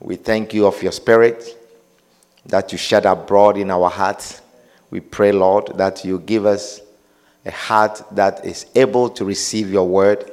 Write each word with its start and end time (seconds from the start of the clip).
We 0.00 0.16
thank 0.16 0.52
you 0.52 0.66
of 0.66 0.82
your 0.82 0.92
spirit 0.92 1.56
that 2.46 2.72
you 2.72 2.78
shed 2.78 3.06
abroad 3.06 3.56
in 3.56 3.70
our 3.70 3.88
hearts. 3.88 4.42
We 4.90 5.00
pray, 5.00 5.32
Lord, 5.32 5.72
that 5.76 6.04
you 6.04 6.18
give 6.20 6.46
us 6.46 6.80
a 7.44 7.50
heart 7.50 8.02
that 8.12 8.44
is 8.44 8.66
able 8.74 9.08
to 9.10 9.24
receive 9.24 9.70
your 9.70 9.88
word, 9.88 10.30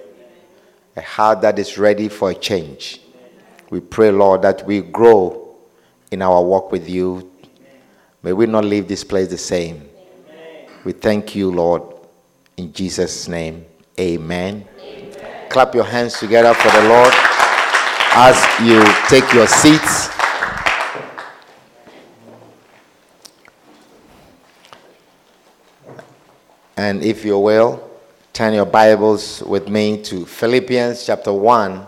a 0.95 1.01
heart 1.01 1.41
that 1.41 1.57
is 1.59 1.77
ready 1.77 2.09
for 2.09 2.31
a 2.31 2.35
change. 2.35 3.01
We 3.69 3.79
pray, 3.79 4.11
Lord, 4.11 4.41
that 4.43 4.65
we 4.65 4.81
grow 4.81 5.55
in 6.11 6.21
our 6.21 6.43
walk 6.43 6.71
with 6.71 6.87
you. 6.87 7.31
May 8.21 8.33
we 8.33 8.45
not 8.45 8.65
leave 8.65 8.87
this 8.87 9.03
place 9.03 9.29
the 9.29 9.37
same. 9.37 9.89
We 10.83 10.91
thank 10.91 11.35
you, 11.35 11.49
Lord, 11.49 11.81
in 12.57 12.73
Jesus' 12.73 13.27
name. 13.27 13.65
Amen. 13.99 14.67
Amen. 14.79 15.49
Clap 15.49 15.73
your 15.73 15.85
hands 15.85 16.19
together 16.19 16.53
for 16.53 16.69
the 16.69 16.89
Lord 16.89 17.13
as 18.15 18.37
you 18.61 18.79
take 19.07 19.33
your 19.33 19.47
seats. 19.47 20.09
And 26.77 27.03
if 27.03 27.25
you 27.25 27.39
will, 27.39 27.89
turn 28.31 28.53
your 28.53 28.67
Bibles 28.67 29.41
with 29.41 29.67
me 29.67 29.99
to 30.03 30.27
Philippians 30.27 31.03
chapter 31.03 31.33
1 31.33 31.87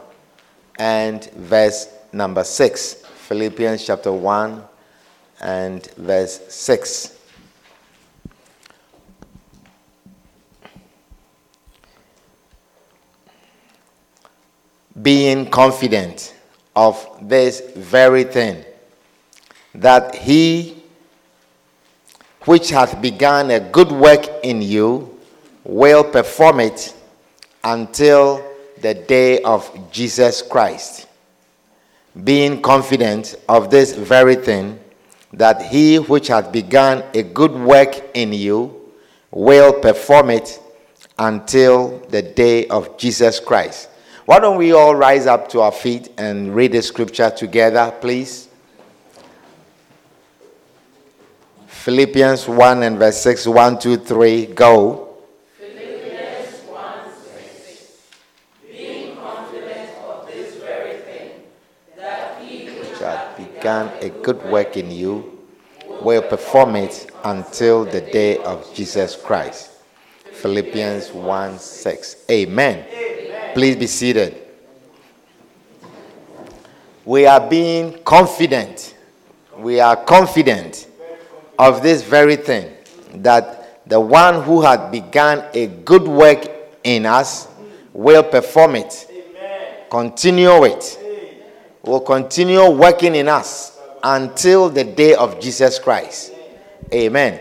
and 0.80 1.30
verse 1.32 1.90
number 2.12 2.44
6. 2.44 2.94
Philippians 3.28 3.86
chapter 3.86 4.12
1 4.12 4.64
and 5.42 5.86
verse 5.92 6.42
6. 6.50 7.15
Being 15.02 15.50
confident 15.50 16.34
of 16.76 17.08
this 17.22 17.62
very 17.76 18.24
thing, 18.24 18.64
that 19.74 20.16
he 20.16 20.84
which 22.46 22.70
hath 22.70 23.02
begun 23.02 23.52
a 23.52 23.60
good 23.60 23.92
work 23.92 24.26
in 24.44 24.62
you 24.62 25.20
will 25.64 26.04
perform 26.04 26.60
it 26.60 26.94
until 27.64 28.44
the 28.82 28.94
day 28.94 29.42
of 29.42 29.92
Jesus 29.92 30.42
Christ. 30.42 31.08
Being 32.24 32.62
confident 32.62 33.36
of 33.50 33.70
this 33.70 33.94
very 33.94 34.36
thing, 34.36 34.80
that 35.34 35.62
he 35.64 35.98
which 35.98 36.28
hath 36.28 36.52
begun 36.52 37.04
a 37.14 37.24
good 37.24 37.52
work 37.52 38.02
in 38.14 38.32
you 38.32 38.92
will 39.32 39.74
perform 39.74 40.30
it 40.30 40.62
until 41.18 42.00
the 42.10 42.22
day 42.22 42.68
of 42.68 42.98
Jesus 42.98 43.40
Christ. 43.40 43.90
Why 44.26 44.40
don't 44.40 44.58
we 44.58 44.72
all 44.72 44.96
rise 44.96 45.28
up 45.28 45.50
to 45.50 45.62
our 45.62 45.72
feet 45.72 46.10
and 46.18 46.56
read 46.56 46.72
the 46.72 46.82
scripture 46.82 47.30
together, 47.30 47.94
please? 48.02 48.50
Philippians 51.68 52.48
1 52.48 52.82
and 52.82 52.98
verse 52.98 53.22
6, 53.22 53.46
1, 53.46 53.78
2, 53.78 53.98
3, 53.98 54.46
go. 54.48 55.10
Philippians 55.60 56.62
1 56.62 57.12
6. 57.38 58.00
Being 58.68 59.16
confident 59.18 59.92
of 60.08 60.26
this 60.26 60.56
very 60.56 60.98
thing, 61.02 61.32
that 61.96 62.42
he 62.42 62.70
which 62.70 62.98
hath 62.98 64.02
a 64.02 64.10
good 64.24 64.44
work 64.50 64.76
in 64.76 64.90
you 64.90 65.40
will 66.02 66.24
perform 66.24 66.76
it 66.78 67.12
until 67.26 67.86
the 67.86 68.02
day 68.02 68.40
of 68.40 68.74
Jesus 68.74 69.16
Christ. 69.16 69.70
Philippians 70.34 71.12
1 71.12 71.60
6. 71.60 72.26
Amen. 72.32 72.86
Please 73.56 73.78
be 73.78 73.88
seated. 73.88 74.36
We 77.06 77.26
are 77.26 77.40
being 77.50 78.04
confident. 78.04 78.98
We 79.58 79.80
are 79.80 79.96
confident 79.96 80.90
of 81.58 81.82
this 81.82 82.04
very 82.04 82.36
thing 82.36 82.70
that 83.24 83.88
the 83.88 83.98
one 83.98 84.44
who 84.44 84.62
had 84.62 84.92
begun 84.92 85.46
a 85.54 85.68
good 85.68 86.04
work 86.04 86.46
in 86.84 87.06
us 87.06 87.48
will 87.94 88.24
perform 88.24 88.76
it, 88.76 89.10
continue 89.90 90.66
it, 90.66 91.00
will 91.82 92.02
continue 92.02 92.70
working 92.70 93.16
in 93.16 93.30
us 93.30 93.80
until 94.04 94.68
the 94.68 94.84
day 94.84 95.16
of 95.16 95.40
Jesus 95.40 95.80
Christ. 95.80 96.34
Amen. 96.94 97.40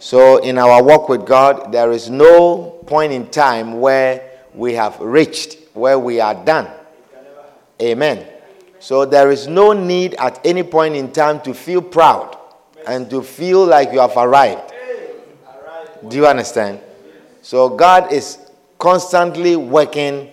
So, 0.00 0.38
in 0.38 0.58
our 0.58 0.82
walk 0.82 1.08
with 1.08 1.24
God, 1.24 1.70
there 1.70 1.92
is 1.92 2.10
no 2.10 2.80
point 2.84 3.12
in 3.12 3.28
time 3.30 3.80
where 3.80 4.31
we 4.54 4.74
have 4.74 5.00
reached, 5.00 5.58
where 5.74 5.98
we 5.98 6.20
are 6.20 6.34
done. 6.34 6.68
Amen. 7.80 8.26
So, 8.78 9.04
there 9.04 9.30
is 9.30 9.46
no 9.46 9.72
need 9.72 10.14
at 10.14 10.44
any 10.44 10.62
point 10.62 10.96
in 10.96 11.12
time 11.12 11.40
to 11.42 11.54
feel 11.54 11.80
proud 11.82 12.36
and 12.86 13.08
to 13.10 13.22
feel 13.22 13.64
like 13.64 13.92
you 13.92 14.00
have 14.00 14.16
arrived. 14.16 14.72
Do 16.08 16.16
you 16.16 16.26
understand? 16.26 16.80
So 17.42 17.68
God 17.68 18.12
is 18.12 18.38
constantly 18.78 19.56
working 19.56 20.30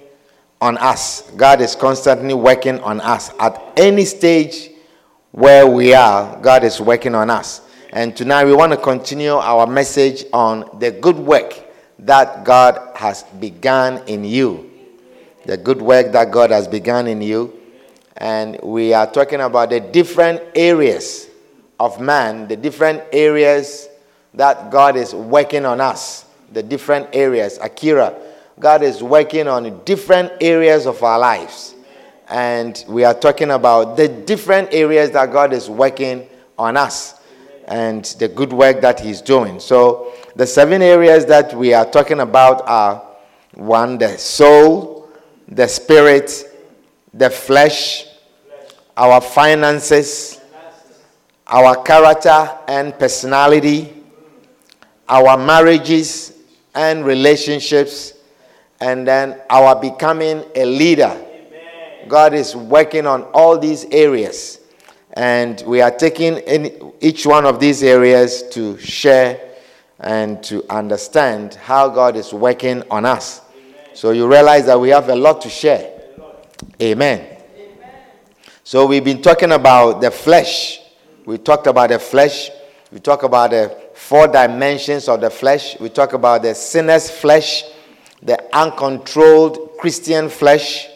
on 0.61 0.77
us. 0.77 1.29
God 1.31 1.61
is 1.61 1.75
constantly 1.75 2.33
working 2.33 2.79
on 2.81 3.01
us. 3.01 3.31
At 3.39 3.61
any 3.77 4.05
stage 4.05 4.71
where 5.31 5.65
we 5.67 5.93
are, 5.93 6.39
God 6.41 6.63
is 6.63 6.81
working 6.81 7.15
on 7.15 7.29
us. 7.29 7.61
And 7.91 8.15
tonight 8.15 8.45
we 8.45 8.53
want 8.53 8.71
to 8.71 8.77
continue 8.77 9.33
our 9.33 9.65
message 9.65 10.25
on 10.33 10.69
the 10.79 10.91
good 10.91 11.17
work 11.17 11.65
that 12.09 12.43
God 12.43 12.79
has 12.95 13.21
begun 13.39 14.01
in 14.07 14.23
you. 14.23 14.67
The 15.45 15.57
good 15.57 15.79
work 15.79 16.11
that 16.13 16.31
God 16.31 16.49
has 16.49 16.67
begun 16.67 17.05
in 17.05 17.21
you. 17.21 17.53
And 18.17 18.59
we 18.63 18.95
are 18.95 19.05
talking 19.05 19.41
about 19.41 19.69
the 19.69 19.79
different 19.79 20.41
areas 20.55 21.29
of 21.79 22.01
man, 22.01 22.47
the 22.47 22.57
different 22.57 23.03
areas 23.13 23.89
that 24.33 24.71
God 24.71 24.95
is 24.95 25.13
working 25.13 25.67
on 25.67 25.79
us, 25.79 26.25
the 26.51 26.63
different 26.63 27.09
areas. 27.13 27.59
Akira, 27.61 28.19
God 28.59 28.81
is 28.81 29.03
working 29.03 29.47
on 29.47 29.83
different 29.85 30.31
areas 30.41 30.87
of 30.87 31.03
our 31.03 31.19
lives. 31.19 31.75
And 32.27 32.83
we 32.87 33.03
are 33.03 33.13
talking 33.13 33.51
about 33.51 33.97
the 33.97 34.07
different 34.07 34.73
areas 34.73 35.11
that 35.11 35.31
God 35.31 35.53
is 35.53 35.69
working 35.69 36.27
on 36.57 36.75
us 36.75 37.21
and 37.67 38.03
the 38.17 38.27
good 38.27 38.51
work 38.51 38.81
that 38.81 38.99
He's 38.99 39.21
doing. 39.21 39.59
So, 39.59 40.11
the 40.35 40.45
seven 40.45 40.81
areas 40.81 41.25
that 41.25 41.53
we 41.53 41.73
are 41.73 41.85
talking 41.85 42.19
about 42.19 42.67
are 42.67 43.03
one, 43.53 43.97
the 43.97 44.17
soul, 44.17 45.09
the 45.47 45.67
spirit, 45.67 46.45
the 47.13 47.29
flesh, 47.29 48.05
our 48.95 49.19
finances, 49.21 50.39
our 51.47 51.81
character 51.83 52.49
and 52.67 52.97
personality, 52.99 53.93
our 55.07 55.37
marriages 55.37 56.33
and 56.75 57.03
relationships, 57.03 58.13
and 58.79 59.07
then 59.07 59.41
our 59.49 59.79
becoming 59.79 60.43
a 60.55 60.65
leader. 60.65 61.25
God 62.07 62.33
is 62.33 62.55
working 62.55 63.05
on 63.05 63.23
all 63.33 63.57
these 63.57 63.85
areas, 63.85 64.59
and 65.13 65.61
we 65.65 65.81
are 65.81 65.91
taking 65.91 66.37
in 66.37 66.93
each 67.01 67.25
one 67.25 67.45
of 67.45 67.59
these 67.59 67.83
areas 67.83 68.43
to 68.51 68.77
share 68.77 69.48
and 69.99 70.43
to 70.43 70.63
understand 70.69 71.55
how 71.55 71.89
God 71.89 72.15
is 72.15 72.33
working 72.33 72.83
on 72.89 73.05
us. 73.05 73.41
Amen. 73.41 73.75
So 73.93 74.11
you 74.11 74.27
realize 74.27 74.65
that 74.65 74.79
we 74.79 74.89
have 74.89 75.09
a 75.09 75.15
lot 75.15 75.41
to 75.41 75.49
share. 75.49 75.99
Amen. 76.81 77.37
Amen. 77.57 78.03
So 78.63 78.85
we've 78.85 79.03
been 79.03 79.21
talking 79.21 79.51
about 79.51 80.01
the 80.01 80.11
flesh 80.11 80.79
we 81.29 81.37
talked 81.37 81.67
about 81.67 81.89
the 81.89 81.99
flesh. 81.99 82.49
We 82.91 82.99
talked 82.99 83.23
about 83.23 83.51
the 83.51 83.77
four 83.93 84.27
dimensions 84.27 85.07
of 85.07 85.21
the 85.21 85.29
flesh. 85.29 85.79
We 85.79 85.89
talked 85.89 86.13
about 86.13 86.41
the 86.41 86.55
sinner's 86.55 87.11
flesh, 87.11 87.65
the 88.23 88.43
uncontrolled 88.51 89.77
Christian 89.77 90.27
flesh, 90.27 90.87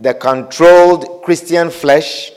the 0.00 0.14
controlled 0.14 1.22
Christian 1.24 1.68
flesh, 1.68 2.32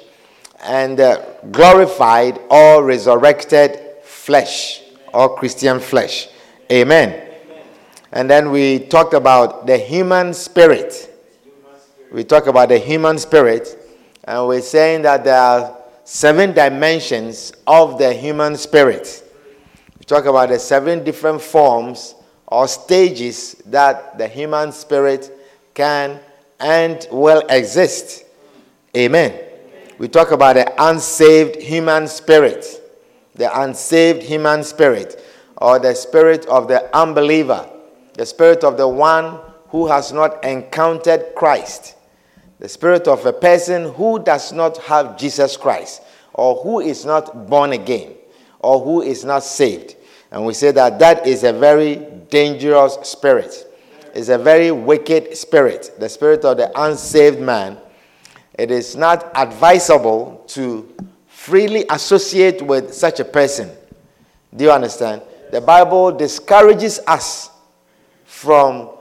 and 0.65 0.99
the 0.99 1.25
glorified 1.49 2.41
or 2.49 2.83
resurrected 2.83 3.79
flesh 4.03 4.82
or 5.13 5.35
Christian 5.35 5.79
flesh. 5.79 6.29
Amen. 6.71 7.09
Amen. 7.09 7.63
And 8.11 8.29
then 8.29 8.51
we 8.51 8.79
talked 8.79 9.13
about 9.13 9.67
the 9.67 9.77
human 9.77 10.33
spirit. 10.33 11.09
We 12.11 12.23
talked 12.23 12.47
about 12.47 12.69
the 12.69 12.77
human 12.77 13.17
spirit 13.17 13.83
And 14.25 14.47
we're 14.47 14.61
saying 14.61 15.01
that 15.01 15.23
there 15.23 15.37
are 15.37 15.77
seven 16.05 16.53
dimensions 16.53 17.51
of 17.67 17.97
the 17.97 18.13
human 18.13 18.55
spirit. 18.55 19.23
We 19.99 20.05
talk 20.05 20.25
about 20.25 20.49
the 20.49 20.59
seven 20.59 21.03
different 21.03 21.41
forms 21.41 22.15
or 22.47 22.67
stages 22.67 23.53
that 23.65 24.17
the 24.17 24.27
human 24.27 24.71
spirit 24.71 25.31
can 25.73 26.19
and 26.59 27.05
will 27.11 27.43
exist. 27.49 28.25
Amen. 28.95 29.39
We 29.97 30.07
talk 30.07 30.31
about 30.31 30.55
the 30.55 30.73
unsaved 30.77 31.61
human 31.61 32.07
spirit, 32.07 32.65
the 33.35 33.61
unsaved 33.61 34.23
human 34.23 34.63
spirit, 34.63 35.23
or 35.57 35.79
the 35.79 35.93
spirit 35.93 36.45
of 36.47 36.67
the 36.67 36.95
unbeliever, 36.95 37.69
the 38.13 38.25
spirit 38.25 38.63
of 38.63 38.77
the 38.77 38.87
one 38.87 39.39
who 39.69 39.87
has 39.87 40.11
not 40.11 40.43
encountered 40.43 41.33
Christ, 41.35 41.95
the 42.59 42.69
spirit 42.69 43.07
of 43.07 43.25
a 43.25 43.33
person 43.33 43.93
who 43.93 44.19
does 44.19 44.53
not 44.53 44.77
have 44.77 45.17
Jesus 45.17 45.57
Christ, 45.57 46.01
or 46.33 46.55
who 46.57 46.79
is 46.79 47.05
not 47.05 47.49
born 47.49 47.73
again, 47.73 48.13
or 48.59 48.79
who 48.79 49.01
is 49.01 49.25
not 49.25 49.43
saved. 49.43 49.95
And 50.31 50.45
we 50.45 50.53
say 50.53 50.71
that 50.71 50.99
that 50.99 51.27
is 51.27 51.43
a 51.43 51.53
very 51.53 51.95
dangerous 52.29 52.97
spirit. 53.03 53.67
It's 54.15 54.29
a 54.29 54.37
very 54.37 54.71
wicked 54.71 55.35
spirit, 55.35 55.91
the 55.99 56.09
spirit 56.09 56.45
of 56.45 56.57
the 56.57 56.71
unsaved 56.79 57.39
man. 57.39 57.77
It 58.53 58.69
is 58.69 58.95
not 58.95 59.31
advisable 59.35 60.43
to 60.49 60.93
freely 61.43 61.83
associate 61.89 62.61
with 62.61 62.93
such 62.93 63.19
a 63.19 63.25
person. 63.25 63.69
Do 64.55 64.63
you 64.63 64.71
understand? 64.71 65.21
The 65.51 65.59
Bible 65.59 66.13
discourages 66.13 67.01
us 67.05 67.49
from 68.23 68.91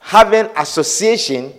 having 0.00 0.46
association 0.56 1.52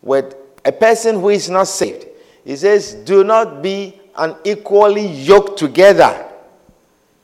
with 0.00 0.34
a 0.64 0.72
person 0.72 1.16
who 1.20 1.28
is 1.28 1.50
not 1.50 1.64
saved. 1.64 2.06
He 2.46 2.56
says, 2.56 2.94
Do 2.94 3.24
not 3.24 3.60
be 3.62 4.00
unequally 4.16 5.06
yoked 5.06 5.58
together 5.58 6.26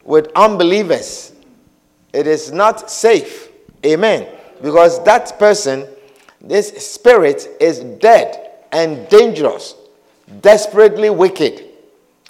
with 0.05 0.29
unbelievers. 0.37 1.33
It 2.13 2.27
is 2.27 2.53
not 2.53 2.91
safe. 2.91 3.49
Amen. 3.87 4.29
Because 4.61 5.03
that 5.05 5.39
person, 5.39 5.87
this 6.43 6.69
spirit, 6.93 7.49
is 7.59 7.81
dead 7.81 8.51
and 8.71 9.09
dangerous, 9.09 9.77
desperately 10.43 11.09
wicked, 11.09 11.71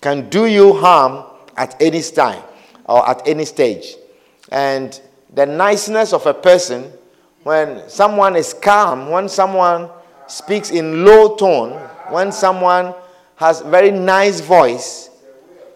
can 0.05 0.29
do 0.29 0.45
you 0.45 0.75
harm 0.75 1.25
at 1.56 1.81
any 1.81 2.03
time 2.03 2.43
or 2.85 3.09
at 3.09 3.27
any 3.27 3.47
stage. 3.47 3.97
And 4.53 5.01
the 5.33 5.47
niceness 5.47 6.12
of 6.12 6.27
a 6.27 6.35
person 6.35 6.93
when 7.43 7.89
someone 7.89 8.37
is 8.37 8.53
calm, 8.53 9.09
when 9.09 9.31
someone 9.31 9.89
speaks 10.27 10.71
in 10.71 11.06
low 11.06 11.37
tone, 11.37 11.73
when 12.11 12.33
someone 12.33 12.95
has 13.37 13.62
very 13.62 13.91
nice 13.91 14.41
voice, 14.41 15.09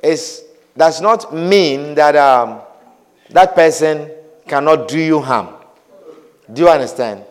is 0.03 0.45
does 0.77 1.01
not 1.01 1.35
mean 1.35 1.95
that 1.95 2.15
um, 2.15 2.61
that 3.31 3.55
person 3.55 4.11
cannot 4.47 4.89
do 4.89 5.01
you 5.01 5.21
harm. 5.23 5.49
Do 6.53 6.63
you 6.63 6.69
understand? 6.69 7.25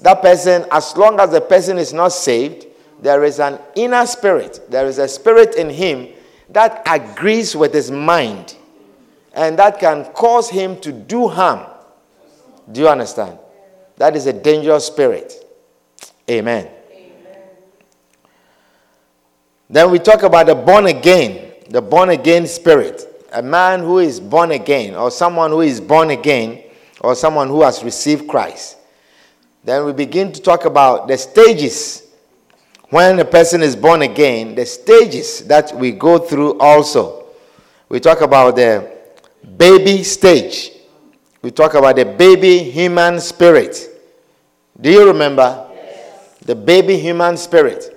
That 0.00 0.22
person, 0.22 0.64
as 0.70 0.96
long 0.96 1.20
as 1.20 1.30
the 1.32 1.42
person 1.42 1.76
is 1.76 1.92
not 1.92 2.12
saved, 2.12 2.66
there 3.04 3.22
is 3.22 3.38
an 3.38 3.58
inner 3.74 4.06
spirit. 4.06 4.60
There 4.70 4.86
is 4.86 4.96
a 4.96 5.06
spirit 5.06 5.56
in 5.56 5.68
him 5.68 6.08
that 6.48 6.82
agrees 6.86 7.54
with 7.54 7.74
his 7.74 7.90
mind 7.90 8.56
and 9.34 9.58
that 9.58 9.78
can 9.78 10.06
cause 10.14 10.48
him 10.48 10.80
to 10.80 10.90
do 10.90 11.28
harm. 11.28 11.66
Do 12.72 12.80
you 12.80 12.88
understand? 12.88 13.38
That 13.96 14.16
is 14.16 14.26
a 14.26 14.32
dangerous 14.32 14.86
spirit. 14.86 15.34
Amen. 16.30 16.66
Amen. 16.90 17.42
Then 19.68 19.90
we 19.90 19.98
talk 19.98 20.22
about 20.22 20.46
the 20.46 20.54
born 20.54 20.86
again, 20.86 21.52
the 21.68 21.82
born 21.82 22.08
again 22.08 22.46
spirit. 22.46 23.26
A 23.34 23.42
man 23.42 23.80
who 23.80 23.98
is 23.98 24.18
born 24.18 24.50
again, 24.52 24.94
or 24.94 25.10
someone 25.10 25.50
who 25.50 25.60
is 25.60 25.78
born 25.78 26.08
again, 26.08 26.62
or 27.02 27.14
someone 27.14 27.48
who 27.48 27.60
has 27.64 27.84
received 27.84 28.26
Christ. 28.26 28.78
Then 29.62 29.84
we 29.84 29.92
begin 29.92 30.32
to 30.32 30.40
talk 30.40 30.64
about 30.64 31.06
the 31.06 31.18
stages 31.18 32.03
when 32.90 33.18
a 33.18 33.24
person 33.24 33.62
is 33.62 33.74
born 33.76 34.02
again, 34.02 34.54
the 34.54 34.66
stages 34.66 35.40
that 35.46 35.74
we 35.76 35.92
go 35.92 36.18
through 36.18 36.58
also. 36.58 37.26
We 37.88 38.00
talk 38.00 38.20
about 38.20 38.56
the 38.56 38.90
baby 39.56 40.02
stage 40.02 40.74
we 41.44 41.50
talk 41.50 41.74
about 41.74 41.96
the 41.96 42.06
baby 42.06 42.70
human 42.70 43.20
spirit. 43.20 43.76
Do 44.80 44.90
you 44.90 45.06
remember? 45.06 45.68
Yes. 45.74 46.38
The 46.38 46.54
baby 46.54 46.96
human 46.96 47.36
spirit. 47.36 47.90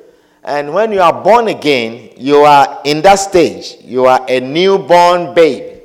And 0.44 0.74
when 0.74 0.92
you 0.92 1.00
are 1.00 1.24
born 1.24 1.48
again, 1.48 2.12
you 2.18 2.40
are 2.40 2.82
in 2.84 3.02
that 3.04 3.20
stage. 3.20 3.78
You 3.86 4.06
are 4.06 4.20
a 4.28 4.42
newborn 4.42 5.34
babe. 5.34 5.80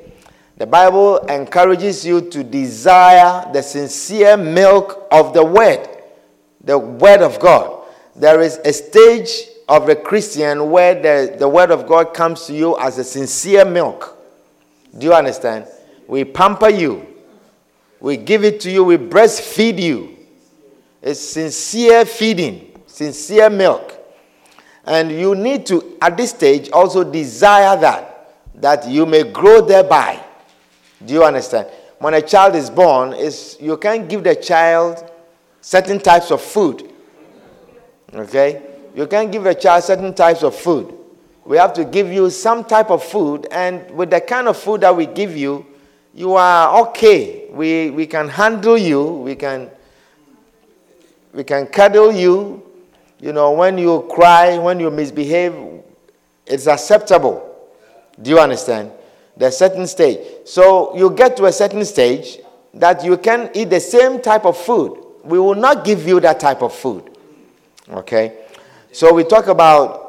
The 0.57 0.67
Bible 0.67 1.19
encourages 1.27 2.05
you 2.05 2.19
to 2.31 2.43
desire 2.43 3.49
the 3.53 3.63
sincere 3.63 4.35
milk 4.35 5.07
of 5.09 5.33
the 5.33 5.45
Word, 5.45 5.87
the 6.65 6.77
Word 6.77 7.21
of 7.21 7.39
God. 7.39 7.82
There 8.15 8.41
is 8.41 8.57
a 8.65 8.73
stage 8.73 9.29
of 9.67 9.89
a 9.89 9.95
Christian 9.95 10.69
where 10.69 10.95
the, 10.95 11.35
the 11.37 11.47
Word 11.47 11.71
of 11.71 11.87
God 11.87 12.13
comes 12.13 12.45
to 12.47 12.53
you 12.53 12.77
as 12.79 12.97
a 12.97 13.03
sincere 13.03 13.65
milk. 13.65 14.17
Do 14.97 15.07
you 15.07 15.13
understand? 15.13 15.67
We 16.07 16.23
pamper 16.23 16.69
you 16.69 17.13
we 18.03 18.17
give 18.17 18.43
it 18.43 18.59
to 18.59 18.69
you, 18.69 18.83
we 18.83 18.97
breastfeed 18.97 19.81
you. 19.81 20.17
It's 21.01 21.21
sincere 21.21 22.03
feeding, 22.03 22.77
sincere 22.85 23.49
milk. 23.49 23.97
And 24.83 25.09
you 25.09 25.35
need 25.35 25.65
to, 25.67 25.97
at 26.01 26.17
this 26.17 26.31
stage, 26.31 26.69
also 26.71 27.09
desire 27.09 27.79
that, 27.79 28.35
that 28.55 28.89
you 28.89 29.05
may 29.05 29.23
grow 29.23 29.61
thereby. 29.61 30.21
Do 31.05 31.13
you 31.13 31.23
understand? 31.23 31.69
When 31.99 32.13
a 32.13 32.21
child 32.21 32.55
is 32.55 32.69
born, 32.69 33.15
you 33.61 33.77
can't 33.77 34.09
give 34.09 34.25
the 34.25 34.35
child 34.35 35.09
certain 35.61 35.97
types 35.97 36.29
of 36.29 36.41
food. 36.41 36.91
Okay? 38.13 38.61
You 38.95 39.07
can't 39.07 39.31
give 39.31 39.45
a 39.45 39.55
child 39.55 39.83
certain 39.83 40.13
types 40.13 40.43
of 40.43 40.55
food. 40.55 40.93
We 41.45 41.57
have 41.57 41.73
to 41.73 41.83
give 41.83 42.11
you 42.11 42.29
some 42.29 42.63
type 42.63 42.89
of 42.89 43.03
food, 43.03 43.47
and 43.51 43.89
with 43.91 44.11
the 44.11 44.21
kind 44.21 44.47
of 44.47 44.57
food 44.57 44.81
that 44.81 44.95
we 44.95 45.07
give 45.07 45.35
you, 45.35 45.65
you 46.13 46.35
are 46.35 46.79
okay. 46.87 47.49
We, 47.49 47.89
we 47.89 48.07
can 48.07 48.29
handle 48.29 48.77
you. 48.77 49.03
We 49.03 49.35
can, 49.35 49.69
we 51.33 51.43
can 51.43 51.65
cuddle 51.65 52.11
you. 52.11 52.63
You 53.19 53.33
know, 53.33 53.51
when 53.51 53.77
you 53.77 54.07
cry, 54.13 54.57
when 54.57 54.79
you 54.79 54.91
misbehave, 54.91 55.55
it's 56.45 56.67
acceptable. 56.67 57.49
Do 58.21 58.29
you 58.29 58.39
understand? 58.39 58.91
There's 59.35 59.57
certain 59.57 59.87
stage. 59.87 60.19
So 60.45 60.95
you 60.95 61.09
get 61.09 61.35
to 61.37 61.45
a 61.45 61.51
certain 61.51 61.83
stage 61.83 62.39
that 62.73 63.03
you 63.03 63.17
can 63.17 63.49
eat 63.53 63.69
the 63.69 63.79
same 63.79 64.21
type 64.21 64.45
of 64.45 64.57
food. 64.57 65.03
We 65.23 65.39
will 65.39 65.55
not 65.55 65.83
give 65.83 66.07
you 66.07 66.19
that 66.19 66.39
type 66.39 66.61
of 66.61 66.73
food. 66.73 67.12
Okay? 67.89 68.45
So 68.91 69.13
we 69.13 69.23
talk 69.23 69.47
about 69.47 70.03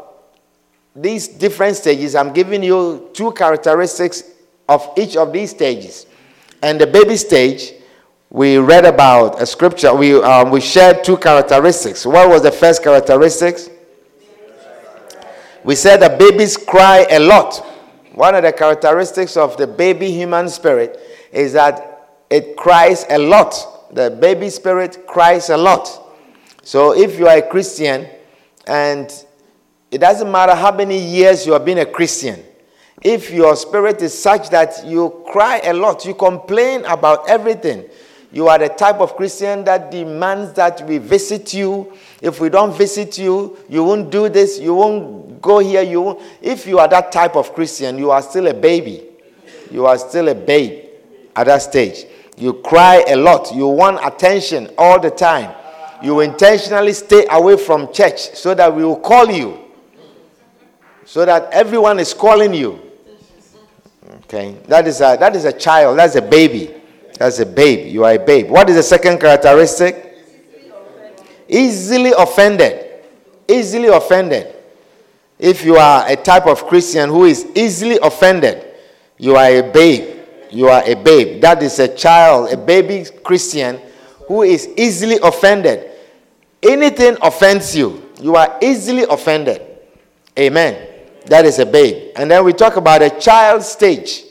these 0.95 1.27
different 1.27 1.77
stages. 1.77 2.15
I'm 2.15 2.33
giving 2.33 2.63
you 2.63 3.11
two 3.13 3.33
characteristics 3.33 4.25
of 4.69 4.89
each 4.97 5.17
of 5.17 5.33
these 5.33 5.51
stages. 5.51 6.07
And 6.63 6.81
the 6.81 6.87
baby 6.87 7.17
stage, 7.17 7.73
we 8.31 8.59
read 8.59 8.85
about 8.85 9.41
a 9.41 9.47
scripture. 9.47 9.95
We, 9.95 10.21
um, 10.23 10.51
we 10.51 10.61
shared 10.61 11.05
two 11.05 11.17
characteristics. 11.17 12.07
What 12.07 12.29
was 12.29 12.43
the 12.43 12.53
first 12.53 12.83
characteristics? 12.83 13.69
We 15.65 15.75
said 15.75 15.99
that 15.99 16.19
babies 16.19 16.57
cry 16.57 17.07
a 17.11 17.19
lot. 17.19 17.65
One 18.13 18.35
of 18.35 18.43
the 18.43 18.53
characteristics 18.53 19.37
of 19.37 19.57
the 19.57 19.67
baby 19.67 20.11
human 20.11 20.49
spirit 20.49 21.01
is 21.33 21.55
that 21.55 22.19
it 22.31 22.57
cries 22.57 23.07
a 23.09 23.19
lot. 23.19 23.95
The 23.95 24.11
baby 24.11 24.51
spirit 24.51 25.07
cries 25.07 25.51
a 25.51 25.57
lot. 25.57 26.04
So 26.65 26.97
if 26.97 27.19
you 27.19 27.29
are 27.29 27.37
a 27.37 27.43
Christian 27.43 28.09
and 28.67 29.13
it 29.91 29.99
doesn't 29.99 30.31
matter 30.33 30.55
how 30.55 30.73
many 30.75 30.99
years 30.99 31.47
you 31.47 31.53
have 31.53 31.65
been 31.65 31.79
a 31.79 31.87
Christian, 31.87 32.43
if 33.03 33.31
your 33.31 33.55
spirit 33.55 34.01
is 34.01 34.19
such 34.19 34.49
that 34.49 34.85
you 34.87 35.23
cry 35.31 35.61
a 35.63 35.75
lot, 35.75 36.07
you 36.07 36.15
complain 36.15 36.85
about 36.87 37.29
everything, 37.29 37.85
you 38.33 38.49
are 38.49 38.59
the 38.59 38.71
type 38.71 38.97
of 38.97 39.15
Christian 39.15 39.63
that 39.65 39.91
demands 39.91 40.55
that 40.55 40.81
we 40.89 40.99
visit 40.99 41.53
you. 41.53 41.93
If 42.23 42.41
we 42.41 42.49
don't 42.49 42.75
visit 42.75 43.19
you, 43.19 43.59
you 43.69 43.85
won't 43.85 44.11
do 44.11 44.31
this, 44.31 44.59
you 44.59 44.75
won't 44.75 45.43
go 45.43 45.59
here, 45.59 45.83
you 45.83 46.01
won't. 46.01 46.23
If 46.41 46.67
you 46.67 46.79
are 46.79 46.89
that 46.89 47.13
type 47.13 47.37
of 47.37 47.55
Christian, 47.55 47.99
you 47.99 48.11
are 48.11 48.23
still 48.23 48.49
a 48.49 48.55
baby. 48.55 49.05
You 49.71 49.85
are 49.87 49.99
still 49.99 50.29
a 50.29 50.35
babe 50.35 50.87
at 51.37 51.45
that 51.45 51.63
stage. 51.63 52.07
You 52.37 52.55
cry 52.55 53.05
a 53.07 53.17
lot, 53.17 53.55
you 53.55 53.69
want 53.69 54.01
attention 54.03 54.71
all 54.79 54.99
the 54.99 55.11
time. 55.11 55.55
You 56.03 56.21
intentionally 56.21 56.93
stay 56.93 57.27
away 57.31 57.57
from 57.57 57.93
church 57.93 58.35
so 58.35 58.55
that 58.55 58.75
we 58.75 58.85
will 58.85 59.01
call 59.01 59.31
you, 59.31 59.59
so 61.05 61.25
that 61.25 61.51
everyone 61.53 61.99
is 61.99 62.13
calling 62.13 62.53
you. 62.53 62.81
Okay, 64.25 64.57
that 64.69 64.87
is 64.87 65.01
a 65.01 65.17
that 65.19 65.35
is 65.37 65.45
a 65.45 65.53
child. 65.53 65.99
That's 65.99 66.17
a 66.17 66.23
baby. 66.23 66.75
That's 67.19 67.39
a 67.39 67.47
babe. 67.47 67.93
You 67.93 68.05
are 68.05 68.15
a 68.15 68.19
babe. 68.19 68.51
What 68.51 68.69
is 68.69 68.77
the 68.77 68.83
second 68.83 69.21
characteristic? 69.21 70.17
Easily 71.49 72.13
offended. 72.17 73.03
Easily 73.47 73.89
offended. 73.89 74.55
If 75.39 75.65
you 75.65 75.77
are 75.77 76.09
a 76.09 76.17
type 76.17 76.47
of 76.47 76.67
Christian 76.67 77.09
who 77.09 77.25
is 77.25 77.47
easily 77.55 77.99
offended, 78.03 78.65
you 79.19 79.37
are 79.37 79.47
a 79.47 79.63
babe. 79.63 80.21
You 80.51 80.69
are 80.69 80.83
a 80.85 80.95
babe. 80.95 81.41
That 81.41 81.63
is 81.63 81.79
a 81.79 81.89
child, 81.95 82.53
a 82.53 82.57
baby 82.57 83.05
Christian 83.23 83.81
who 84.27 84.43
is 84.43 84.69
easily 84.77 85.19
offended. 85.23 85.91
Anything 86.63 87.17
offends 87.21 87.77
you, 87.77 88.11
you 88.21 88.37
are 88.37 88.59
easily 88.63 89.03
offended. 89.03 89.63
Amen. 90.39 90.89
That 91.27 91.45
is 91.45 91.59
a 91.59 91.67
babe. 91.67 92.13
And 92.17 92.31
then 92.31 92.45
we 92.45 92.53
talk 92.53 92.77
about 92.77 93.03
a 93.03 93.11
child 93.11 93.63
stage. 93.63 94.25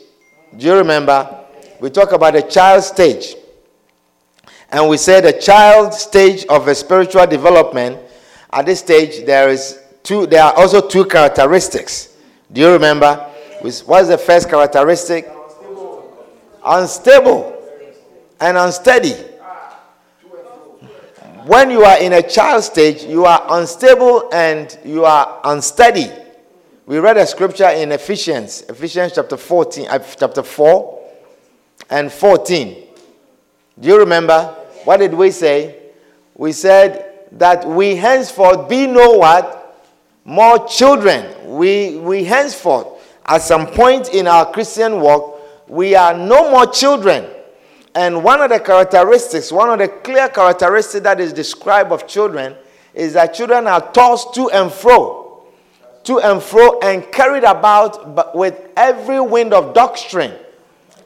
Do 0.56 0.66
you 0.66 0.74
remember? 0.74 1.44
We 1.80 1.90
talk 1.90 2.12
about 2.12 2.36
a 2.36 2.42
child 2.42 2.84
stage. 2.84 3.34
And 4.70 4.88
we 4.88 4.96
said 4.96 5.24
a 5.24 5.38
child 5.38 5.94
stage 5.94 6.44
of 6.46 6.68
a 6.68 6.74
spiritual 6.74 7.26
development. 7.26 7.98
At 8.52 8.66
this 8.66 8.80
stage, 8.80 9.24
there 9.24 9.48
is 9.48 9.80
two, 10.02 10.26
there 10.26 10.42
are 10.42 10.52
also 10.54 10.86
two 10.86 11.04
characteristics. 11.04 12.16
Do 12.52 12.60
you 12.60 12.72
remember? 12.72 13.14
What 13.86 14.02
is 14.02 14.08
the 14.08 14.18
first 14.18 14.48
characteristic? 14.48 15.30
Unstable 16.64 17.56
and 18.40 18.56
unsteady. 18.56 19.14
When 21.46 21.70
you 21.70 21.84
are 21.84 21.98
in 22.00 22.14
a 22.14 22.22
child 22.22 22.64
stage, 22.64 23.02
you 23.02 23.26
are 23.26 23.44
unstable 23.50 24.30
and 24.32 24.78
you 24.82 25.04
are 25.04 25.42
unsteady. 25.44 26.10
We 26.86 26.98
read 27.00 27.18
a 27.18 27.26
scripture 27.26 27.68
in 27.68 27.92
Ephesians, 27.92 28.62
Ephesians 28.62 29.12
chapter 29.14 29.36
14, 29.36 29.88
uh, 29.90 29.98
chapter 29.98 30.42
4 30.42 31.02
and 31.90 32.10
14. 32.10 32.86
Do 33.78 33.88
you 33.88 33.98
remember? 33.98 34.56
What 34.84 35.00
did 35.00 35.12
we 35.12 35.30
say? 35.30 35.82
We 36.34 36.52
said 36.52 37.28
that 37.32 37.68
we 37.68 37.94
henceforth 37.96 38.66
be 38.66 38.86
no 38.86 39.18
what? 39.18 39.84
More 40.24 40.66
children. 40.66 41.58
We, 41.58 41.98
we 41.98 42.24
henceforth, 42.24 42.86
at 43.26 43.42
some 43.42 43.66
point 43.66 44.14
in 44.14 44.26
our 44.26 44.50
Christian 44.50 44.98
walk, 44.98 45.68
we 45.68 45.94
are 45.94 46.16
no 46.16 46.50
more 46.50 46.66
children. 46.68 47.33
And 47.94 48.24
one 48.24 48.40
of 48.40 48.50
the 48.50 48.60
characteristics, 48.60 49.52
one 49.52 49.70
of 49.70 49.78
the 49.78 49.88
clear 49.88 50.28
characteristics 50.28 51.02
that 51.04 51.20
is 51.20 51.32
described 51.32 51.92
of 51.92 52.06
children 52.06 52.56
is 52.92 53.12
that 53.12 53.34
children 53.34 53.66
are 53.66 53.92
tossed 53.92 54.34
to 54.34 54.50
and 54.50 54.72
fro 54.72 55.24
to 56.04 56.20
and 56.20 56.42
fro 56.42 56.78
and 56.80 57.10
carried 57.10 57.44
about 57.44 58.34
with 58.34 58.68
every 58.76 59.20
wind 59.20 59.52
of 59.52 59.74
doctrine, 59.74 60.32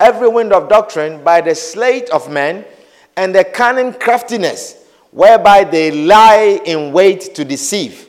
every 0.01 0.29
wind 0.29 0.53
of 0.53 0.69
doctrine 0.69 1.23
by 1.23 1.41
the 1.41 1.55
sleight 1.55 2.11
of 2.11 2.31
men 2.31 2.65
and 3.17 3.35
the 3.35 3.45
cunning 3.45 3.93
craftiness 3.95 4.85
whereby 5.11 5.65
they 5.65 5.91
lie 5.91 6.61
in 6.65 6.93
wait 6.93 7.35
to 7.35 7.45
deceive. 7.45 8.09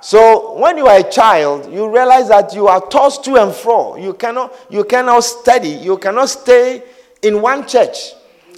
So 0.00 0.58
when 0.58 0.76
you 0.76 0.86
are 0.86 0.98
a 0.98 1.10
child, 1.10 1.72
you 1.72 1.92
realize 1.92 2.28
that 2.28 2.54
you 2.54 2.68
are 2.68 2.86
tossed 2.88 3.24
to 3.24 3.36
and 3.36 3.52
fro. 3.52 3.96
You 3.96 4.14
cannot, 4.14 4.54
you 4.70 4.84
cannot 4.84 5.20
study, 5.20 5.70
you 5.70 5.98
cannot 5.98 6.28
stay 6.28 6.82
in 7.22 7.42
one 7.42 7.66
church. 7.66 8.12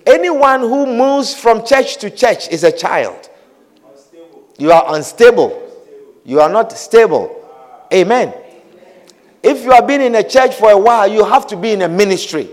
Anyone 0.06 0.60
who 0.60 0.86
moves 0.86 1.34
from 1.34 1.64
church 1.64 1.98
to 1.98 2.10
church 2.10 2.48
is 2.48 2.64
a 2.64 2.72
child. 2.72 3.28
You 4.58 4.72
are 4.72 4.94
unstable. 4.94 5.68
You 6.24 6.40
are 6.40 6.48
not 6.48 6.72
stable. 6.72 7.36
Amen. 7.92 8.34
If 9.42 9.64
you 9.64 9.72
have 9.72 9.86
been 9.86 10.00
in 10.00 10.14
a 10.14 10.22
church 10.22 10.54
for 10.54 10.70
a 10.70 10.78
while, 10.78 11.08
you 11.08 11.24
have 11.24 11.46
to 11.48 11.56
be 11.56 11.72
in 11.72 11.82
a 11.82 11.88
ministry. 11.88 12.48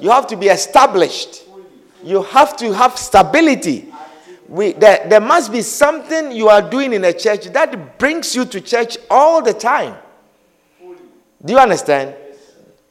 You 0.00 0.10
have 0.10 0.26
to 0.28 0.36
be 0.36 0.46
established. 0.46 1.44
You 2.02 2.22
have 2.22 2.56
to 2.58 2.72
have 2.72 2.98
stability. 2.98 3.92
We, 4.48 4.72
there, 4.72 5.06
there 5.08 5.20
must 5.20 5.50
be 5.50 5.62
something 5.62 6.30
you 6.32 6.48
are 6.48 6.62
doing 6.62 6.92
in 6.92 7.04
a 7.04 7.12
church 7.12 7.46
that 7.46 7.98
brings 7.98 8.34
you 8.34 8.44
to 8.44 8.60
church 8.60 8.96
all 9.10 9.42
the 9.42 9.54
time. 9.54 9.96
Do 11.44 11.52
you 11.52 11.58
understand? 11.58 12.14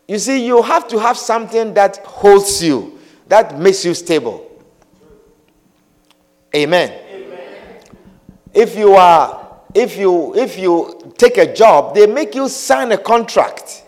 You 0.07 0.19
see, 0.19 0.45
you 0.45 0.61
have 0.61 0.87
to 0.89 0.99
have 0.99 1.17
something 1.17 1.73
that 1.73 1.97
holds 2.05 2.63
you, 2.63 2.99
that 3.27 3.59
makes 3.59 3.83
you 3.83 3.93
stable. 3.93 4.45
Amen. 6.55 6.91
Amen. 7.11 7.39
If 8.53 8.77
you 8.77 8.93
are 8.93 9.45
if 9.73 9.97
you 9.97 10.33
if 10.35 10.57
you 10.57 11.13
take 11.17 11.37
a 11.37 11.53
job, 11.53 11.95
they 11.95 12.07
make 12.07 12.33
you 12.33 12.47
sign 12.47 12.91
a 12.93 12.97
contract. 12.97 13.83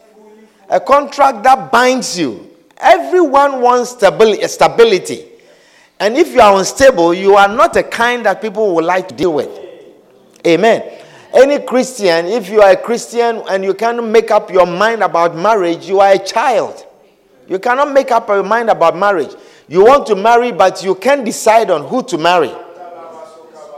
A 0.70 0.80
contract 0.80 1.44
that 1.44 1.72
binds 1.72 2.20
you. 2.20 2.50
Everyone 2.78 3.62
wants 3.62 3.92
stability. 3.92 5.26
And 6.00 6.16
if 6.18 6.34
you 6.34 6.42
are 6.42 6.60
unstable, 6.60 7.14
you 7.14 7.36
are 7.36 7.48
not 7.48 7.76
a 7.78 7.84
kind 7.84 8.26
that 8.26 8.42
people 8.42 8.76
would 8.76 8.84
like 8.86 9.08
to 9.08 9.16
deal 9.16 9.34
with. 9.34 9.50
Amen. 10.46 10.84
Any 11.34 11.60
Christian, 11.60 12.26
if 12.28 12.50
you 12.50 12.62
are 12.62 12.72
a 12.72 12.78
Christian 12.78 13.44
and 13.50 13.64
you 13.64 13.74
can't 13.74 14.06
make 14.08 14.32
up 14.32 14.52
your 14.52 14.66
mind 14.66 15.04
about 15.04 15.36
marriage, 15.36 15.88
you 15.88 16.00
are 16.00 16.14
a 16.14 16.20
child. 16.20 16.86
You 17.48 17.60
cannot 17.60 17.94
make 17.94 18.12
up 18.12 18.28
your 18.30 18.44
mind 18.44 18.70
about 18.70 18.98
marriage. 18.98 19.34
You 19.68 19.86
want 19.86 20.08
to 20.08 20.16
marry, 20.16 20.52
but 20.52 20.84
you 20.84 20.96
can't 20.96 21.26
decide 21.26 21.70
on 21.70 21.88
who 21.88 22.04
to 22.04 22.18
marry. 22.18 22.54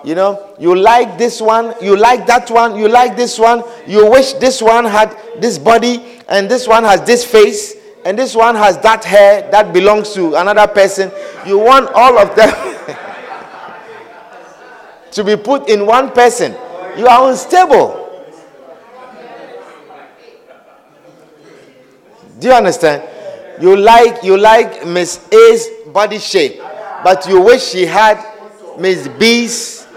You 0.04 0.16
know, 0.16 0.56
you 0.60 0.76
like 0.76 1.18
this 1.18 1.42
one, 1.42 1.74
you 1.82 1.98
like 1.98 2.26
that 2.28 2.50
one, 2.50 2.78
you 2.78 2.88
like 2.88 3.18
this 3.18 3.38
one, 3.38 3.64
you 3.86 4.10
wish 4.10 4.34
this 4.34 4.62
one 4.62 4.86
had 4.86 5.16
this 5.40 5.58
body, 5.58 6.22
and 6.30 6.50
this 6.50 6.68
one 6.68 6.84
has 6.84 7.02
this 7.02 7.26
face, 7.26 7.76
and 8.06 8.18
this 8.18 8.36
one 8.36 8.56
has 8.56 8.78
that 8.80 9.04
hair 9.04 9.50
that 9.52 9.74
belongs 9.74 10.14
to 10.14 10.36
another 10.36 10.72
person. 10.72 11.12
You 11.46 11.60
want 11.60 11.90
all 11.94 12.18
of 12.18 12.34
them 12.36 12.50
to 15.12 15.24
be 15.24 15.36
put 15.36 15.70
in 15.70 15.86
one 15.86 16.12
person. 16.12 16.56
You 17.00 17.08
are 17.08 17.30
unstable. 17.30 17.96
Do 22.38 22.48
you 22.50 22.54
understand? 22.54 23.04
You 23.62 23.78
like 23.78 24.22
you 24.22 24.36
like 24.36 24.86
Miss 24.86 25.26
A's 25.32 25.66
body 25.94 26.20
shape, 26.20 26.60
but 27.02 27.26
you 27.30 27.40
wish 27.40 27.64
she 27.70 27.86
had 27.86 28.20
Miss 28.78 29.08
B's 29.18 29.88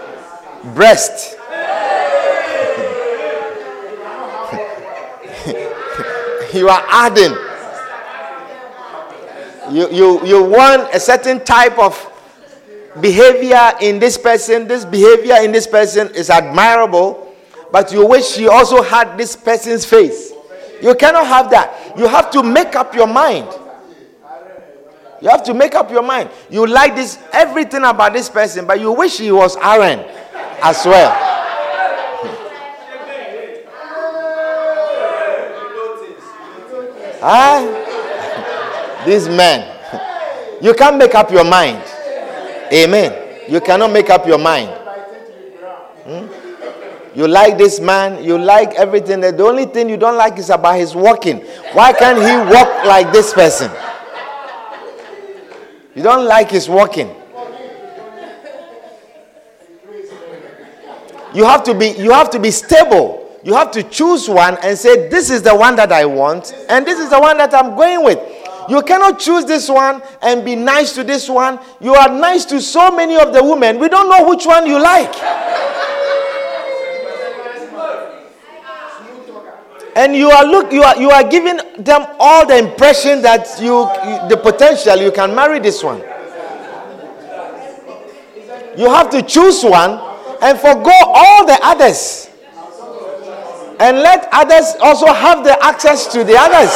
breast. 0.73 1.35
you 6.53 6.69
are 6.69 6.85
adding. 6.87 7.35
You, 9.75 9.89
you, 9.91 10.25
you 10.25 10.41
want 10.41 10.87
a 10.95 11.01
certain 11.01 11.43
type 11.43 11.77
of 11.77 12.12
behavior 13.01 13.71
in 13.81 13.99
this 13.99 14.17
person. 14.17 14.67
This 14.67 14.85
behavior 14.85 15.35
in 15.41 15.51
this 15.51 15.67
person 15.67 16.09
is 16.15 16.29
admirable, 16.29 17.33
but 17.71 17.91
you 17.91 18.05
wish 18.05 18.37
you 18.37 18.51
also 18.51 18.81
had 18.81 19.17
this 19.17 19.35
person's 19.35 19.85
face. 19.85 20.31
You 20.81 20.93
cannot 20.95 21.27
have 21.27 21.49
that. 21.51 21.97
You 21.97 22.07
have 22.07 22.29
to 22.31 22.43
make 22.43 22.75
up 22.75 22.93
your 22.93 23.07
mind. 23.07 23.47
You 25.21 25.29
have 25.29 25.43
to 25.43 25.53
make 25.53 25.73
up 25.73 25.89
your 25.89 26.03
mind. 26.03 26.29
You 26.49 26.67
like 26.67 26.95
this 26.95 27.17
everything 27.31 27.83
about 27.85 28.11
this 28.11 28.29
person, 28.29 28.67
but 28.67 28.81
you 28.81 28.91
wish 28.91 29.19
he 29.19 29.31
was 29.31 29.55
Aaron 29.55 29.99
as 30.61 30.85
well. 30.85 31.11
ah, 37.23 39.03
these 39.05 39.29
men. 39.29 39.69
You 40.63 40.73
can't 40.73 40.95
make 40.97 41.13
up 41.13 41.29
your 41.29 41.43
mind. 41.43 41.83
Amen. 42.73 43.51
You 43.51 43.61
cannot 43.61 43.91
make 43.91 44.09
up 44.09 44.25
your 44.25 44.39
mind. 44.39 44.69
Hmm? 46.05 46.43
You 47.15 47.27
like 47.27 47.57
this 47.59 47.79
man, 47.79 48.23
you 48.23 48.37
like 48.39 48.73
everything. 48.73 49.21
The 49.21 49.43
only 49.45 49.65
thing 49.65 49.87
you 49.87 49.97
don't 49.97 50.17
like 50.17 50.39
is 50.39 50.49
about 50.49 50.77
his 50.77 50.95
walking. 50.95 51.41
Why 51.73 51.93
can't 51.93 52.17
he 52.17 52.51
walk 52.51 52.85
like 52.85 53.13
this 53.13 53.33
person? 53.33 53.71
You 55.95 56.01
don't 56.01 56.25
like 56.25 56.49
his 56.49 56.67
walking. 56.67 57.15
You 61.35 61.45
have 61.45 61.63
to 61.63 61.73
be 61.73 61.89
you 61.89 62.11
have 62.11 62.29
to 62.31 62.39
be 62.39 62.49
stable. 62.49 63.19
You 63.43 63.53
have 63.53 63.71
to 63.71 63.83
choose 63.83 64.27
one 64.29 64.57
and 64.63 64.77
say 64.77 65.09
this 65.09 65.29
is 65.29 65.41
the 65.41 65.55
one 65.55 65.75
that 65.75 65.91
I 65.91 66.05
want 66.05 66.53
and 66.69 66.85
this 66.85 66.97
is 66.99 67.09
the 67.09 67.19
one 67.19 67.37
that 67.37 67.53
I'm 67.53 67.75
going 67.75 68.03
with. 68.03 68.19
You 68.69 68.81
cannot 68.81 69.19
choose 69.19 69.45
this 69.45 69.69
one 69.69 70.01
and 70.21 70.43
be 70.45 70.55
nice 70.55 70.93
to 70.93 71.03
this 71.03 71.29
one. 71.29 71.59
You 71.81 71.93
are 71.95 72.09
nice 72.09 72.45
to 72.45 72.61
so 72.61 72.91
many 72.95 73.15
of 73.17 73.33
the 73.33 73.43
women. 73.43 73.79
We 73.79 73.89
don't 73.89 74.09
know 74.09 74.27
which 74.29 74.45
one 74.45 74.65
you 74.67 74.79
like. 74.81 75.13
and 79.95 80.15
you 80.15 80.27
are 80.31 80.43
look 80.43 80.73
you 80.73 80.81
are 80.81 80.99
you 80.99 81.11
are 81.11 81.23
giving 81.23 81.55
them 81.77 82.03
all 82.19 82.47
the 82.47 82.57
impression 82.57 83.21
that 83.21 83.45
you 83.61 83.85
the 84.27 84.35
potential 84.41 84.97
you 84.97 85.11
can 85.11 85.35
marry 85.35 85.59
this 85.59 85.83
one 85.83 86.01
you 88.77 88.89
have 88.89 89.09
to 89.11 89.21
choose 89.21 89.63
one 89.63 89.99
and 90.41 90.59
forego 90.59 90.91
all 91.03 91.45
the 91.45 91.57
others. 91.63 92.29
And 93.79 93.97
let 93.99 94.27
others 94.31 94.75
also 94.81 95.07
have 95.07 95.43
the 95.43 95.57
access 95.63 96.07
to 96.13 96.23
the 96.23 96.35
others. 96.37 96.71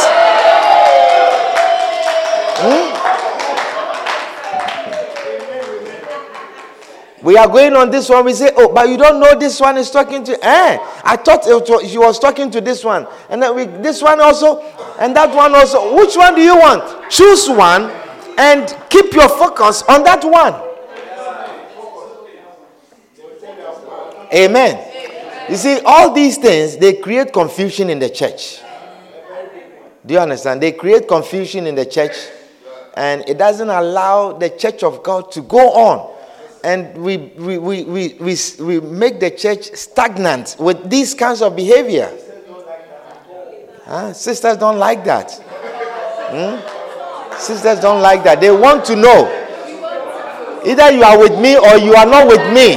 We 7.27 7.35
are 7.35 7.49
going 7.49 7.73
on 7.73 7.89
this 7.91 8.07
one. 8.07 8.23
We 8.23 8.31
say, 8.31 8.51
oh, 8.55 8.73
but 8.73 8.87
you 8.87 8.95
don't 8.95 9.19
know 9.19 9.37
this 9.37 9.59
one 9.59 9.77
is 9.77 9.91
talking 9.91 10.23
to. 10.23 10.31
Eh, 10.41 10.77
I 11.03 11.17
thought 11.17 11.41
was, 11.45 11.91
she 11.91 11.97
was 11.97 12.19
talking 12.19 12.49
to 12.51 12.61
this 12.61 12.85
one, 12.85 13.05
and 13.29 13.43
then 13.43 13.53
we 13.53 13.65
this 13.65 14.01
one 14.01 14.21
also, 14.21 14.61
and 14.97 15.13
that 15.13 15.35
one 15.35 15.53
also. 15.53 15.93
Which 15.93 16.15
one 16.15 16.35
do 16.35 16.41
you 16.41 16.55
want? 16.55 17.11
Choose 17.11 17.49
one, 17.49 17.91
and 18.37 18.73
keep 18.89 19.11
your 19.11 19.27
focus 19.27 19.83
on 19.89 20.05
that 20.05 20.23
one. 20.23 20.53
Amen. 24.33 25.49
You 25.49 25.57
see, 25.57 25.81
all 25.83 26.13
these 26.13 26.37
things 26.37 26.77
they 26.77 26.93
create 26.93 27.33
confusion 27.33 27.89
in 27.89 27.99
the 27.99 28.09
church. 28.09 28.61
Do 30.05 30.13
you 30.13 30.21
understand? 30.21 30.61
They 30.61 30.71
create 30.71 31.09
confusion 31.09 31.67
in 31.67 31.75
the 31.75 31.85
church, 31.85 32.15
and 32.95 33.27
it 33.27 33.37
doesn't 33.37 33.69
allow 33.69 34.31
the 34.31 34.49
church 34.51 34.81
of 34.81 35.03
God 35.03 35.29
to 35.33 35.41
go 35.41 35.73
on 35.73 36.16
and 36.67 36.97
we, 36.97 37.15
we, 37.15 37.57
we, 37.57 37.83
we, 37.85 38.13
we, 38.19 38.35
we 38.59 38.79
make 38.81 39.21
the 39.21 39.31
church 39.31 39.73
stagnant 39.73 40.57
with 40.59 40.89
these 40.89 41.13
kinds 41.13 41.41
of 41.41 41.55
behavior. 41.55 42.11
Huh? 43.85 44.11
Sisters 44.11 44.57
don't 44.57 44.77
like 44.77 45.05
that. 45.05 45.31
Hmm? 46.27 47.39
Sisters 47.39 47.79
don't 47.79 48.01
like 48.01 48.25
that. 48.25 48.41
They 48.41 48.51
want 48.51 48.83
to 48.83 48.97
know. 48.97 49.31
Either 50.65 50.91
you 50.91 51.03
are 51.03 51.17
with 51.17 51.39
me 51.39 51.55
or 51.55 51.77
you 51.77 51.95
are 51.95 52.05
not 52.05 52.27
with 52.27 52.45
me. 52.53 52.75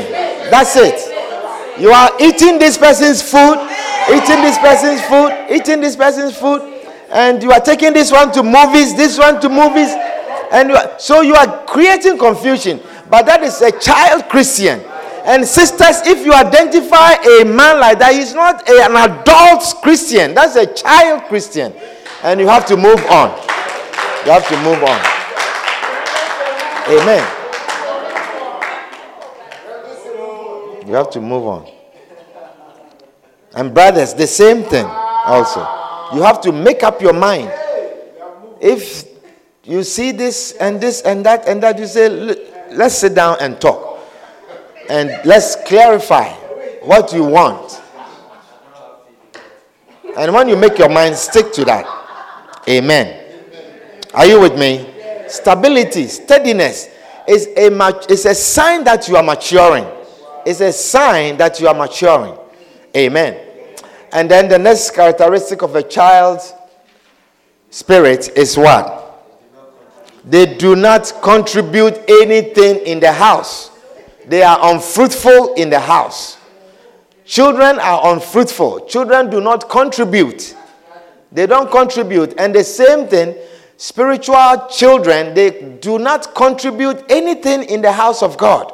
That's 0.55 0.77
it. 0.77 1.81
You 1.81 1.91
are 1.91 2.13
eating 2.21 2.61
this 2.61 2.79
person's 2.79 3.21
food, 3.21 3.59
eating 4.07 4.41
this 4.41 4.57
person's 4.59 5.03
food, 5.03 5.33
eating 5.51 5.81
this 5.81 5.97
person's 5.97 6.37
food, 6.37 6.63
and 7.11 7.43
you 7.43 7.51
are 7.51 7.61
taking 7.61 7.93
this 7.93 8.13
one 8.13 8.31
to 8.35 8.45
movies, 8.45 8.95
this 8.95 9.19
one 9.19 9.41
to 9.41 9.49
movies, 9.49 9.91
and 10.53 10.69
you 10.71 10.77
are, 10.77 10.97
so 11.01 11.23
you 11.23 11.35
are 11.35 11.67
creating 11.67 12.19
confusion. 12.19 12.81
But 13.11 13.27
that 13.27 13.43
is 13.43 13.61
a 13.61 13.73
child 13.73 14.29
Christian. 14.29 14.81
And 15.25 15.47
sisters, 15.47 16.01
if 16.07 16.25
you 16.25 16.33
identify 16.33 17.13
a 17.15 17.45
man 17.45 17.81
like 17.81 17.99
that, 17.99 18.15
he's 18.15 18.33
not 18.35 18.67
a, 18.69 18.87
an 18.87 18.97
adult 18.97 19.75
Christian. 19.83 20.35
That's 20.35 20.57
a 20.57 20.73
child 20.73 21.25
Christian. 21.25 21.75
And 22.23 22.41
you 22.41 22.49
have 22.49 22.65
to 22.67 22.77
move 22.77 23.05
on. 23.07 23.31
You 24.25 24.33
have 24.33 24.49
to 24.49 24.57
move 24.63 24.83
on. 24.83 25.01
Amen. 26.89 27.37
You 30.87 30.95
have 30.95 31.11
to 31.11 31.21
move 31.21 31.47
on. 31.47 31.71
And 33.55 33.75
brothers, 33.75 34.15
the 34.15 34.27
same 34.27 34.63
thing 34.63 34.87
also. 34.87 35.61
You 36.15 36.23
have 36.23 36.41
to 36.43 36.53
make 36.53 36.83
up 36.83 37.01
your 37.03 37.13
mind. 37.13 37.51
If 38.61 39.05
you 39.65 39.83
see 39.85 40.13
this 40.13 40.53
and 40.53 40.81
this 40.81 41.03
and 41.03 41.25
that 41.27 41.47
and 41.47 41.63
that, 41.63 41.79
you 41.79 41.87
say, 41.87 42.09
let's 42.73 42.97
sit 42.97 43.15
down 43.15 43.37
and 43.41 43.61
talk. 43.61 44.01
And 44.89 45.11
let's 45.25 45.57
clarify 45.67 46.31
what 46.83 47.13
you 47.13 47.25
want. 47.25 47.81
And 50.17 50.33
when 50.33 50.49
you 50.49 50.57
make 50.57 50.79
your 50.79 50.89
mind, 50.89 51.15
stick 51.17 51.53
to 51.53 51.65
that. 51.67 51.87
Amen. 52.69 53.17
Are 54.15 54.27
you 54.27 54.41
with 54.41 54.59
me? 54.59 54.93
Stability, 55.29 56.09
steadiness 56.09 56.89
is 57.29 57.47
a, 57.57 58.01
is 58.11 58.27
a 58.27 58.35
sign 58.35 58.83
that 58.85 59.07
you 59.09 59.17
are 59.17 59.23
maturing. 59.23 59.87
It's 60.45 60.61
a 60.61 60.73
sign 60.73 61.37
that 61.37 61.61
you 61.61 61.69
are 61.69 61.75
maturing. 61.75 62.37
Amen. 62.97 63.47
And 64.13 64.29
then 64.29 64.49
the 64.49 64.59
next 64.59 64.91
characteristic 64.91 65.63
of 65.63 65.77
a 65.77 65.83
child's 65.83 66.53
spirit 67.71 68.37
is 68.37 68.57
what? 68.57 69.10
They 70.25 70.57
do 70.57 70.77
not 70.77 71.13
contribute 71.23 71.99
anything 72.09 72.77
in 72.87 73.01
the 73.01 73.13
house. 73.13 73.71
They 74.27 74.43
are 74.43 74.59
unfruitful 74.75 75.55
in 75.55 75.71
the 75.71 75.81
house. 75.81 76.37
Children 77.25 77.79
are 77.79 78.13
unfruitful. 78.13 78.87
Children 78.87 79.31
do 79.31 79.41
not 79.41 79.69
contribute. 79.69 80.55
They 81.33 81.47
don't 81.47 81.71
contribute. 81.71 82.35
And 82.39 82.55
the 82.55 82.65
same 82.65 83.07
thing, 83.07 83.37
spiritual 83.77 84.67
children, 84.69 85.33
they 85.35 85.77
do 85.81 85.99
not 85.99 86.35
contribute 86.35 87.05
anything 87.09 87.63
in 87.65 87.83
the 87.83 87.93
house 87.93 88.23
of 88.23 88.37
God. 88.37 88.73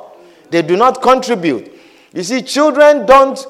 They 0.50 0.62
do 0.62 0.76
not 0.76 1.02
contribute. 1.02 1.72
You 2.12 2.22
see, 2.22 2.42
children 2.42 3.04
don't 3.04 3.46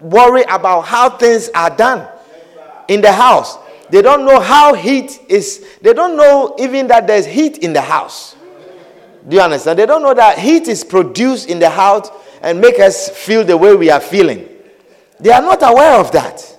worry 0.00 0.42
about 0.42 0.82
how 0.82 1.10
things 1.10 1.48
are 1.54 1.70
done 1.70 2.06
in 2.88 3.00
the 3.00 3.12
house. 3.12 3.58
They 3.90 4.02
don't 4.02 4.24
know 4.24 4.40
how 4.40 4.74
heat 4.74 5.20
is, 5.28 5.64
they 5.80 5.92
don't 5.92 6.16
know 6.16 6.56
even 6.58 6.88
that 6.88 7.06
there's 7.06 7.26
heat 7.26 7.58
in 7.58 7.72
the 7.72 7.80
house. 7.80 8.36
Do 9.28 9.36
you 9.36 9.42
understand? 9.42 9.78
They 9.78 9.86
don't 9.86 10.02
know 10.02 10.14
that 10.14 10.38
heat 10.38 10.68
is 10.68 10.84
produced 10.84 11.48
in 11.48 11.58
the 11.58 11.70
house 11.70 12.10
and 12.42 12.60
make 12.60 12.78
us 12.78 13.08
feel 13.08 13.44
the 13.44 13.56
way 13.56 13.74
we 13.74 13.90
are 13.90 14.00
feeling. 14.00 14.48
They 15.18 15.30
are 15.30 15.42
not 15.42 15.62
aware 15.62 15.98
of 15.98 16.12
that. 16.12 16.58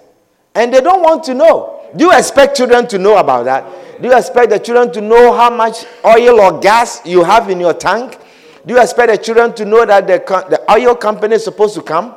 And 0.55 0.73
they 0.73 0.81
don't 0.81 1.01
want 1.01 1.23
to 1.25 1.33
know. 1.33 1.89
Do 1.95 2.05
you 2.05 2.11
expect 2.13 2.57
children 2.57 2.87
to 2.87 2.97
know 2.97 3.17
about 3.17 3.45
that? 3.45 4.01
Do 4.01 4.09
you 4.09 4.17
expect 4.17 4.49
the 4.49 4.59
children 4.59 4.91
to 4.93 5.01
know 5.01 5.33
how 5.33 5.49
much 5.49 5.85
oil 6.05 6.39
or 6.41 6.59
gas 6.59 7.01
you 7.05 7.23
have 7.23 7.49
in 7.49 7.59
your 7.59 7.73
tank? 7.73 8.17
Do 8.65 8.73
you 8.73 8.81
expect 8.81 9.11
the 9.11 9.17
children 9.17 9.53
to 9.55 9.65
know 9.65 9.85
that 9.85 10.07
the, 10.07 10.17
the 10.49 10.71
oil 10.71 10.95
company 10.95 11.35
is 11.35 11.43
supposed 11.43 11.75
to 11.75 11.81
come? 11.81 12.15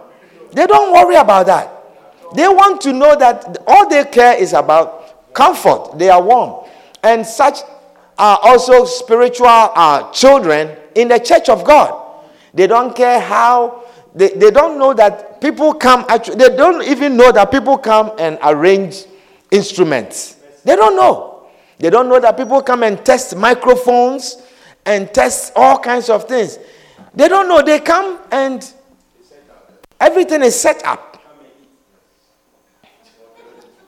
They 0.52 0.66
don't 0.66 0.92
worry 0.92 1.14
about 1.14 1.46
that. 1.46 1.70
They 2.34 2.48
want 2.48 2.80
to 2.82 2.92
know 2.92 3.16
that 3.16 3.58
all 3.66 3.88
they 3.88 4.04
care 4.04 4.36
is 4.36 4.52
about 4.52 4.99
comfort, 5.32 5.98
they 5.98 6.10
are 6.10 6.22
warm. 6.22 6.68
And 7.02 7.26
such 7.26 7.58
are 8.18 8.38
also 8.42 8.84
spiritual 8.84 9.46
uh, 9.48 10.10
children 10.12 10.76
in 10.94 11.08
the 11.08 11.18
church 11.18 11.48
of 11.48 11.64
God. 11.64 12.22
They 12.52 12.66
don't 12.66 12.94
care 12.94 13.18
how, 13.18 13.84
they, 14.14 14.28
they 14.28 14.50
don't 14.50 14.78
know 14.78 14.92
that 14.92 15.40
people 15.40 15.72
come, 15.72 16.04
actually, 16.08 16.36
they 16.36 16.54
don't 16.54 16.82
even 16.84 17.16
know 17.16 17.32
that 17.32 17.50
people 17.50 17.78
come 17.78 18.12
and 18.18 18.38
arrange 18.42 19.04
instruments. 19.50 20.36
They 20.64 20.76
don't 20.76 20.96
know. 20.96 21.46
They 21.78 21.88
don't 21.88 22.10
know 22.10 22.20
that 22.20 22.36
people 22.36 22.60
come 22.60 22.82
and 22.82 23.02
test 23.04 23.34
microphones 23.36 24.42
and 24.84 25.12
test 25.14 25.52
all 25.56 25.78
kinds 25.78 26.10
of 26.10 26.28
things. 26.28 26.58
They 27.14 27.28
don't 27.28 27.48
know. 27.48 27.62
They 27.62 27.80
come 27.80 28.18
and 28.30 28.70
everything 29.98 30.42
is 30.42 30.60
set 30.60 30.84
up. 30.84 31.09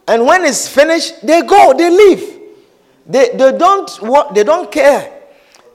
And 0.09 0.27
when 0.27 0.45
it's 0.45 0.69
finished, 0.69 1.25
they 1.27 1.43
go, 1.43 1.75
they 1.77 1.91
leave. 1.91 2.41
They, 3.07 3.31
they, 3.31 3.57
don't, 3.57 4.35
they 4.35 4.45
don't 4.45 4.71
care. 4.71 5.21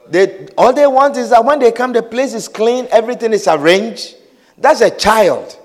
They, 0.10 0.48
all 0.58 0.74
they 0.74 0.88
want 0.88 1.18
is 1.18 1.30
that 1.32 1.44
when 1.44 1.60
they 1.60 1.72
come, 1.72 1.94
the 1.94 2.04
place 2.04 2.34
is 2.34 2.48
clean, 2.48 2.88
everything 2.92 3.34
is 3.34 3.48
arranged. 3.48 4.16
That's 4.58 4.82
a 4.82 4.90
child. 4.90 5.58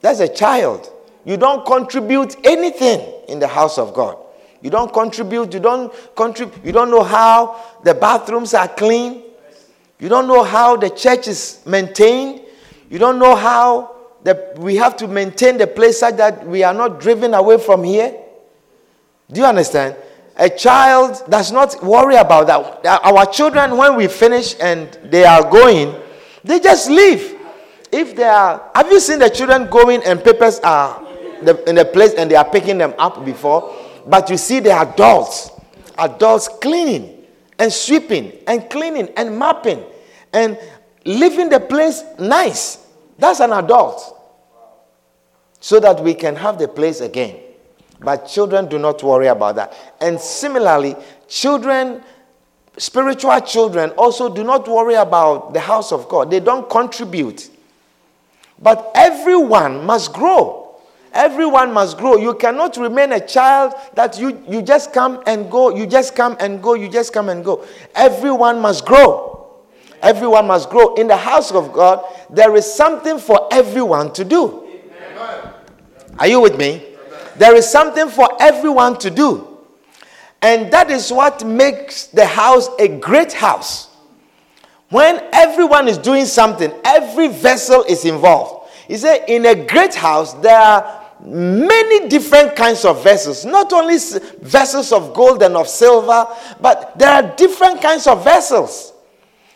That's 0.00 0.20
a 0.20 0.28
child. 0.28 0.90
You 1.24 1.36
don't 1.36 1.66
contribute 1.66 2.36
anything 2.44 3.00
in 3.28 3.38
the 3.38 3.48
house 3.48 3.78
of 3.78 3.94
God. 3.94 4.18
You 4.60 4.70
don't 4.70 4.92
contribute, 4.92 5.54
you 5.54 5.60
don't 5.60 5.92
contribute, 6.16 6.64
you 6.64 6.72
don't 6.72 6.90
know 6.90 7.02
how 7.02 7.60
the 7.84 7.94
bathrooms 7.94 8.54
are 8.54 8.68
clean. 8.68 9.22
You 10.00 10.08
don't 10.08 10.26
know 10.26 10.42
how 10.42 10.76
the 10.76 10.90
church 10.90 11.28
is 11.28 11.60
maintained. 11.66 12.42
You 12.90 12.98
don't 12.98 13.18
know 13.18 13.36
how 13.36 13.96
the, 14.24 14.54
we 14.58 14.76
have 14.76 14.96
to 14.98 15.08
maintain 15.08 15.58
the 15.58 15.66
place 15.66 16.00
such 16.00 16.16
that 16.16 16.46
we 16.46 16.62
are 16.62 16.74
not 16.74 17.00
driven 17.00 17.34
away 17.34 17.58
from 17.58 17.84
here. 17.84 18.16
Do 19.30 19.40
you 19.40 19.46
understand? 19.46 19.96
A 20.36 20.48
child 20.48 21.22
does 21.28 21.50
not 21.52 21.82
worry 21.82 22.16
about 22.16 22.46
that. 22.46 23.02
Our 23.04 23.26
children, 23.26 23.76
when 23.76 23.96
we 23.96 24.06
finish 24.06 24.54
and 24.60 24.88
they 25.04 25.24
are 25.24 25.48
going, 25.50 25.94
they 26.44 26.60
just 26.60 26.88
leave. 26.88 27.36
If 27.90 28.14
they 28.14 28.24
are, 28.24 28.70
have 28.74 28.90
you 28.90 29.00
seen 29.00 29.18
the 29.18 29.30
children 29.30 29.68
going 29.68 30.02
and 30.04 30.22
papers 30.22 30.60
are 30.60 31.04
in 31.66 31.74
the 31.74 31.84
place 31.92 32.14
and 32.14 32.30
they 32.30 32.36
are 32.36 32.48
picking 32.48 32.78
them 32.78 32.94
up 32.98 33.24
before? 33.24 33.74
But 34.06 34.30
you 34.30 34.36
see 34.36 34.60
the 34.60 34.72
adults, 34.72 35.50
adults 35.96 36.48
cleaning 36.48 37.26
and 37.58 37.72
sweeping 37.72 38.32
and 38.46 38.68
cleaning 38.70 39.08
and 39.16 39.36
mopping 39.36 39.82
and 40.32 40.58
leaving 41.04 41.48
the 41.48 41.60
place 41.60 42.02
nice. 42.18 42.86
That's 43.18 43.40
an 43.40 43.52
adult. 43.52 44.14
So 45.60 45.80
that 45.80 46.02
we 46.02 46.14
can 46.14 46.36
have 46.36 46.58
the 46.58 46.68
place 46.68 47.00
again. 47.00 47.40
But 48.00 48.28
children 48.28 48.68
do 48.68 48.78
not 48.78 49.02
worry 49.02 49.26
about 49.26 49.56
that. 49.56 49.74
And 50.00 50.20
similarly, 50.20 50.94
children, 51.26 52.02
spiritual 52.76 53.40
children, 53.40 53.90
also 53.90 54.32
do 54.32 54.44
not 54.44 54.68
worry 54.68 54.94
about 54.94 55.52
the 55.52 55.60
house 55.60 55.90
of 55.90 56.08
God. 56.08 56.30
They 56.30 56.38
don't 56.38 56.70
contribute. 56.70 57.50
But 58.60 58.92
everyone 58.94 59.84
must 59.84 60.12
grow. 60.12 60.76
Everyone 61.12 61.72
must 61.72 61.98
grow. 61.98 62.16
You 62.16 62.34
cannot 62.34 62.76
remain 62.76 63.12
a 63.12 63.26
child 63.26 63.74
that 63.94 64.18
you, 64.20 64.40
you 64.48 64.62
just 64.62 64.92
come 64.92 65.22
and 65.26 65.50
go, 65.50 65.74
you 65.74 65.86
just 65.86 66.14
come 66.14 66.36
and 66.38 66.62
go, 66.62 66.74
you 66.74 66.88
just 66.88 67.12
come 67.12 67.28
and 67.28 67.44
go. 67.44 67.64
Everyone 67.96 68.60
must 68.60 68.84
grow. 68.84 69.37
Everyone 70.02 70.46
must 70.46 70.70
grow. 70.70 70.94
In 70.94 71.06
the 71.06 71.16
house 71.16 71.52
of 71.52 71.72
God, 71.72 72.04
there 72.30 72.54
is 72.56 72.72
something 72.72 73.18
for 73.18 73.48
everyone 73.52 74.12
to 74.14 74.24
do. 74.24 74.68
Are 76.18 76.26
you 76.26 76.40
with 76.40 76.56
me? 76.56 76.84
There 77.36 77.54
is 77.54 77.68
something 77.68 78.08
for 78.08 78.28
everyone 78.40 78.98
to 78.98 79.10
do. 79.10 79.58
And 80.42 80.72
that 80.72 80.90
is 80.90 81.12
what 81.12 81.44
makes 81.44 82.06
the 82.06 82.26
house 82.26 82.68
a 82.78 82.88
great 82.88 83.32
house. 83.32 83.88
When 84.90 85.22
everyone 85.32 85.88
is 85.88 85.98
doing 85.98 86.24
something, 86.24 86.72
every 86.84 87.28
vessel 87.28 87.84
is 87.84 88.04
involved. 88.04 88.70
He 88.86 88.96
said, 88.96 89.24
in 89.28 89.44
a 89.46 89.54
great 89.66 89.94
house, 89.94 90.32
there 90.34 90.58
are 90.58 91.04
many 91.20 92.08
different 92.08 92.56
kinds 92.56 92.84
of 92.84 93.02
vessels, 93.02 93.44
not 93.44 93.72
only 93.72 93.98
vessels 94.40 94.92
of 94.92 95.12
gold 95.12 95.42
and 95.42 95.56
of 95.56 95.68
silver, 95.68 96.26
but 96.60 96.98
there 96.98 97.10
are 97.10 97.34
different 97.36 97.82
kinds 97.82 98.06
of 98.06 98.24
vessels. 98.24 98.94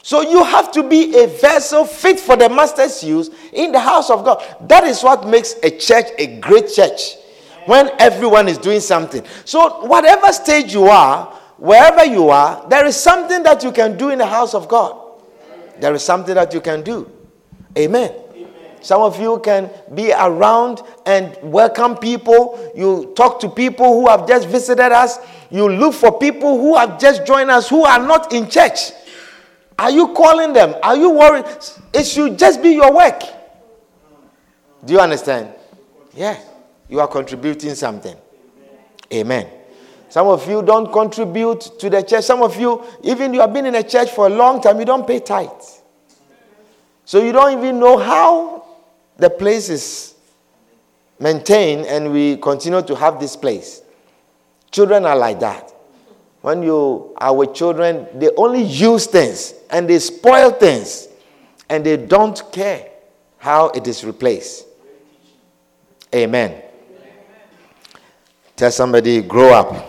So 0.03 0.21
you 0.21 0.43
have 0.43 0.73
to 0.73 0.83
be 0.83 1.17
a 1.23 1.29
vessel 1.29 1.85
fit 1.85 2.19
for 2.19 2.37
the 2.37 2.49
master's 2.49 3.03
use 3.05 3.31
in 3.53 3.71
the 3.71 3.79
house 3.79 4.11
of 4.11 4.25
God. 4.25 4.43
That 4.69 4.85
is 4.85 5.03
what 5.03 5.27
makes 5.27 5.55
a 5.63 5.71
church 5.71 6.07
a 6.19 6.39
great 6.41 6.73
church 6.73 7.17
when 7.67 7.91
everyone 8.01 8.49
is 8.49 8.59
doing 8.59 8.81
something. 8.81 9.25
So, 9.45 9.87
whatever 9.87 10.33
stage 10.33 10.75
you 10.75 10.87
are, 10.87 11.27
wherever 11.57 12.05
you 12.05 12.31
are, 12.31 12.67
there 12.69 12.85
is 12.85 12.97
something 12.97 13.45
that 13.45 13.63
you 13.63 13.71
can 13.71 13.97
do 13.97 14.09
in 14.09 14.19
the 14.19 14.27
house 14.27 14.55
of 14.55 14.67
God. 14.69 14.99
There 15.79 15.95
is 15.95 16.03
something 16.03 16.35
that 16.35 16.53
you 16.53 16.61
can 16.61 16.83
do. 16.83 17.11
Amen. 17.79 18.13
Some 18.81 19.01
of 19.01 19.21
you 19.21 19.39
can 19.45 19.71
be 19.95 20.13
around 20.13 20.83
and 21.07 21.39
welcome 21.41 21.97
people. 21.97 22.73
You 22.75 23.13
talk 23.17 23.39
to 23.41 23.49
people 23.49 24.01
who 24.01 24.09
have 24.09 24.27
just 24.27 24.49
visited 24.49 24.91
us. 24.91 25.21
You 25.51 25.69
look 25.69 25.95
for 25.95 26.19
people 26.19 26.59
who 26.59 26.77
have 26.77 26.99
just 26.99 27.25
joined 27.25 27.53
us 27.53 27.69
who 27.69 27.85
are 27.85 28.01
not 28.05 28.33
in 28.33 28.51
church. 28.51 28.91
Are 29.83 29.91
you 29.91 30.15
calling 30.15 30.53
them? 30.53 30.77
Are 30.81 30.97
you 30.97 31.11
worried? 31.11 31.45
It 31.93 32.05
should 32.05 32.39
just 32.39 32.63
be 32.63 32.71
your 32.71 32.95
work. 32.95 33.21
Do 34.85 34.93
you 34.93 35.01
understand? 35.01 35.49
Yeah. 36.15 36.39
You 36.89 37.01
are 37.01 37.09
contributing 37.09 37.75
something. 37.75 38.17
Amen. 39.13 39.49
Some 40.09 40.29
of 40.29 40.49
you 40.49 40.63
don't 40.63 40.93
contribute 40.93 41.63
to 41.81 41.91
the 41.91 42.01
church. 42.03 42.23
Some 42.23 42.43
of 42.43 42.61
you, 42.61 42.85
even 43.03 43.35
you 43.35 43.41
have 43.41 43.53
been 43.53 43.67
in 43.67 43.75
a 43.75 43.83
church 43.83 44.11
for 44.11 44.29
a 44.29 44.31
long 44.31 44.61
time, 44.61 44.79
you 44.79 44.85
don't 44.85 45.05
pay 45.05 45.19
tithe. 45.19 45.51
So 47.05 47.21
you 47.21 47.33
don't 47.33 47.59
even 47.59 47.81
know 47.81 47.99
how 47.99 48.65
the 49.17 49.31
place 49.31 49.69
is 49.69 50.15
maintained 51.19 51.87
and 51.87 52.13
we 52.13 52.37
continue 52.37 52.83
to 52.83 52.95
have 52.95 53.19
this 53.19 53.35
place. 53.35 53.83
Children 54.71 55.07
are 55.07 55.17
like 55.17 55.41
that. 55.41 55.75
When 56.41 56.63
you 56.63 57.17
are 57.17 57.35
with 57.35 57.53
children, 57.53 58.07
they 58.15 58.31
only 58.37 58.63
use 58.63 59.07
things 59.07 59.55
and 59.73 59.89
they 59.89 59.99
spoil 59.99 60.51
things 60.53 61.09
and 61.69 61.85
they 61.85 61.97
don't 61.97 62.41
care 62.53 62.91
how 63.39 63.71
it 63.71 63.89
is 63.89 64.05
replaced. 64.05 64.67
Amen. 66.15 66.63
Tell 68.55 68.71
somebody, 68.71 69.23
grow 69.23 69.53
up. 69.55 69.89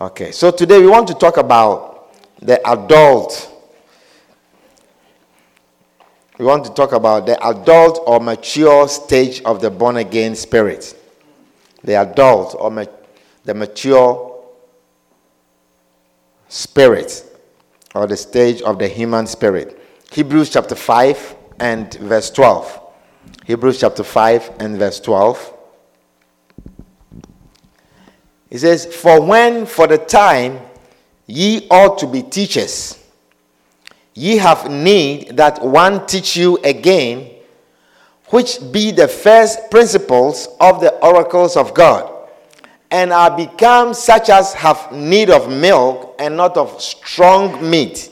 Okay, 0.00 0.30
so 0.30 0.50
today 0.50 0.78
we 0.78 0.86
want 0.86 1.08
to 1.08 1.14
talk 1.14 1.36
about 1.36 2.12
the 2.40 2.64
adult 2.68 3.52
we 6.38 6.44
want 6.44 6.66
to 6.66 6.70
talk 6.74 6.92
about 6.92 7.24
the 7.24 7.42
adult 7.46 8.02
or 8.06 8.20
mature 8.20 8.86
stage 8.88 9.40
of 9.44 9.62
the 9.62 9.70
born 9.70 9.96
again 9.96 10.34
spirit. 10.34 10.94
The 11.82 11.94
adult 11.94 12.54
or 12.58 12.70
ma- 12.70 12.84
the 13.44 13.54
mature 13.54 14.35
spirit 16.48 17.24
or 17.94 18.06
the 18.06 18.16
stage 18.16 18.62
of 18.62 18.78
the 18.78 18.88
human 18.88 19.26
spirit. 19.26 19.80
Hebrews 20.12 20.50
chapter 20.50 20.74
5 20.74 21.36
and 21.60 21.92
verse 21.94 22.30
12. 22.30 22.80
Hebrews 23.46 23.80
chapter 23.80 24.04
5 24.04 24.52
and 24.60 24.78
verse 24.78 25.00
12. 25.00 25.52
It 28.50 28.58
says, 28.58 28.86
For 28.86 29.20
when 29.20 29.66
for 29.66 29.86
the 29.86 29.98
time 29.98 30.60
ye 31.26 31.66
ought 31.70 31.98
to 31.98 32.06
be 32.06 32.22
teachers 32.22 33.02
Ye 34.16 34.38
have 34.38 34.70
need 34.70 35.36
that 35.36 35.62
one 35.62 36.06
teach 36.06 36.38
you 36.38 36.56
again, 36.64 37.30
which 38.28 38.58
be 38.72 38.90
the 38.90 39.06
first 39.06 39.70
principles 39.70 40.48
of 40.58 40.80
the 40.80 40.94
oracles 41.04 41.54
of 41.54 41.74
God, 41.74 42.10
and 42.90 43.12
are 43.12 43.36
become 43.36 43.94
such 43.94 44.28
as 44.28 44.54
have 44.54 44.92
need 44.92 45.30
of 45.30 45.50
milk 45.50 46.14
and 46.18 46.36
not 46.36 46.56
of 46.56 46.80
strong 46.80 47.68
meat. 47.68 48.10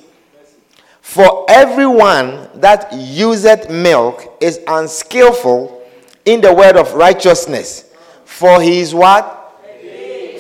For 1.00 1.46
everyone 1.48 2.48
that 2.56 2.92
useth 2.92 3.70
milk 3.70 4.36
is 4.40 4.60
unskillful 4.66 5.82
in 6.24 6.40
the 6.40 6.52
word 6.52 6.76
of 6.76 6.94
righteousness. 6.94 7.92
For 8.24 8.60
he 8.60 8.80
is 8.80 8.94
what? 8.94 9.60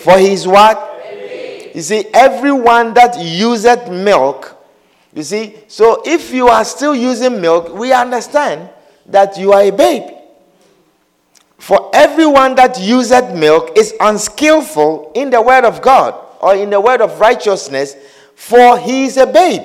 For 0.00 0.18
he 0.18 0.32
is 0.32 0.46
what? 0.46 0.90
You 1.74 1.82
see, 1.82 2.04
everyone 2.12 2.94
that 2.94 3.18
useth 3.20 3.90
milk 3.90 4.54
you 5.14 5.22
see, 5.22 5.54
so 5.68 6.02
if 6.04 6.32
you 6.32 6.48
are 6.48 6.64
still 6.64 6.94
using 6.94 7.40
milk, 7.40 7.72
we 7.72 7.92
understand 7.92 8.68
that 9.06 9.38
you 9.38 9.52
are 9.52 9.62
a 9.62 9.70
babe. 9.70 10.13
For 11.64 11.88
everyone 11.94 12.56
that 12.56 12.78
useth 12.78 13.34
milk 13.34 13.72
is 13.74 13.94
unskillful 13.98 15.12
in 15.14 15.30
the 15.30 15.40
word 15.40 15.64
of 15.64 15.80
God 15.80 16.14
or 16.42 16.54
in 16.54 16.68
the 16.68 16.78
word 16.78 17.00
of 17.00 17.18
righteousness, 17.18 17.96
for 18.34 18.78
he 18.78 19.06
is 19.06 19.16
a 19.16 19.26
babe. 19.26 19.62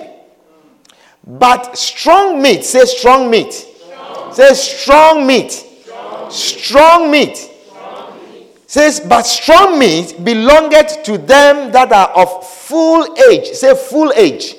But 1.27 1.77
strong 1.77 2.41
meat, 2.41 2.63
say 2.63 2.85
strong 2.85 3.29
meat. 3.29 3.51
Strong. 3.51 4.33
Say 4.33 4.53
strong 4.53 5.27
meat. 5.27 5.51
Strong, 5.51 6.31
strong 6.31 7.11
meat. 7.11 7.35
Strong 7.35 8.31
meat. 8.31 8.47
Says, 8.65 9.01
but 9.01 9.23
strong 9.23 9.77
meat 9.77 10.23
belongeth 10.23 11.03
to 11.03 11.17
them 11.17 11.69
that 11.73 11.91
are 11.91 12.11
of 12.15 12.47
full 12.47 13.13
age. 13.29 13.47
Say 13.47 13.75
full 13.75 14.13
age. 14.15 14.55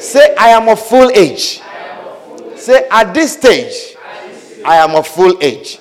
Say, 0.00 0.34
I 0.34 0.48
am 0.48 0.68
of 0.68 0.84
full 0.84 1.08
age. 1.14 1.62
Say, 2.56 2.88
at 2.90 3.14
this 3.14 3.34
stage, 3.34 3.96
I 4.64 4.78
am 4.78 4.96
of 4.96 5.06
full 5.06 5.38
age. 5.40 5.78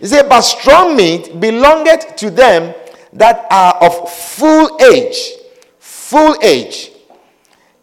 He 0.00 0.06
said, 0.06 0.28
but 0.28 0.42
strong 0.42 0.96
meat 0.96 1.40
belongeth 1.40 2.16
to 2.16 2.30
them 2.30 2.74
that 3.12 3.46
are 3.50 3.74
of 3.82 4.12
full 4.12 4.78
age. 4.80 5.32
Full 5.78 6.36
age. 6.42 6.90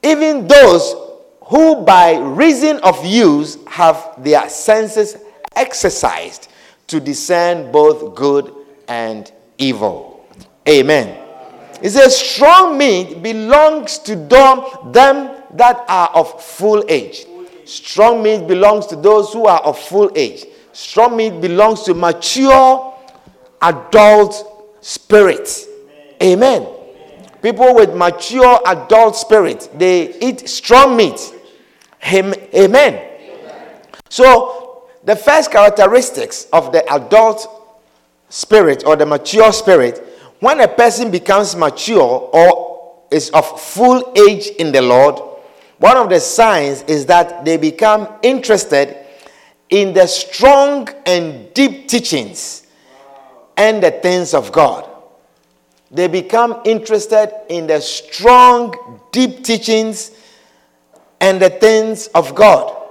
Even 0.03 0.47
those 0.47 0.95
who 1.45 1.83
by 1.83 2.17
reason 2.17 2.77
of 2.79 3.03
use 3.05 3.57
have 3.67 4.15
their 4.17 4.47
senses 4.49 5.17
exercised 5.55 6.49
to 6.87 6.99
discern 6.99 7.71
both 7.71 8.15
good 8.15 8.53
and 8.87 9.31
evil. 9.57 10.25
Amen. 10.67 11.19
It 11.81 11.89
says, 11.89 12.17
strong 12.17 12.77
meat 12.77 13.21
belongs 13.21 13.99
to 13.99 14.15
them 14.15 15.35
that 15.53 15.85
are 15.87 16.09
of 16.13 16.41
full 16.41 16.83
age. 16.87 17.25
Strong 17.65 18.23
meat 18.23 18.47
belongs 18.47 18.87
to 18.87 18.95
those 18.95 19.33
who 19.33 19.45
are 19.45 19.61
of 19.61 19.77
full 19.77 20.11
age. 20.15 20.45
Strong 20.73 21.15
meat 21.17 21.39
belongs 21.39 21.83
to 21.83 21.93
mature 21.93 22.93
adult 23.61 24.75
spirit. 24.81 25.65
Amen. 26.21 26.67
People 27.41 27.75
with 27.75 27.93
mature 27.95 28.59
adult 28.65 29.15
spirit, 29.15 29.69
they 29.75 30.17
eat 30.19 30.49
strong 30.49 30.97
meat. 30.97 31.33
Amen. 32.05 33.09
So, 34.09 34.89
the 35.03 35.15
first 35.15 35.51
characteristics 35.51 36.47
of 36.51 36.71
the 36.71 36.85
adult 36.93 37.47
spirit 38.29 38.83
or 38.85 38.95
the 38.95 39.05
mature 39.05 39.51
spirit 39.53 40.01
when 40.43 40.59
a 40.59 40.67
person 40.67 41.09
becomes 41.09 41.55
mature 41.55 42.29
or 42.33 43.03
is 43.11 43.29
of 43.29 43.61
full 43.61 44.11
age 44.17 44.47
in 44.59 44.73
the 44.73 44.81
Lord, 44.81 45.17
one 45.77 45.95
of 45.95 46.09
the 46.09 46.19
signs 46.19 46.81
is 46.83 47.05
that 47.05 47.45
they 47.45 47.55
become 47.55 48.09
interested 48.23 49.02
in 49.73 49.91
the 49.91 50.05
strong 50.05 50.87
and 51.07 51.51
deep 51.55 51.87
teachings 51.87 52.67
and 53.57 53.81
the 53.81 53.89
things 53.89 54.35
of 54.35 54.51
God. 54.51 54.87
They 55.89 56.07
become 56.07 56.61
interested 56.63 57.33
in 57.49 57.65
the 57.65 57.81
strong, 57.81 59.01
deep 59.11 59.43
teachings 59.43 60.11
and 61.19 61.41
the 61.41 61.49
things 61.49 62.05
of 62.09 62.35
God. 62.35 62.81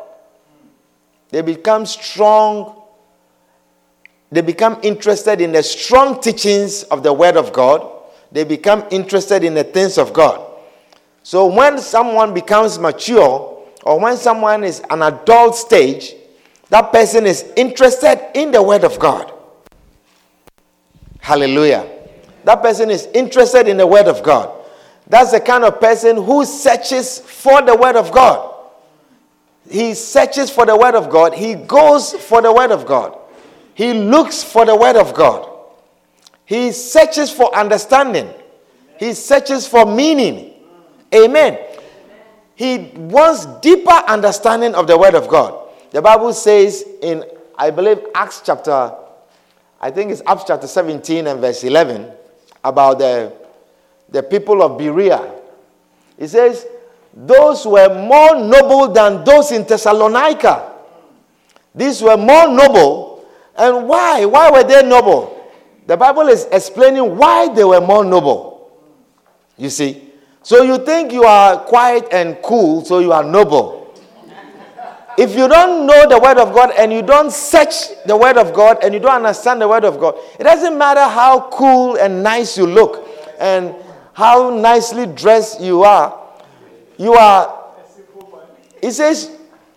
They 1.28 1.40
become 1.40 1.86
strong 1.86 2.80
they 4.32 4.40
become 4.40 4.80
interested 4.82 5.42
in 5.42 5.52
the 5.52 5.62
strong 5.62 6.18
teachings 6.18 6.84
of 6.84 7.02
the 7.02 7.12
Word 7.12 7.36
of 7.36 7.52
God. 7.52 7.86
They 8.32 8.44
become 8.44 8.82
interested 8.90 9.44
in 9.44 9.52
the 9.52 9.62
things 9.62 9.98
of 9.98 10.14
God. 10.14 10.50
So 11.22 11.44
when 11.54 11.78
someone 11.78 12.32
becomes 12.32 12.78
mature, 12.78 13.62
or 13.82 14.00
when 14.00 14.16
someone 14.16 14.64
is 14.64 14.80
an 14.88 15.02
adult 15.02 15.54
stage, 15.54 16.14
that 16.72 16.90
person 16.90 17.26
is 17.26 17.44
interested 17.54 18.30
in 18.35 18.50
the 18.50 18.62
Word 18.62 18.82
of 18.82 18.98
God. 18.98 19.30
Hallelujah. 21.20 21.87
That 22.44 22.62
person 22.62 22.88
is 22.88 23.11
interested 23.12 23.68
in 23.68 23.76
the 23.76 23.87
Word 23.87 24.08
of 24.08 24.22
God. 24.22 24.64
That's 25.06 25.32
the 25.32 25.40
kind 25.40 25.64
of 25.64 25.78
person 25.80 26.16
who 26.16 26.46
searches 26.46 27.18
for 27.18 27.61
the 27.61 27.76
Word 27.76 27.96
of 27.96 28.11
God. 28.11 28.54
He 29.68 29.92
searches 29.92 30.48
for 30.48 30.64
the 30.64 30.74
Word 30.74 30.94
of 30.94 31.11
God, 31.11 31.35
he 31.35 31.56
goes 31.56 32.14
for 32.14 32.40
the 32.40 32.50
Word 32.50 32.70
of 32.70 32.87
God. 32.87 33.18
He 33.74 33.92
looks 33.92 34.42
for 34.42 34.64
the 34.64 34.74
Word 34.74 34.96
of 34.96 35.12
God. 35.12 35.46
He 36.46 36.72
searches 36.72 37.30
for 37.30 37.54
understanding. 37.54 38.32
He 38.98 39.12
searches 39.12 39.68
for 39.68 39.85
meaning. 39.85 40.54
Amen. 41.14 41.58
He 42.54 42.92
wants 42.94 43.44
deeper 43.61 43.90
understanding 44.08 44.74
of 44.74 44.87
the 44.87 44.96
Word 44.96 45.14
of 45.14 45.28
God. 45.28 45.62
The 45.92 46.00
Bible 46.00 46.33
says 46.33 46.85
in, 47.02 47.22
I 47.57 47.70
believe, 47.70 47.98
Acts 48.14 48.42
chapter, 48.44 48.94
I 49.78 49.90
think 49.90 50.11
it's 50.11 50.22
Acts 50.26 50.44
chapter 50.46 50.66
17 50.66 51.26
and 51.26 51.38
verse 51.38 51.62
11, 51.62 52.11
about 52.64 52.98
the, 52.98 53.33
the 54.09 54.22
people 54.22 54.62
of 54.62 54.78
Berea. 54.78 55.35
It 56.16 56.28
says, 56.28 56.66
Those 57.14 57.66
were 57.66 57.94
more 57.94 58.35
noble 58.37 58.88
than 58.88 59.22
those 59.22 59.52
in 59.52 59.64
Thessalonica. 59.64 60.72
These 61.74 62.00
were 62.00 62.16
more 62.16 62.48
noble. 62.48 63.26
And 63.55 63.87
why? 63.87 64.24
Why 64.24 64.50
were 64.50 64.64
they 64.64 64.83
noble? 64.83 65.50
The 65.87 65.96
Bible 65.98 66.28
is 66.28 66.46
explaining 66.50 67.16
why 67.16 67.52
they 67.52 67.64
were 67.64 67.81
more 67.83 68.05
noble. 68.05 68.72
You 69.59 69.68
see? 69.68 70.11
So 70.42 70.62
you 70.62 70.78
think 70.87 71.12
you 71.12 71.24
are 71.24 71.59
quiet 71.59 72.09
and 72.12 72.38
cool, 72.42 72.83
so 72.83 73.00
you 73.00 73.12
are 73.12 73.22
noble. 73.22 73.81
If 75.18 75.35
you 75.37 75.46
don't 75.48 75.87
know 75.87 76.09
the 76.09 76.18
Word 76.18 76.38
of 76.38 76.55
God 76.55 76.70
and 76.77 76.92
you 76.92 77.03
don't 77.03 77.31
search 77.31 77.75
the 78.07 78.16
Word 78.16 78.38
of 78.38 78.55
God 78.55 78.79
and 78.83 78.94
you 78.94 79.01
don't 79.01 79.16
understand 79.16 79.61
the 79.61 79.68
Word 79.68 79.85
of 79.85 80.01
God, 80.01 80.16
it 80.38 80.44
doesn't 80.44 80.77
matter 80.77 81.03
how 81.03 81.48
cool 81.51 81.96
and 81.96 82.22
nice 82.22 82.57
you 82.57 82.66
look 82.66 83.09
and 83.38 83.75
how 84.14 84.51
nicely 84.51 85.07
dressed 85.07 85.61
you 85.61 85.83
are. 85.83 86.18
You 86.96 87.14
are, 87.14 87.72
he 88.81 88.90
says, 88.90 89.37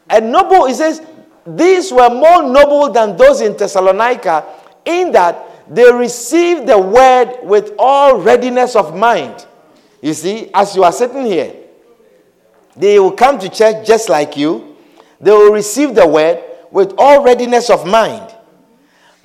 a 0.10 0.22
noble, 0.22 0.68
he 0.68 0.74
says, 0.74 1.02
these 1.46 1.92
were 1.92 2.10
more 2.10 2.44
noble 2.44 2.92
than 2.92 3.18
those 3.18 3.42
in 3.42 3.56
Thessalonica 3.56 4.46
in 4.86 5.12
that 5.12 5.46
they 5.68 5.92
received 5.92 6.68
the 6.68 6.78
word 6.78 7.40
with 7.44 7.74
all 7.78 8.18
readiness 8.18 8.76
of 8.76 8.96
mind. 8.96 9.46
You 10.02 10.14
see, 10.14 10.50
as 10.54 10.76
you 10.76 10.84
are 10.84 10.92
sitting 10.92 11.26
here, 11.26 11.56
they 12.76 13.00
will 13.00 13.12
come 13.12 13.40
to 13.40 13.50
church 13.50 13.88
just 13.88 14.10
like 14.10 14.38
you. 14.38 14.75
They 15.26 15.32
will 15.32 15.52
receive 15.52 15.96
the 15.96 16.08
word 16.08 16.44
with 16.70 16.94
all 17.00 17.24
readiness 17.24 17.72
of 17.72 17.88
mind. 17.88 18.32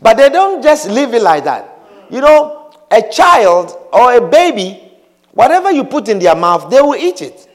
But 0.00 0.16
they 0.16 0.30
don't 0.30 0.62
just 0.62 0.88
leave 0.88 1.12
it 1.12 1.20
like 1.20 1.44
that. 1.44 1.78
You 2.08 2.22
know, 2.22 2.72
a 2.90 3.02
child 3.02 3.76
or 3.92 4.14
a 4.14 4.26
baby, 4.26 4.92
whatever 5.32 5.70
you 5.70 5.84
put 5.84 6.08
in 6.08 6.18
their 6.18 6.34
mouth, 6.34 6.70
they 6.70 6.80
will 6.80 6.96
eat 6.96 7.20
it. 7.20 7.46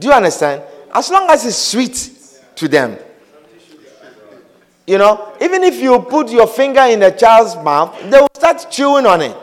Do 0.00 0.06
you 0.06 0.14
understand? 0.14 0.62
As 0.90 1.10
long 1.10 1.28
as 1.28 1.44
it's 1.44 1.58
sweet 1.58 2.12
to 2.56 2.66
them. 2.66 2.96
You 4.86 4.96
know, 4.96 5.34
even 5.38 5.64
if 5.64 5.78
you 5.82 6.00
put 6.00 6.30
your 6.30 6.46
finger 6.46 6.80
in 6.84 7.02
a 7.02 7.14
child's 7.14 7.56
mouth, 7.56 7.94
they 8.08 8.20
will 8.20 8.28
start 8.34 8.66
chewing 8.70 9.04
on 9.04 9.20
it. 9.20 9.36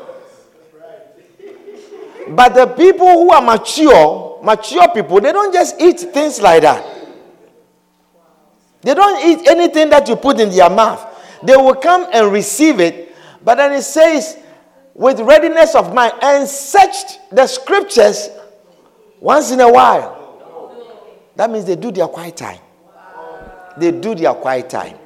But 2.29 2.55
the 2.55 2.65
people 2.65 3.11
who 3.11 3.29
are 3.29 3.43
mature, 3.43 4.39
mature 4.41 4.87
people, 4.91 5.21
they 5.21 5.31
don't 5.31 5.53
just 5.53 5.79
eat 5.79 5.99
things 5.99 6.41
like 6.41 6.63
that. 6.63 7.00
They 8.81 8.93
don't 8.93 9.25
eat 9.25 9.47
anything 9.47 9.89
that 9.89 10.07
you 10.07 10.15
put 10.15 10.39
in 10.39 10.49
their 10.49 10.69
mouth. 10.69 11.07
They 11.43 11.55
will 11.55 11.75
come 11.75 12.07
and 12.11 12.31
receive 12.31 12.79
it. 12.79 13.15
But 13.43 13.55
then 13.55 13.73
it 13.73 13.83
says, 13.83 14.37
with 14.93 15.19
readiness 15.19 15.75
of 15.75 15.93
mind, 15.93 16.13
and 16.21 16.47
searched 16.47 17.19
the 17.31 17.47
scriptures 17.47 18.29
once 19.19 19.51
in 19.51 19.59
a 19.59 19.71
while. 19.71 20.17
That 21.35 21.49
means 21.49 21.65
they 21.65 21.75
do 21.75 21.91
their 21.91 22.07
quiet 22.07 22.37
time. 22.37 22.59
They 23.77 23.91
do 23.91 24.15
their 24.15 24.33
quiet 24.33 24.69
time. 24.69 24.97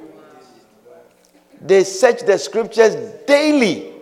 They 1.60 1.84
search 1.84 2.22
the 2.22 2.38
scriptures 2.38 2.94
daily 3.26 3.92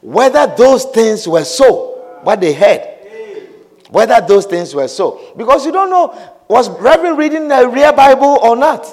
whether 0.00 0.46
those 0.56 0.84
things 0.86 1.26
were 1.26 1.44
so, 1.44 2.20
what 2.22 2.40
they 2.40 2.52
heard. 2.52 2.94
Whether 3.90 4.20
those 4.26 4.46
things 4.46 4.74
were 4.74 4.88
so. 4.88 5.32
Because 5.36 5.64
you 5.64 5.72
don't 5.72 5.90
know, 5.90 6.34
was 6.48 6.68
Reverend 6.68 7.18
reading 7.18 7.48
the 7.48 7.68
real 7.68 7.92
Bible 7.92 8.38
or 8.42 8.56
not? 8.56 8.84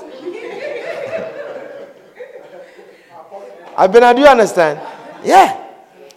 I 3.77 3.88
mean, 3.88 4.15
do 4.15 4.21
you 4.21 4.27
understand? 4.27 4.79
Yeah. 5.23 5.59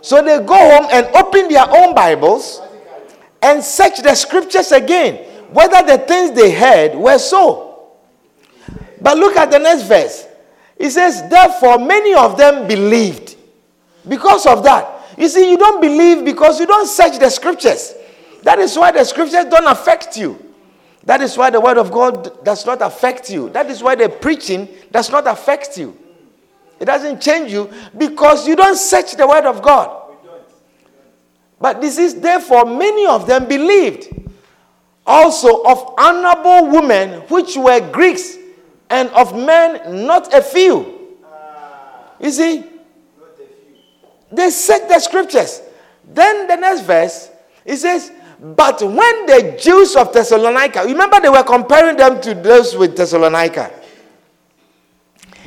So 0.03 0.23
they 0.23 0.39
go 0.45 0.57
home 0.57 0.89
and 0.93 1.07
open 1.17 1.49
their 1.49 1.69
own 1.69 1.95
Bibles 1.95 2.61
and 3.43 3.63
search 3.63 4.03
the 4.03 4.15
scriptures 4.15 4.73
again, 4.73 5.17
whether 5.53 5.87
the 5.87 5.99
things 6.05 6.33
they 6.33 6.53
heard 6.53 6.95
were 6.95 7.19
so. 7.19 7.93
But 9.01 9.19
look 9.19 9.37
at 9.37 9.51
the 9.51 9.59
next 9.59 9.83
verse. 9.83 10.27
It 10.77 10.91
says, 10.91 11.29
Therefore, 11.29 11.79
many 11.79 12.15
of 12.15 12.37
them 12.37 12.67
believed. 12.67 13.37
Because 14.07 14.47
of 14.47 14.63
that. 14.65 14.93
You 15.19 15.29
see, 15.29 15.51
you 15.51 15.57
don't 15.57 15.81
believe 15.81 16.25
because 16.25 16.61
you 16.61 16.67
don't 16.67 16.87
search 16.87 17.19
the 17.19 17.31
scriptures. 17.31 17.95
That 18.43 18.59
is 18.59 18.77
why 18.77 18.93
the 18.93 19.05
scriptures 19.05 19.47
don't 19.47 19.67
affect 19.67 20.17
you. 20.17 20.43
That 21.05 21.21
is 21.21 21.37
why 21.39 21.51
the 21.51 21.61
word 21.61 21.79
of 21.79 21.91
God 21.91 22.45
does 22.45 22.67
not 22.67 22.83
affect 22.83 23.31
you. 23.31 23.49
That 23.51 23.71
is 23.71 23.83
why 23.83 23.95
the 23.95 24.09
preaching 24.09 24.69
does 24.91 25.11
not 25.11 25.27
affect 25.27 25.79
you. 25.79 25.97
It 26.79 26.85
doesn't 26.85 27.21
change 27.23 27.53
you 27.53 27.71
because 27.97 28.47
you 28.47 28.55
don't 28.57 28.77
search 28.77 29.17
the 29.17 29.27
word 29.27 29.47
of 29.47 29.63
God. 29.63 30.03
But 31.59 31.81
this 31.81 31.99
is 31.99 32.21
therefore 32.21 32.67
many 32.67 33.07
of 33.07 33.27
them 33.27 33.47
believed. 33.47 34.09
Also 35.07 35.63
of 35.63 35.95
honorable 35.99 36.71
women 36.71 37.21
which 37.29 37.57
were 37.57 37.81
Greeks 37.93 38.37
and 38.91 39.09
of 39.11 39.35
men 39.35 40.05
not 40.07 40.35
a 40.35 40.43
few. 40.43 41.15
You 42.21 42.31
see, 42.31 42.57
Not 42.59 42.67
a 43.35 43.37
few. 43.37 43.47
they 44.33 44.51
said 44.51 44.89
the 44.89 44.99
scriptures. 44.99 45.63
Then 46.09 46.47
the 46.47 46.57
next 46.57 46.83
verse, 46.83 47.31
it 47.65 47.77
says, 47.77 48.11
But 48.41 48.81
when 48.83 49.27
the 49.27 49.59
Jews 49.61 49.97
of 49.97 50.13
Thessalonica, 50.13 50.83
remember 50.85 51.21
they 51.21 51.29
were 51.29 51.43
comparing 51.43 51.97
them 51.97 52.21
to 52.23 52.35
those 52.35 52.77
with 52.77 52.97
Thessalonica. 52.97 53.71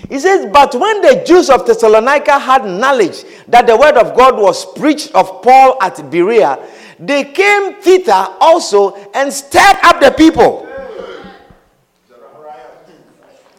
He 0.10 0.20
says, 0.20 0.48
But 0.52 0.74
when 0.74 1.02
the 1.02 1.24
Jews 1.26 1.50
of 1.52 1.66
Thessalonica 1.68 2.40
had 2.40 2.66
knowledge 2.66 3.24
that 3.48 3.68
the 3.68 3.78
word 3.78 3.96
of 3.96 4.18
God 4.18 4.38
was 4.40 4.66
preached 4.74 5.14
of 5.14 5.44
Paul 5.44 5.78
at 5.82 6.10
Berea, 6.10 6.58
they 7.00 7.24
came 7.26 7.76
thither 7.76 8.28
also 8.42 8.96
and 9.14 9.32
stirred 9.32 9.78
up 9.84 10.02
the 10.02 10.12
people. 10.12 10.66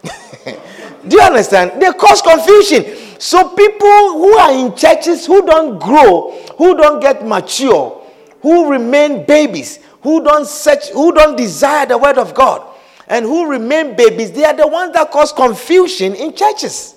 Do 1.08 1.16
you 1.16 1.22
understand? 1.22 1.80
They 1.80 1.90
cause 1.92 2.20
confusion. 2.20 2.96
So 3.20 3.54
people 3.54 4.12
who 4.12 4.32
are 4.36 4.52
in 4.52 4.74
churches 4.74 5.26
who 5.26 5.46
don't 5.46 5.78
grow, 5.78 6.32
who 6.58 6.76
don't 6.76 7.00
get 7.00 7.24
mature, 7.24 8.04
who 8.42 8.70
remain 8.70 9.24
babies, 9.24 9.78
who 10.02 10.24
don't 10.24 10.46
search, 10.46 10.88
who 10.88 11.12
don't 11.12 11.36
desire 11.36 11.86
the 11.86 11.98
word 11.98 12.18
of 12.18 12.34
God, 12.34 12.69
and 13.10 13.26
who 13.26 13.50
remain 13.50 13.96
babies, 13.96 14.30
they 14.30 14.44
are 14.44 14.54
the 14.54 14.68
ones 14.68 14.92
that 14.94 15.10
cause 15.10 15.32
confusion 15.32 16.14
in 16.14 16.32
churches. 16.34 16.94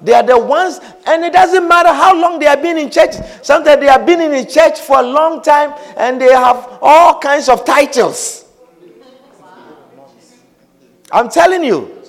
They 0.00 0.14
are 0.14 0.22
the 0.22 0.38
ones, 0.38 0.78
and 1.06 1.24
it 1.24 1.32
doesn't 1.32 1.66
matter 1.66 1.92
how 1.92 2.14
long 2.14 2.38
they 2.38 2.46
have 2.46 2.62
been 2.62 2.78
in 2.78 2.88
church. 2.88 3.16
Sometimes 3.42 3.80
they 3.80 3.86
have 3.88 4.06
been 4.06 4.20
in 4.20 4.32
a 4.32 4.46
church 4.46 4.80
for 4.80 5.00
a 5.00 5.02
long 5.02 5.42
time 5.42 5.74
and 5.96 6.20
they 6.20 6.32
have 6.32 6.78
all 6.80 7.18
kinds 7.18 7.48
of 7.48 7.64
titles. 7.64 8.44
I'm 11.10 11.28
telling 11.28 11.64
you. 11.64 12.00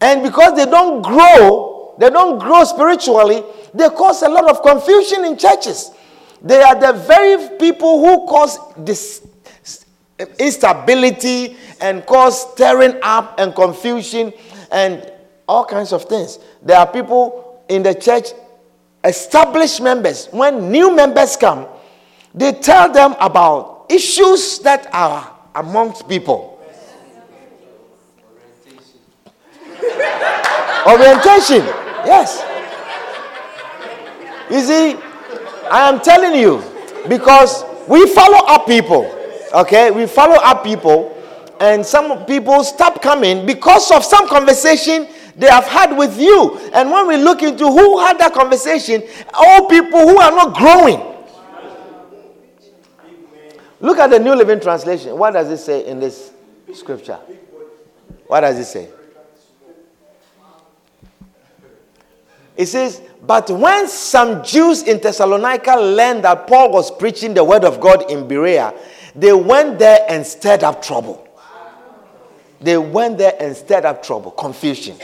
And 0.00 0.22
because 0.22 0.54
they 0.56 0.66
don't 0.70 1.02
grow, 1.02 1.96
they 1.98 2.08
don't 2.08 2.38
grow 2.38 2.62
spiritually, 2.62 3.42
they 3.74 3.88
cause 3.88 4.22
a 4.22 4.28
lot 4.28 4.48
of 4.48 4.62
confusion 4.62 5.24
in 5.24 5.36
churches. 5.36 5.90
They 6.40 6.62
are 6.62 6.78
the 6.78 6.92
very 6.92 7.58
people 7.58 7.98
who 7.98 8.28
cause 8.28 8.58
this 8.76 9.26
instability 10.38 11.56
and 11.80 12.04
cause 12.06 12.52
stirring 12.52 12.98
up 13.02 13.38
and 13.38 13.54
confusion 13.54 14.32
and 14.70 15.10
all 15.48 15.64
kinds 15.64 15.92
of 15.92 16.04
things. 16.04 16.38
There 16.62 16.76
are 16.76 16.86
people 16.86 17.64
in 17.68 17.82
the 17.82 17.94
church, 17.94 18.28
established 19.04 19.80
members, 19.80 20.26
when 20.26 20.70
new 20.70 20.94
members 20.94 21.36
come, 21.36 21.66
they 22.34 22.52
tell 22.52 22.92
them 22.92 23.14
about 23.20 23.86
issues 23.88 24.58
that 24.60 24.92
are 24.92 25.34
amongst 25.54 26.08
people. 26.08 26.54
Orientation. 30.86 31.64
Yes. 32.04 32.44
You 34.50 34.60
see, 34.60 34.96
I 35.70 35.88
am 35.88 36.00
telling 36.00 36.38
you 36.40 36.62
because 37.08 37.64
we 37.86 38.06
follow 38.14 38.38
up 38.46 38.66
people. 38.66 39.17
Okay, 39.52 39.90
we 39.90 40.06
follow 40.06 40.36
up 40.36 40.62
people, 40.62 41.16
and 41.60 41.84
some 41.84 42.24
people 42.26 42.62
stop 42.64 43.00
coming 43.02 43.46
because 43.46 43.90
of 43.90 44.04
some 44.04 44.28
conversation 44.28 45.08
they 45.36 45.48
have 45.48 45.64
had 45.64 45.96
with 45.96 46.20
you. 46.20 46.58
And 46.74 46.90
when 46.90 47.06
we 47.06 47.16
look 47.16 47.42
into 47.42 47.66
who 47.66 47.98
had 47.98 48.18
that 48.18 48.34
conversation, 48.34 49.02
all 49.32 49.68
people 49.68 50.00
who 50.00 50.18
are 50.18 50.32
not 50.32 50.54
growing. 50.54 51.00
Look 53.80 53.98
at 53.98 54.10
the 54.10 54.18
New 54.18 54.34
Living 54.34 54.60
Translation. 54.60 55.16
What 55.16 55.32
does 55.32 55.48
it 55.48 55.58
say 55.58 55.86
in 55.86 56.00
this 56.00 56.32
scripture? 56.74 57.18
What 58.26 58.40
does 58.40 58.58
it 58.58 58.64
say? 58.64 58.88
It 62.56 62.66
says, 62.66 63.00
But 63.24 63.48
when 63.50 63.86
some 63.86 64.42
Jews 64.42 64.82
in 64.82 65.00
Thessalonica 65.00 65.76
learned 65.76 66.24
that 66.24 66.48
Paul 66.48 66.72
was 66.72 66.90
preaching 66.90 67.32
the 67.32 67.44
word 67.44 67.64
of 67.64 67.80
God 67.80 68.10
in 68.10 68.26
Berea, 68.26 68.74
they 69.18 69.32
went 69.32 69.78
there 69.78 70.06
and 70.08 70.24
stirred 70.24 70.62
up 70.62 70.80
trouble. 70.80 71.26
They 72.60 72.78
went 72.78 73.18
there 73.18 73.34
and 73.40 73.56
stirred 73.56 73.84
up 73.84 74.02
trouble, 74.02 74.30
confusion. 74.30 74.96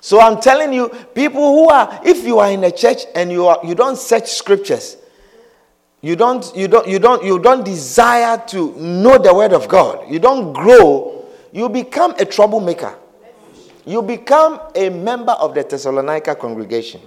So 0.00 0.20
I'm 0.20 0.40
telling 0.40 0.72
you, 0.72 0.88
people 1.14 1.42
who 1.42 1.68
are, 1.68 2.00
if 2.04 2.24
you 2.24 2.38
are 2.38 2.50
in 2.50 2.64
a 2.64 2.70
church 2.70 3.02
and 3.14 3.30
you 3.30 3.46
are 3.46 3.60
you 3.64 3.74
don't 3.74 3.98
search 3.98 4.28
scriptures, 4.28 4.96
you 6.00 6.16
don't 6.16 6.50
you 6.56 6.68
don't 6.68 6.88
you 6.88 6.98
don't 6.98 7.24
you 7.24 7.38
don't 7.38 7.64
desire 7.64 8.42
to 8.48 8.74
know 8.76 9.18
the 9.18 9.34
word 9.34 9.52
of 9.52 9.68
God, 9.68 10.10
you 10.10 10.18
don't 10.18 10.52
grow, 10.52 11.26
you 11.52 11.68
become 11.68 12.14
a 12.18 12.24
troublemaker. 12.24 12.96
You 13.84 14.02
become 14.02 14.60
a 14.74 14.90
member 14.90 15.32
of 15.32 15.54
the 15.54 15.64
Thessalonica 15.64 16.34
congregation. 16.36 17.00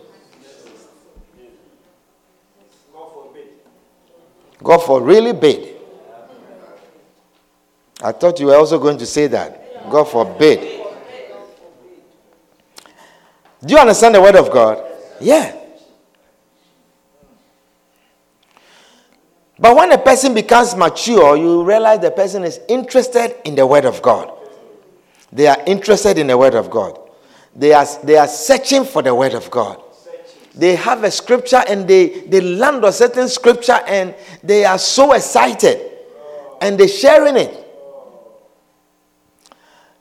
God 4.63 4.79
for 4.79 5.01
really. 5.01 5.73
I 8.01 8.11
thought 8.11 8.39
you 8.39 8.47
were 8.47 8.55
also 8.55 8.79
going 8.79 8.97
to 8.97 9.05
say 9.05 9.27
that. 9.27 9.89
God 9.89 10.05
forbid. 10.05 10.81
Do 13.65 13.73
you 13.73 13.79
understand 13.79 14.15
the 14.15 14.21
word 14.21 14.35
of 14.35 14.51
God? 14.51 14.83
Yeah. 15.21 15.57
But 19.59 19.75
when 19.75 19.91
a 19.91 19.97
person 19.97 20.33
becomes 20.33 20.75
mature, 20.75 21.37
you 21.37 21.63
realize 21.63 21.99
the 21.99 22.11
person 22.11 22.43
is 22.43 22.59
interested 22.67 23.35
in 23.45 23.55
the 23.55 23.65
word 23.65 23.85
of 23.85 24.01
God. 24.01 24.31
They 25.31 25.47
are 25.47 25.57
interested 25.65 26.17
in 26.17 26.27
the 26.27 26.37
word 26.37 26.55
of 26.55 26.69
God. 26.69 26.99
They 27.55 27.73
are, 27.73 27.85
they 28.03 28.17
are 28.17 28.27
searching 28.27 28.83
for 28.83 29.01
the 29.01 29.13
word 29.13 29.33
of 29.33 29.49
God. 29.51 29.82
They 30.55 30.75
have 30.75 31.03
a 31.03 31.11
scripture 31.11 31.63
and 31.67 31.87
they, 31.87 32.21
they 32.21 32.41
land 32.41 32.85
on 32.85 32.93
certain 32.93 33.27
scripture 33.27 33.79
and 33.87 34.13
they 34.43 34.65
are 34.65 34.77
so 34.77 35.13
excited 35.13 35.91
and 36.61 36.79
they're 36.79 36.87
sharing 36.87 37.37
it. 37.37 37.59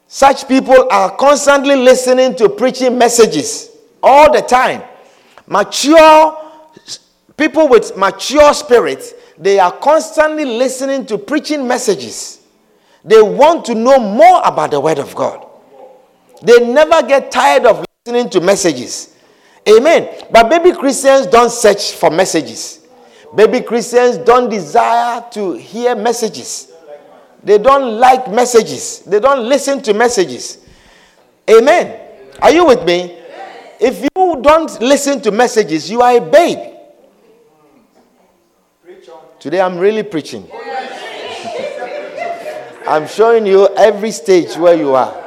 Such 0.06 0.46
people 0.46 0.88
are 0.90 1.16
constantly 1.16 1.74
listening 1.74 2.36
to 2.36 2.50
preaching 2.50 2.98
messages 2.98 3.70
all 4.02 4.30
the 4.30 4.42
time. 4.42 4.82
Mature 5.46 6.38
people 7.36 7.68
with 7.68 7.96
mature 7.96 8.52
spirits, 8.52 9.14
they 9.38 9.58
are 9.58 9.72
constantly 9.72 10.44
listening 10.44 11.06
to 11.06 11.16
preaching 11.16 11.66
messages. 11.66 12.40
They 13.04 13.20
want 13.22 13.64
to 13.64 13.74
know 13.74 13.98
more 13.98 14.42
about 14.44 14.70
the 14.70 14.80
Word 14.80 14.98
of 14.98 15.14
God. 15.14 15.46
They 16.42 16.64
never 16.72 17.06
get 17.06 17.30
tired 17.30 17.64
of 17.64 17.84
listening 18.04 18.30
to 18.30 18.40
messages. 18.40 19.11
Amen. 19.68 20.26
But 20.30 20.48
baby 20.50 20.72
Christians 20.72 21.26
don't 21.26 21.50
search 21.50 21.92
for 21.92 22.10
messages. 22.10 22.80
Baby 23.34 23.60
Christians 23.62 24.18
don't 24.18 24.48
desire 24.50 25.24
to 25.32 25.52
hear 25.54 25.94
messages. 25.94 26.72
They 27.42 27.58
don't 27.58 27.98
like 27.98 28.30
messages. 28.30 29.00
They 29.00 29.20
don't 29.20 29.48
listen 29.48 29.82
to 29.82 29.94
messages. 29.94 30.58
Amen. 31.50 31.98
Are 32.40 32.52
you 32.52 32.66
with 32.66 32.84
me? 32.84 33.18
If 33.80 34.02
you 34.02 34.40
don't 34.40 34.80
listen 34.80 35.20
to 35.22 35.30
messages, 35.30 35.90
you 35.90 36.02
are 36.02 36.16
a 36.16 36.20
babe. 36.20 36.58
Today 39.40 39.60
I'm 39.60 39.76
really 39.78 40.04
preaching. 40.04 40.48
I'm 42.86 43.06
showing 43.08 43.46
you 43.46 43.68
every 43.76 44.10
stage 44.12 44.56
where 44.56 44.74
you 44.76 44.94
are. 44.94 45.21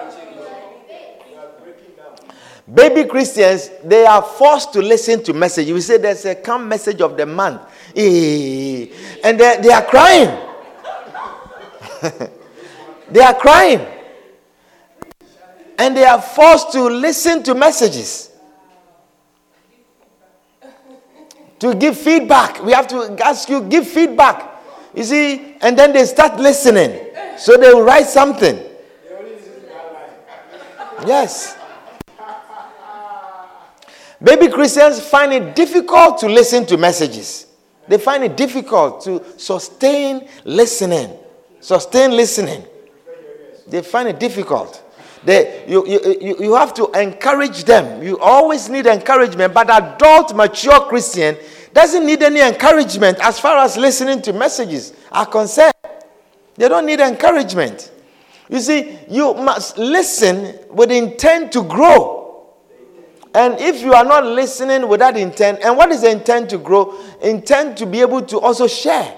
Baby 2.75 3.05
Christians, 3.05 3.71
they 3.85 4.05
are 4.05 4.21
forced 4.21 4.73
to 4.73 4.81
listen 4.81 5.23
to 5.23 5.33
message. 5.33 5.71
We 5.71 5.79
say 5.79 5.97
there's 5.97 6.25
a 6.25 6.35
come 6.35 6.67
message 6.67 6.99
of 6.99 7.15
the 7.15 7.25
month. 7.25 7.61
Eh, 7.95 8.87
and 9.23 9.39
they, 9.39 9.59
they 9.61 9.69
are 9.71 9.85
crying. 9.85 10.27
they 13.09 13.21
are 13.21 13.33
crying. 13.33 13.79
And 15.79 15.95
they 15.95 16.03
are 16.03 16.21
forced 16.21 16.73
to 16.73 16.83
listen 16.83 17.43
to 17.43 17.55
messages. 17.55 18.31
To 21.59 21.75
give 21.75 21.97
feedback. 21.97 22.61
We 22.61 22.73
have 22.73 22.87
to 22.89 23.15
ask 23.25 23.47
you, 23.47 23.61
give 23.61 23.87
feedback. 23.87 24.51
You 24.93 25.05
see, 25.05 25.55
and 25.61 25.79
then 25.79 25.93
they 25.93 26.03
start 26.03 26.41
listening. 26.41 27.07
So 27.37 27.55
they 27.55 27.73
will 27.73 27.83
write 27.83 28.07
something. 28.07 28.59
Yes. 31.07 31.57
Baby 34.23 34.47
Christians 34.47 34.99
find 34.99 35.33
it 35.33 35.55
difficult 35.55 36.17
to 36.19 36.27
listen 36.27 36.65
to 36.67 36.77
messages. 36.77 37.47
They 37.87 37.97
find 37.97 38.23
it 38.23 38.35
difficult 38.35 39.01
to 39.03 39.23
sustain 39.37 40.27
listening. 40.43 41.17
Sustain 41.59 42.11
listening. 42.11 42.63
They 43.67 43.81
find 43.81 44.07
it 44.07 44.19
difficult. 44.19 44.81
They, 45.23 45.65
you, 45.67 45.85
you, 45.87 46.35
you 46.39 46.55
have 46.55 46.73
to 46.75 46.89
encourage 46.91 47.63
them. 47.63 48.03
You 48.03 48.19
always 48.19 48.69
need 48.69 48.85
encouragement. 48.85 49.53
But 49.53 49.69
adult, 49.69 50.35
mature 50.35 50.79
Christian 50.81 51.35
doesn't 51.73 52.05
need 52.05 52.21
any 52.21 52.41
encouragement 52.41 53.19
as 53.21 53.39
far 53.39 53.57
as 53.57 53.75
listening 53.75 54.21
to 54.21 54.33
messages 54.33 54.93
are 55.11 55.25
concerned. 55.25 55.73
They 56.55 56.69
don't 56.69 56.85
need 56.85 56.99
encouragement. 56.99 57.91
You 58.49 58.59
see, 58.59 58.99
you 59.09 59.33
must 59.33 59.77
listen 59.77 60.57
with 60.69 60.91
intent 60.91 61.51
to 61.53 61.63
grow. 61.63 62.24
And 63.35 63.59
if 63.59 63.81
you 63.81 63.93
are 63.93 64.05
not 64.05 64.25
listening 64.25 64.87
with 64.87 65.01
that 65.01 65.17
intent, 65.17 65.59
and 65.61 65.75
what 65.75 65.91
is 65.91 66.01
the 66.01 66.09
intent 66.09 66.49
to 66.51 66.57
grow? 66.57 66.97
Intent 67.21 67.77
to 67.79 67.85
be 67.85 67.99
able 67.99 68.21
to 68.21 68.39
also 68.39 68.65
share. 68.65 69.13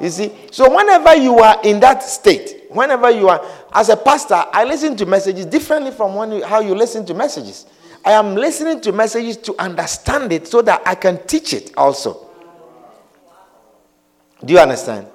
You 0.00 0.10
see, 0.10 0.32
so 0.50 0.68
whenever 0.74 1.14
you 1.14 1.38
are 1.38 1.60
in 1.62 1.78
that 1.78 2.02
state, 2.02 2.64
whenever 2.70 3.10
you 3.12 3.28
are, 3.28 3.40
as 3.72 3.90
a 3.90 3.96
pastor, 3.96 4.34
I 4.52 4.64
listen 4.64 4.96
to 4.96 5.06
messages 5.06 5.46
differently 5.46 5.92
from 5.92 6.16
when 6.16 6.32
you, 6.32 6.44
how 6.44 6.58
you 6.58 6.74
listen 6.74 7.06
to 7.06 7.14
messages. 7.14 7.66
I 8.04 8.10
am 8.10 8.34
listening 8.34 8.80
to 8.80 8.90
messages 8.90 9.36
to 9.36 9.54
understand 9.56 10.32
it 10.32 10.48
so 10.48 10.60
that 10.62 10.82
I 10.84 10.96
can 10.96 11.24
teach 11.24 11.52
it 11.52 11.70
also. 11.76 12.28
Do 14.44 14.52
you 14.52 14.58
understand? 14.58 15.06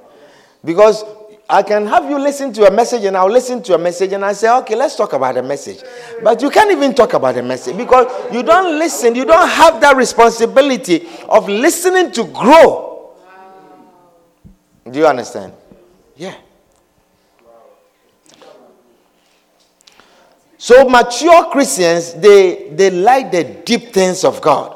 Because 0.63 1.03
I 1.49 1.63
can 1.63 1.85
have 1.87 2.09
you 2.09 2.19
listen 2.19 2.51
to 2.53 2.67
a 2.67 2.71
message 2.71 3.05
and 3.05 3.15
I'll 3.15 3.31
listen 3.31 3.63
to 3.63 3.75
a 3.75 3.77
message 3.77 4.11
and 4.11 4.25
I 4.25 4.33
say, 4.33 4.53
okay, 4.57 4.75
let's 4.75 4.97
talk 4.97 5.13
about 5.13 5.35
the 5.35 5.43
message. 5.43 5.81
But 6.21 6.41
you 6.41 6.49
can't 6.49 6.71
even 6.71 6.93
talk 6.93 7.13
about 7.13 7.35
the 7.35 7.43
message 7.43 7.77
because 7.77 8.33
you 8.33 8.43
don't 8.43 8.77
listen. 8.77 9.15
You 9.15 9.23
don't 9.23 9.47
have 9.47 9.79
that 9.79 9.95
responsibility 9.95 11.07
of 11.29 11.47
listening 11.47 12.11
to 12.13 12.25
grow. 12.25 13.13
Do 14.91 14.99
you 14.99 15.07
understand? 15.07 15.53
Yeah. 16.17 16.35
So 20.57 20.89
mature 20.89 21.49
Christians, 21.51 22.13
they, 22.15 22.71
they 22.71 22.89
like 22.89 23.31
the 23.31 23.45
deep 23.45 23.93
things 23.93 24.25
of 24.25 24.41
God. 24.41 24.75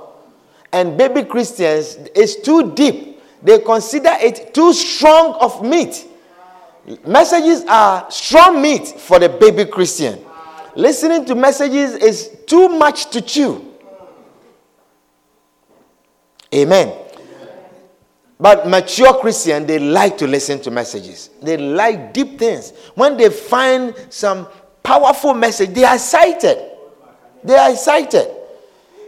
And 0.71 0.97
baby 0.97 1.23
Christians, 1.23 1.97
it's 2.15 2.37
too 2.37 2.71
deep. 2.73 3.19
They 3.43 3.59
consider 3.59 4.11
it 4.21 4.53
too 4.53 4.71
strong 4.71 5.33
of 5.41 5.61
meat. 5.63 6.07
Messages 7.05 7.63
are 7.67 8.09
strong 8.09 8.61
meat 8.61 8.87
for 8.87 9.19
the 9.19 9.29
baby 9.29 9.65
Christian. 9.65 10.19
Listening 10.75 11.25
to 11.25 11.35
messages 11.35 11.95
is 11.95 12.37
too 12.47 12.69
much 12.69 13.09
to 13.11 13.21
chew. 13.21 13.73
Amen. 16.53 16.97
But 18.39 18.67
mature 18.67 19.13
Christian, 19.19 19.67
they 19.67 19.77
like 19.77 20.17
to 20.17 20.27
listen 20.27 20.59
to 20.61 20.71
messages. 20.71 21.29
They 21.41 21.57
like 21.57 22.13
deep 22.13 22.39
things. 22.39 22.73
When 22.95 23.15
they 23.15 23.29
find 23.29 23.93
some 24.09 24.47
powerful 24.81 25.35
message, 25.35 25.69
they 25.69 25.83
are 25.83 25.93
excited. 25.95 26.57
They 27.43 27.55
are 27.55 27.71
excited. 27.71 28.27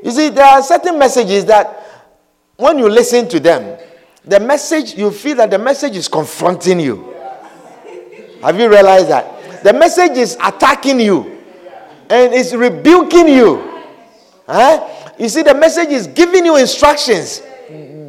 You 0.04 0.12
see, 0.12 0.30
there 0.30 0.46
are 0.46 0.62
certain 0.62 1.00
messages 1.00 1.46
that 1.46 1.80
when 2.58 2.78
you 2.78 2.88
listen 2.88 3.28
to 3.30 3.40
them, 3.40 3.80
the 4.24 4.40
message, 4.40 4.94
you 4.96 5.10
feel 5.12 5.38
that 5.38 5.50
the 5.50 5.60
message 5.60 5.98
is 5.98 6.08
confronting 6.08 6.80
you. 6.80 7.13
Have 8.44 8.60
you 8.60 8.69
realized 8.69 9.08
that? 9.08 9.63
The 9.63 9.71
message 9.71 10.17
is 10.17 10.37
attacking 10.44 11.00
you 11.00 11.41
and 12.10 12.33
it's 12.33 12.54
rebuking 12.54 13.29
you. 13.29 13.81
Huh? 14.46 14.85
You 15.17 15.29
see, 15.29 15.44
the 15.44 15.54
message 15.54 15.89
is 15.89 16.08
giving 16.08 16.46
you 16.46 16.58
instructions, 16.58 17.41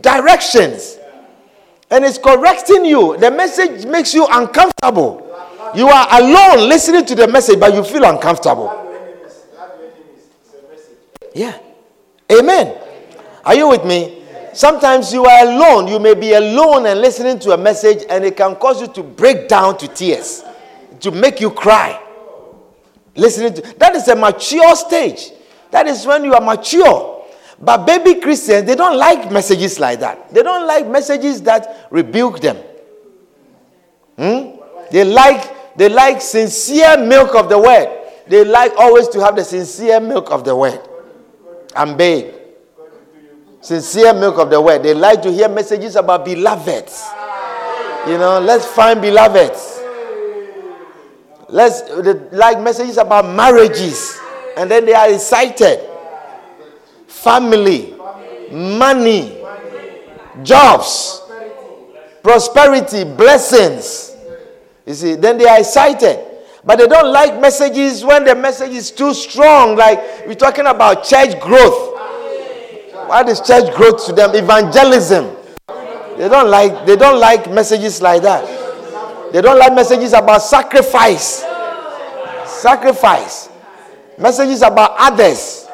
directions, 0.01 0.99
and 1.91 2.05
it's 2.05 2.19
correcting 2.19 2.85
you. 2.85 3.17
The 3.17 3.31
message 3.31 3.87
makes 3.87 4.13
you 4.13 4.27
uncomfortable. 4.29 5.21
You 5.77 5.87
are 5.87 6.07
alone 6.21 6.69
listening 6.69 7.05
to 7.07 7.15
the 7.15 7.29
message, 7.29 7.61
but 7.61 7.73
you 7.73 7.85
feel 7.85 8.05
uncomfortable. 8.05 8.81
Yeah. 11.35 11.59
Amen. 12.33 12.77
Are 13.45 13.55
you 13.55 13.69
with 13.69 13.85
me? 13.85 14.24
Sometimes 14.55 15.13
you 15.13 15.25
are 15.25 15.47
alone. 15.47 15.89
You 15.89 15.99
may 15.99 16.15
be 16.15 16.33
alone 16.33 16.87
and 16.87 17.01
listening 17.01 17.39
to 17.41 17.53
a 17.53 17.59
message, 17.59 18.05
and 18.09 18.25
it 18.25 18.37
can 18.37 18.55
cause 18.57 18.81
you 18.81 18.87
to 18.89 19.03
break 19.03 19.49
down 19.49 19.77
to 19.79 19.89
tears, 19.89 20.45
to 21.01 21.11
make 21.11 21.41
you 21.41 21.51
cry. 21.51 22.01
Listening 23.17 23.55
to 23.55 23.63
that 23.79 23.95
is 23.97 24.07
a 24.09 24.15
mature 24.17 24.75
stage. 24.77 25.31
That 25.71 25.87
is 25.87 26.07
when 26.07 26.25
you 26.25 26.35
are 26.35 26.41
mature. 26.41 27.25
But 27.61 27.87
baby 27.87 28.21
Christians, 28.21 28.67
they 28.67 28.75
don't 28.75 28.97
like 28.97 29.31
messages 29.31 29.79
like 29.81 30.01
that. 30.01 30.33
They 30.33 30.43
don't 30.43 30.67
like 30.67 30.87
messages 30.87 31.43
that 31.43 31.89
rebuke 31.91 32.41
them. 32.41 32.57
Hmm? 34.17 34.57
They 34.91 35.05
like 35.05 35.77
they 35.77 35.89
like 35.89 36.21
sincere 36.21 36.97
milk 36.97 37.35
of 37.35 37.49
the 37.49 37.59
word. 37.59 37.89
They 38.29 38.45
like 38.45 38.73
always 38.77 39.09
to 39.09 39.21
have 39.21 39.37
the 39.37 39.45
sincere 39.45 40.01
milk 40.01 40.31
of 40.31 40.45
the 40.45 40.55
word. 40.55 40.81
And 41.75 41.99
babe. 41.99 42.34
Sincere 43.65 44.13
milk 44.13 44.37
of 44.37 44.51
the 44.51 44.61
word. 44.61 44.83
They 44.83 44.93
like 44.93 45.23
to 45.23 45.33
hear 45.33 45.49
messages 45.49 45.97
about 45.97 46.27
beloveds. 46.27 47.03
You 48.07 48.19
know, 48.19 48.39
let's 48.39 48.67
find 48.67 49.01
beloveds. 49.01 49.81
Let's 51.49 51.83
like 52.31 52.61
messages 52.61 52.99
about 52.99 53.25
marriages. 53.27 54.21
And 54.59 54.71
then 54.71 54.85
they 54.85 54.93
are 54.93 55.11
excited. 55.11 55.81
Family, 57.07 57.95
money, 58.53 59.43
jobs, 60.43 61.23
prosperity, 62.23 63.05
blessings. 63.05 64.15
You 64.85 64.93
see, 64.93 65.15
then 65.15 65.39
they 65.39 65.49
are 65.49 65.61
excited. 65.61 66.23
But 66.63 66.81
they 66.81 66.87
don't 66.87 67.11
like 67.11 67.41
messages 67.41 68.05
when 68.05 68.25
the 68.25 68.35
message 68.35 68.73
is 68.73 68.91
too 68.91 69.15
strong. 69.15 69.75
Like 69.75 70.27
we're 70.27 70.35
talking 70.35 70.67
about 70.67 71.03
church 71.05 71.41
growth. 71.41 71.94
What 73.09 73.29
is 73.29 73.41
church 73.41 73.75
growth 73.75 74.07
to 74.07 74.13
them? 74.13 74.35
Evangelism. 74.35 75.37
They 76.17 76.29
don't 76.29 76.49
like 76.49 76.87
they 76.87 76.97
don't 76.97 77.19
like 77.19 77.51
messages 77.51 78.01
like 78.01 78.23
that. 78.23 78.45
They 79.33 79.41
don't 79.43 79.59
like 79.59 79.75
messages 79.75 80.13
about 80.13 80.43
sacrifice. 80.43 81.45
Sacrifice. 82.47 83.49
Messages 84.17 84.63
about 84.63 84.95
others. 84.99 85.67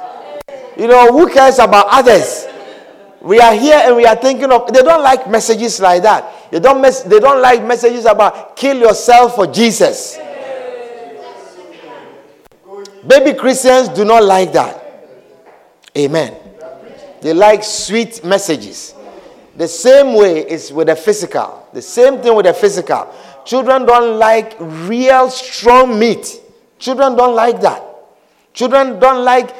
You 0.76 0.88
know, 0.88 1.12
who 1.12 1.28
cares 1.28 1.58
about 1.58 1.86
others? 1.90 2.46
We 3.20 3.38
are 3.38 3.54
here 3.54 3.78
and 3.84 3.96
we 3.96 4.06
are 4.06 4.16
thinking 4.16 4.50
of 4.50 4.72
they 4.72 4.80
don't 4.82 5.02
like 5.02 5.28
messages 5.28 5.78
like 5.78 6.02
that. 6.02 6.50
They 6.50 6.58
don't 6.58 6.80
mes- 6.80 7.02
they 7.02 7.20
don't 7.20 7.42
like 7.42 7.62
messages 7.64 8.06
about 8.06 8.56
kill 8.56 8.78
yourself 8.78 9.34
for 9.34 9.46
Jesus. 9.46 10.18
Baby 13.06 13.38
Christians 13.38 13.88
do 13.90 14.04
not 14.04 14.24
like 14.24 14.52
that. 14.52 14.76
Amen. 15.96 16.49
They 17.20 17.34
like 17.34 17.62
sweet 17.64 18.24
messages. 18.24 18.94
The 19.56 19.68
same 19.68 20.14
way 20.14 20.40
is 20.48 20.72
with 20.72 20.86
the 20.86 20.96
physical. 20.96 21.68
The 21.72 21.82
same 21.82 22.18
thing 22.22 22.34
with 22.34 22.46
the 22.46 22.54
physical. 22.54 23.12
Children 23.44 23.84
don't 23.84 24.18
like 24.18 24.56
real 24.58 25.28
strong 25.30 25.98
meat. 25.98 26.40
Children 26.78 27.16
don't 27.16 27.34
like 27.34 27.60
that. 27.60 27.82
Children 28.54 28.98
don't 28.98 29.24
like 29.24 29.54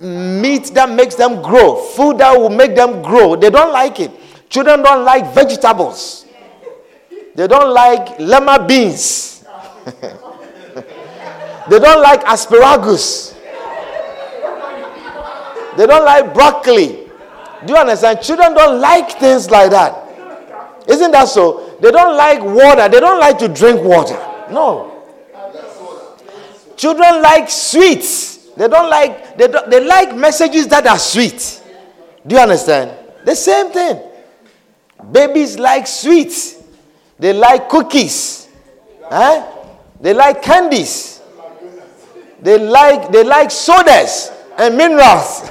meat 0.00 0.66
that 0.74 0.90
makes 0.90 1.14
them 1.14 1.42
grow, 1.42 1.76
food 1.76 2.18
that 2.18 2.36
will 2.38 2.50
make 2.50 2.74
them 2.76 3.02
grow. 3.02 3.36
They 3.36 3.50
don't 3.50 3.72
like 3.72 4.00
it. 4.00 4.10
Children 4.48 4.82
don't 4.82 5.04
like 5.04 5.34
vegetables. 5.34 6.26
They 7.34 7.46
don't 7.46 7.72
like 7.72 8.18
lima 8.18 8.64
beans. 8.66 9.44
they 11.68 11.78
don't 11.78 12.02
like 12.02 12.22
asparagus. 12.26 13.34
They 15.78 15.86
don't 15.86 16.04
like 16.04 16.34
broccoli. 16.34 17.08
Do 17.64 17.72
you 17.72 17.76
understand? 17.78 18.20
Children 18.20 18.52
don't 18.52 18.80
like 18.80 19.12
things 19.12 19.48
like 19.48 19.70
that. 19.70 19.94
Isn't 20.88 21.12
that 21.12 21.28
so? 21.28 21.76
They 21.80 21.92
don't 21.92 22.16
like 22.16 22.42
water. 22.42 22.88
They 22.88 22.98
don't 22.98 23.20
like 23.20 23.38
to 23.38 23.46
drink 23.46 23.84
water. 23.84 24.18
No. 24.50 25.04
Children 26.76 27.22
like 27.22 27.48
sweets. 27.48 28.48
They 28.56 28.66
don't 28.66 28.90
like 28.90 29.38
they, 29.38 29.46
don't, 29.46 29.70
they 29.70 29.84
like 29.84 30.16
messages 30.16 30.66
that 30.66 30.84
are 30.88 30.98
sweet. 30.98 31.62
Do 32.26 32.34
you 32.34 32.40
understand? 32.42 32.90
The 33.24 33.36
same 33.36 33.70
thing. 33.70 34.02
Babies 35.12 35.60
like 35.60 35.86
sweets. 35.86 36.56
They 37.20 37.32
like 37.32 37.68
cookies. 37.68 38.48
Huh? 39.04 39.46
They 40.00 40.12
like 40.12 40.42
candies. 40.42 41.22
They 42.42 42.58
like 42.58 43.12
they 43.12 43.22
like 43.22 43.52
sodas 43.52 44.32
and 44.58 44.76
minerals. 44.76 45.48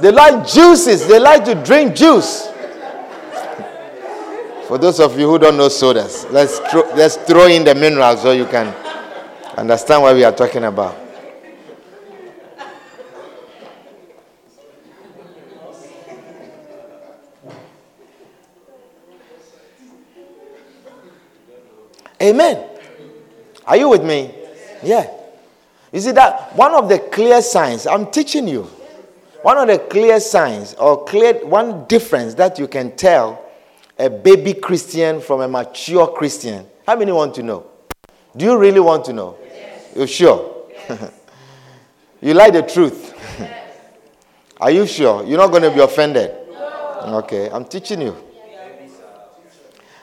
they 0.00 0.12
like 0.12 0.46
juices. 0.46 1.06
They 1.06 1.18
like 1.18 1.44
to 1.46 1.54
drink 1.56 1.96
juice. 1.96 2.48
For 4.68 4.78
those 4.78 4.98
of 5.00 5.18
you 5.18 5.28
who 5.28 5.38
don't 5.38 5.56
know 5.56 5.68
sodas, 5.68 6.26
let's 6.30 6.58
throw, 6.70 6.82
let's 6.94 7.16
throw 7.16 7.46
in 7.48 7.64
the 7.64 7.74
minerals 7.74 8.22
so 8.22 8.32
you 8.32 8.46
can 8.46 8.68
understand 9.58 10.02
what 10.02 10.14
we 10.14 10.24
are 10.24 10.32
talking 10.32 10.64
about. 10.64 10.96
Amen. 22.22 22.70
Are 23.66 23.76
you 23.76 23.88
with 23.90 24.02
me? 24.02 24.43
Yeah. 24.84 25.10
You 25.92 26.00
see 26.00 26.10
that 26.12 26.56
one 26.56 26.74
of 26.74 26.88
the 26.88 26.98
clear 26.98 27.40
signs, 27.40 27.86
I'm 27.86 28.10
teaching 28.10 28.48
you, 28.48 28.62
one 29.42 29.58
of 29.58 29.68
the 29.68 29.78
clear 29.78 30.18
signs 30.18 30.74
or 30.74 31.04
clear 31.04 31.34
one 31.46 31.84
difference 31.84 32.34
that 32.34 32.58
you 32.58 32.66
can 32.66 32.96
tell 32.96 33.44
a 33.98 34.10
baby 34.10 34.54
Christian 34.54 35.20
from 35.20 35.40
a 35.42 35.48
mature 35.48 36.08
Christian. 36.08 36.66
How 36.86 36.96
many 36.96 37.12
want 37.12 37.34
to 37.36 37.42
know? 37.42 37.66
Do 38.36 38.44
you 38.44 38.58
really 38.58 38.80
want 38.80 39.04
to 39.04 39.12
know? 39.12 39.36
Yes. 39.44 39.92
You're 39.94 40.06
sure? 40.06 40.66
Yes. 40.70 41.12
you 42.20 42.34
like 42.34 42.54
the 42.54 42.62
truth? 42.62 43.14
Yes. 43.38 43.76
Are 44.60 44.70
you 44.70 44.86
sure? 44.86 45.24
You're 45.24 45.38
not 45.38 45.50
going 45.50 45.62
to 45.62 45.70
be 45.70 45.80
offended? 45.80 46.32
No. 46.50 47.18
Okay, 47.24 47.50
I'm 47.50 47.64
teaching 47.66 48.00
you. 48.00 48.16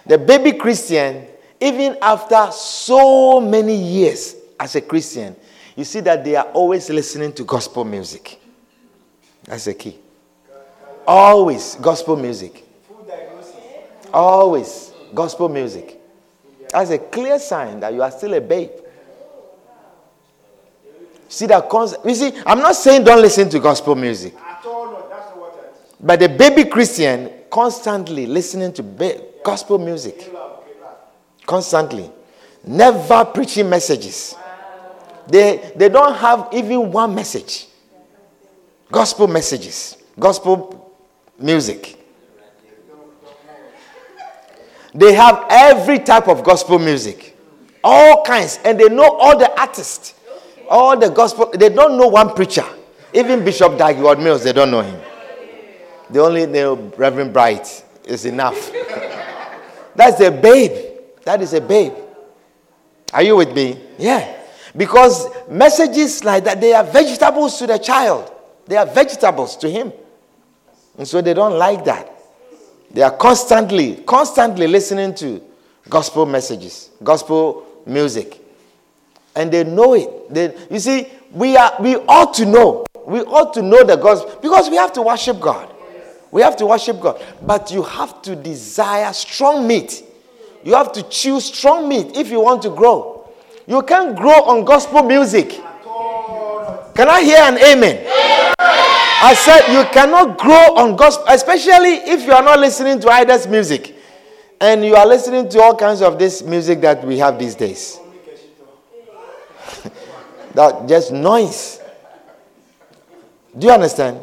The 0.05 0.17
baby 0.17 0.53
Christian, 0.53 1.27
even 1.59 1.97
after 2.01 2.49
so 2.51 3.41
many 3.41 3.75
years 3.75 4.35
as 4.61 4.75
a 4.75 4.81
Christian, 4.81 5.35
you 5.75 5.83
see 5.83 6.01
that 6.01 6.23
they 6.23 6.35
are 6.35 6.45
always 6.53 6.87
listening 6.91 7.33
to 7.33 7.43
gospel 7.43 7.83
music. 7.83 8.39
That's 9.43 9.65
the 9.65 9.73
key. 9.73 9.97
Always 11.07 11.75
gospel 11.81 12.15
music. 12.15 12.63
Always 14.13 14.93
gospel 15.15 15.49
music. 15.49 15.99
That's 16.69 16.91
a 16.91 16.99
clear 16.99 17.39
sign 17.39 17.79
that 17.79 17.91
you 17.91 18.03
are 18.03 18.11
still 18.11 18.35
a 18.35 18.39
babe. 18.41 18.69
See 21.27 21.47
that 21.47 21.67
concept. 21.67 22.05
You 22.05 22.13
see, 22.13 22.31
I'm 22.45 22.59
not 22.59 22.75
saying 22.75 23.03
don't 23.03 23.21
listen 23.21 23.49
to 23.49 23.59
gospel 23.59 23.95
music. 23.95 24.35
But 25.99 26.19
the 26.19 26.29
baby 26.29 26.65
Christian 26.65 27.31
constantly 27.49 28.27
listening 28.27 28.73
to 28.73 28.83
ba- 28.83 29.21
gospel 29.43 29.79
music. 29.79 30.31
Constantly. 31.47 32.11
Never 32.63 33.25
preaching 33.25 33.67
messages. 33.67 34.35
They, 35.27 35.71
they 35.75 35.89
don't 35.89 36.15
have 36.15 36.49
even 36.51 36.91
one 36.91 37.15
message. 37.15 37.67
Gospel 38.91 39.27
messages. 39.27 39.97
Gospel 40.19 40.93
music. 41.39 41.97
They 44.93 45.13
have 45.13 45.45
every 45.49 45.99
type 45.99 46.27
of 46.27 46.43
gospel 46.43 46.77
music, 46.77 47.37
all 47.83 48.23
kinds, 48.23 48.59
and 48.65 48.77
they 48.77 48.89
know 48.89 49.09
all 49.09 49.37
the 49.37 49.49
artists, 49.59 50.15
all 50.69 50.97
the 50.97 51.09
gospel. 51.09 51.49
They 51.53 51.69
don't 51.69 51.97
know 51.97 52.07
one 52.07 52.33
preacher. 52.33 52.65
Even 53.13 53.43
Bishop 53.43 53.77
Dag 53.77 53.95
Heward-Mills, 53.95 54.43
they 54.43 54.53
don't 54.53 54.71
know 54.71 54.81
him. 54.81 54.99
They 56.09 56.19
only 56.19 56.45
know 56.45 56.75
Reverend 56.97 57.31
Bright 57.31 57.85
is 58.05 58.25
enough. 58.25 58.71
That's 59.95 60.19
a 60.21 60.29
babe. 60.31 60.97
That 61.23 61.41
is 61.41 61.53
a 61.53 61.61
babe. 61.61 61.93
Are 63.13 63.23
you 63.23 63.35
with 63.37 63.53
me? 63.53 63.79
Yeah. 63.97 64.40
Because 64.75 65.27
messages 65.49 66.23
like 66.23 66.43
that, 66.45 66.61
they 66.61 66.73
are 66.73 66.83
vegetables 66.83 67.57
to 67.59 67.67
the 67.67 67.77
child. 67.77 68.31
They 68.65 68.77
are 68.77 68.85
vegetables 68.85 69.57
to 69.57 69.69
him. 69.69 69.91
And 70.97 71.07
so 71.07 71.21
they 71.21 71.33
don't 71.33 71.57
like 71.57 71.83
that. 71.85 72.09
They 72.91 73.01
are 73.01 73.11
constantly, 73.11 73.97
constantly 74.05 74.67
listening 74.67 75.15
to 75.15 75.41
gospel 75.89 76.25
messages, 76.25 76.89
gospel 77.03 77.65
music. 77.85 78.39
And 79.35 79.51
they 79.51 79.63
know 79.63 79.93
it. 79.93 80.33
They, 80.33 80.53
you 80.69 80.79
see, 80.79 81.07
we, 81.31 81.55
are, 81.55 81.73
we 81.79 81.95
ought 81.95 82.33
to 82.35 82.45
know. 82.45 82.85
We 83.07 83.21
ought 83.21 83.53
to 83.55 83.61
know 83.61 83.83
the 83.83 83.95
gospel 83.95 84.37
because 84.41 84.69
we 84.69 84.75
have 84.75 84.93
to 84.93 85.01
worship 85.01 85.39
God. 85.39 85.73
We 86.31 86.41
have 86.41 86.55
to 86.57 86.65
worship 86.65 86.99
God. 86.99 87.21
But 87.41 87.71
you 87.71 87.83
have 87.83 88.21
to 88.23 88.35
desire 88.35 89.11
strong 89.13 89.67
meat. 89.67 90.03
You 90.63 90.75
have 90.75 90.91
to 90.93 91.03
choose 91.03 91.45
strong 91.45 91.89
meat 91.89 92.15
if 92.15 92.29
you 92.29 92.41
want 92.41 92.61
to 92.63 92.69
grow. 92.69 93.10
You 93.67 93.81
can't 93.83 94.15
grow 94.15 94.43
on 94.43 94.65
gospel 94.65 95.03
music. 95.03 95.49
Can 96.95 97.07
I 97.09 97.21
hear 97.23 97.37
an 97.37 97.57
amen? 97.57 97.97
amen. 97.97 98.55
I 99.23 99.33
said 99.35 99.71
you 99.71 99.83
cannot 99.91 100.37
grow 100.37 100.75
on 100.77 100.95
gospel, 100.95 101.25
especially 101.29 101.95
if 102.09 102.25
you 102.25 102.33
are 102.33 102.41
not 102.41 102.59
listening 102.59 102.99
to 103.01 103.09
idols 103.09 103.47
music 103.47 103.95
and 104.59 104.83
you 104.85 104.95
are 104.95 105.05
listening 105.05 105.47
to 105.49 105.61
all 105.61 105.75
kinds 105.75 106.01
of 106.01 106.17
this 106.19 106.43
music 106.43 106.81
that 106.81 107.03
we 107.05 107.17
have 107.17 107.37
these 107.39 107.55
days. 107.55 107.99
That 110.53 110.87
just 110.87 111.11
noise. 111.13 111.79
Do 113.57 113.67
you 113.67 113.73
understand? 113.73 114.21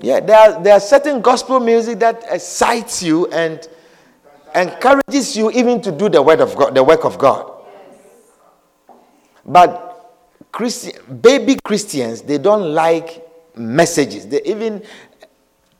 Yeah, 0.00 0.20
there 0.20 0.36
are, 0.38 0.62
there 0.62 0.74
are 0.74 0.80
certain 0.80 1.20
gospel 1.20 1.60
music 1.60 1.98
that 1.98 2.24
excites 2.30 3.02
you 3.02 3.26
and 3.28 3.66
encourages 4.54 5.36
you 5.36 5.50
even 5.50 5.80
to 5.82 5.92
do 5.92 6.08
the 6.08 6.22
word 6.22 6.40
of 6.40 6.54
God, 6.56 6.74
the 6.74 6.82
work 6.82 7.04
of 7.04 7.18
God. 7.18 7.50
But 9.46 9.94
baby 11.20 11.56
Christians, 11.62 12.22
they 12.22 12.38
don't 12.38 12.72
like 12.72 13.26
messages. 13.56 14.26
They 14.26 14.40
even 14.44 14.82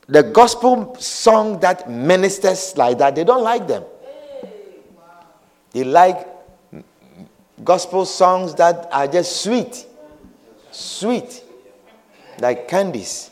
the 0.07 0.23
gospel 0.23 0.97
song 0.99 1.61
that 1.61 1.89
ministers 1.91 2.77
like 2.77 2.99
that, 2.99 3.15
they 3.15 3.25
don't 3.25 3.43
like 3.43 3.67
them. 3.67 3.85
They 5.73 5.85
like 5.85 6.29
gospel 7.63 8.05
songs 8.05 8.55
that 8.57 8.89
are 8.93 9.07
just 9.07 9.43
sweet, 9.43 9.87
sweet, 10.71 11.43
like 12.39 12.69
candies. 12.69 13.31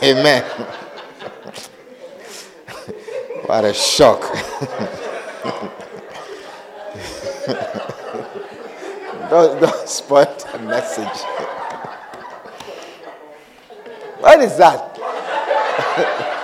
Amen. 0.02 0.42
what 3.46 3.64
a 3.64 3.74
shock. 3.74 4.24
don't, 9.30 9.60
don't 9.60 9.88
spoil 9.88 10.26
the 10.52 10.58
message. 10.58 11.22
what 14.20 14.40
is 14.40 14.56
that? 14.58 14.96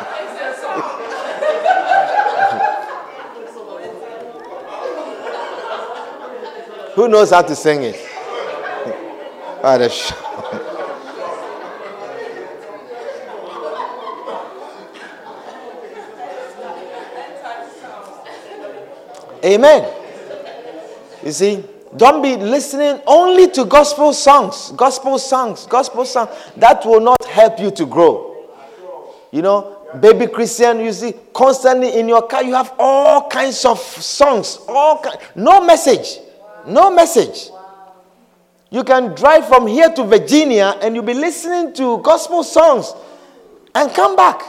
Who 6.94 7.08
knows 7.08 7.30
how 7.30 7.42
to 7.42 7.54
sing 7.54 7.82
it? 7.82 7.96
Ah, 9.62 9.78
what 9.78 9.80
a 9.80 10.25
Amen. 19.46 19.88
You 21.24 21.30
see, 21.30 21.64
don't 21.96 22.20
be 22.20 22.36
listening 22.36 23.00
only 23.06 23.48
to 23.50 23.64
gospel 23.64 24.12
songs, 24.12 24.72
gospel 24.76 25.18
songs, 25.18 25.66
gospel 25.66 26.04
songs. 26.04 26.30
That 26.56 26.84
will 26.84 27.00
not 27.00 27.24
help 27.24 27.60
you 27.60 27.70
to 27.70 27.86
grow. 27.86 28.48
You 29.30 29.42
know, 29.42 29.76
baby 30.00 30.26
Christian, 30.26 30.80
you 30.80 30.92
see, 30.92 31.14
constantly 31.32 31.96
in 31.96 32.08
your 32.08 32.26
car, 32.26 32.42
you 32.42 32.54
have 32.54 32.74
all 32.78 33.28
kinds 33.28 33.64
of 33.64 33.78
songs, 33.78 34.58
all 34.66 35.00
kind, 35.00 35.16
no 35.36 35.64
message, 35.64 36.18
no 36.66 36.90
message. 36.90 37.50
You 38.70 38.82
can 38.82 39.14
drive 39.14 39.46
from 39.46 39.68
here 39.68 39.90
to 39.90 40.04
Virginia 40.04 40.76
and 40.82 40.94
you'll 40.94 41.04
be 41.04 41.14
listening 41.14 41.72
to 41.74 41.98
gospel 41.98 42.42
songs 42.42 42.92
and 43.74 43.92
come 43.94 44.16
back. 44.16 44.42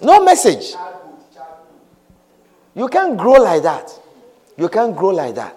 No 0.00 0.22
message. 0.22 0.74
You 2.74 2.88
can't 2.88 3.16
grow 3.16 3.32
like 3.32 3.62
that. 3.62 3.90
You 4.56 4.68
can't 4.68 4.96
grow 4.96 5.10
like 5.10 5.34
that. 5.34 5.56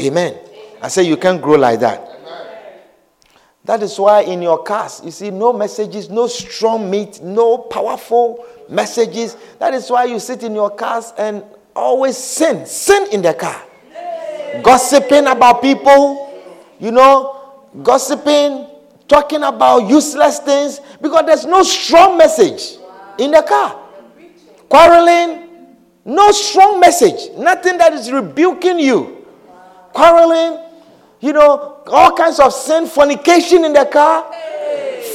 Amen. 0.00 0.36
I 0.80 0.88
say 0.88 1.04
you 1.04 1.16
can't 1.16 1.40
grow 1.40 1.56
like 1.56 1.80
that. 1.80 2.08
That 3.64 3.82
is 3.82 3.96
why 3.98 4.22
in 4.22 4.42
your 4.42 4.62
cars, 4.64 5.00
you 5.04 5.12
see, 5.12 5.30
no 5.30 5.52
messages, 5.52 6.10
no 6.10 6.26
strong 6.26 6.90
meat, 6.90 7.20
no 7.22 7.58
powerful 7.58 8.44
messages. 8.68 9.36
That 9.60 9.72
is 9.72 9.88
why 9.88 10.04
you 10.06 10.18
sit 10.18 10.42
in 10.42 10.54
your 10.54 10.70
cars 10.70 11.12
and 11.16 11.44
always 11.74 12.16
sin. 12.16 12.66
Sin 12.66 13.06
in 13.12 13.22
the 13.22 13.34
car. 13.34 13.62
Gossiping 14.62 15.26
about 15.28 15.62
people, 15.62 16.42
you 16.80 16.90
know, 16.90 17.62
gossiping, 17.82 18.66
talking 19.06 19.44
about 19.44 19.88
useless 19.88 20.40
things 20.40 20.80
because 21.00 21.24
there's 21.24 21.46
no 21.46 21.62
strong 21.62 22.18
message 22.18 22.78
in 23.18 23.30
the 23.30 23.42
car. 23.42 23.78
Quarreling, 24.68 25.41
no 26.04 26.30
strong 26.32 26.80
message, 26.80 27.30
nothing 27.36 27.78
that 27.78 27.92
is 27.92 28.10
rebuking 28.10 28.78
you. 28.78 29.24
Quarreling, 29.92 30.58
you 31.20 31.32
know, 31.32 31.82
all 31.86 32.16
kinds 32.16 32.40
of 32.40 32.52
sin, 32.52 32.86
fornication 32.86 33.64
in 33.64 33.72
the 33.72 33.84
car, 33.84 34.24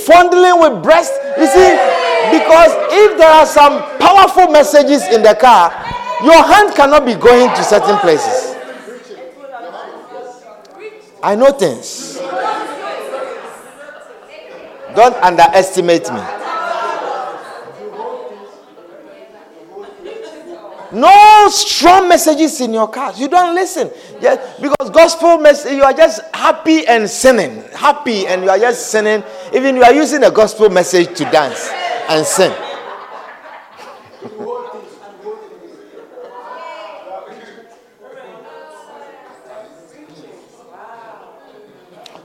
fondling 0.05 0.59
with 0.61 0.83
breast. 0.83 1.13
You 1.37 1.47
see, 1.47 1.71
because 2.31 2.71
if 2.91 3.17
there 3.17 3.29
are 3.29 3.45
some 3.45 3.81
powerful 3.99 4.47
messages 4.47 5.03
in 5.07 5.23
the 5.23 5.35
car, 5.35 5.71
your 6.23 6.41
hand 6.43 6.73
cannot 6.75 7.05
be 7.05 7.15
going 7.15 7.49
to 7.49 7.63
certain 7.63 7.97
places. 7.97 8.55
I 11.21 11.35
know 11.35 11.51
things. 11.51 12.17
Don't 14.95 15.15
underestimate 15.21 16.11
me. 16.11 16.46
No 20.91 21.47
strong 21.49 22.07
messages 22.07 22.61
in 22.61 22.73
your 22.73 22.87
cars. 22.87 23.19
You 23.19 23.27
don't 23.27 23.53
listen. 23.53 23.91
Yeah, 24.21 24.35
because 24.61 24.89
gospel 24.89 25.37
message, 25.37 25.73
you 25.73 25.83
are 25.83 25.93
just 25.93 26.21
happy 26.33 26.87
and 26.87 27.09
sinning. 27.09 27.63
Happy 27.73 28.25
and 28.25 28.43
you 28.43 28.49
are 28.49 28.59
just 28.59 28.89
sinning. 28.89 29.23
Even 29.53 29.75
you 29.75 29.83
are 29.83 29.93
using 29.93 30.23
a 30.23 30.31
gospel 30.31 30.69
message 30.69 31.15
to 31.17 31.23
dance 31.25 31.69
and 32.09 32.25
sing. 32.25 32.53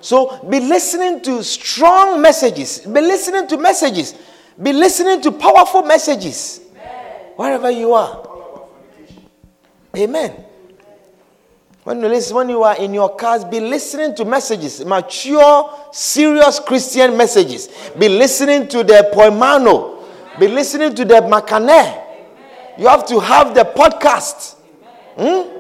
So 0.01 0.45
be 0.49 0.61
listening 0.61 1.23
to 1.23 1.43
strong 1.43 2.21
messages. 2.21 2.81
Be 2.81 3.01
listening 3.01 3.47
to 3.49 3.57
messages. 3.57 4.15
Be 4.61 4.73
listening 4.73 5.21
to 5.23 5.33
powerful 5.33 5.83
messages. 5.83 6.61
Wherever 7.37 7.71
you 7.71 7.95
are. 7.95 8.32
Amen. 9.97 10.45
When 11.85 12.01
you 12.01 12.09
listen, 12.09 12.37
when 12.37 12.49
you 12.49 12.63
are 12.63 12.77
in 12.77 12.95
your 12.95 13.17
cars, 13.17 13.45
be 13.45 13.59
listening 13.59 14.15
to 14.17 14.25
messages, 14.25 14.85
mature, 14.85 15.71
serious 15.93 16.61
Christian 16.61 17.17
messages. 17.17 17.69
Be 17.99 18.09
listening 18.09 18.69
to 18.69 18.85
the 18.85 19.11
Poimano. 19.13 19.99
Be 20.39 20.47
listening 20.47 20.95
to 20.95 21.05
the 21.05 21.15
Makane. 21.15 22.01
You 22.79 22.87
have 22.87 23.05
to 23.07 23.19
have 23.19 23.55
the 23.55 23.65
podcast. 23.65 24.55
Hmm? 25.17 25.59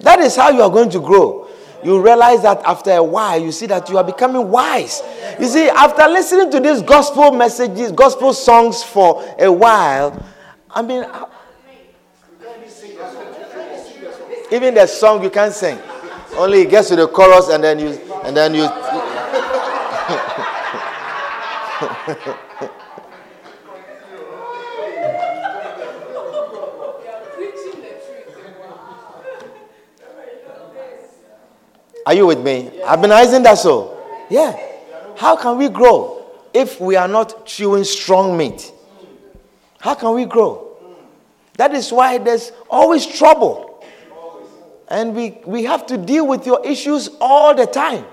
That 0.00 0.20
is 0.20 0.36
how 0.36 0.50
you 0.50 0.62
are 0.62 0.70
going 0.70 0.90
to 0.90 1.00
grow. 1.00 1.48
You 1.82 2.00
realize 2.00 2.42
that 2.42 2.60
after 2.64 2.92
a 2.92 3.02
while, 3.02 3.40
you 3.40 3.52
see 3.52 3.66
that 3.66 3.88
you 3.88 3.98
are 3.98 4.04
becoming 4.04 4.48
wise. 4.50 5.02
You 5.38 5.46
see, 5.46 5.68
after 5.68 6.08
listening 6.08 6.50
to 6.52 6.60
these 6.60 6.82
gospel 6.82 7.32
messages, 7.32 7.92
gospel 7.92 8.32
songs 8.32 8.82
for 8.82 9.24
a 9.38 9.50
while, 9.50 10.24
I 10.70 10.82
mean, 10.82 11.04
Even 14.50 14.74
the 14.74 14.86
song 14.86 15.22
you 15.22 15.30
can't 15.30 15.52
sing. 15.52 15.78
Only 16.36 16.62
it 16.62 16.70
gets 16.70 16.88
to 16.88 16.96
the 16.96 17.08
chorus 17.08 17.48
and 17.48 17.62
then 17.62 17.78
you 17.78 17.88
and 18.24 18.36
then 18.36 18.54
you 18.54 18.68
Are 32.06 32.14
you 32.14 32.26
with 32.26 32.40
me? 32.40 32.70
I've 32.86 33.02
been 33.02 33.12
isn't 33.12 33.42
that 33.42 33.58
so? 33.58 34.02
Yeah. 34.30 34.58
How 35.14 35.36
can 35.36 35.58
we 35.58 35.68
grow 35.68 36.24
if 36.54 36.80
we 36.80 36.96
are 36.96 37.06
not 37.06 37.44
chewing 37.44 37.84
strong 37.84 38.34
meat? 38.34 38.72
How 39.78 39.94
can 39.94 40.14
we 40.14 40.24
grow? 40.24 40.76
That 41.58 41.74
is 41.74 41.92
why 41.92 42.16
there's 42.16 42.50
always 42.70 43.06
trouble. 43.06 43.67
And 44.90 45.14
we, 45.14 45.38
we 45.44 45.64
have 45.64 45.86
to 45.86 45.98
deal 45.98 46.26
with 46.26 46.46
your 46.46 46.64
issues 46.64 47.10
all 47.20 47.54
the 47.54 47.66
time. 47.66 48.04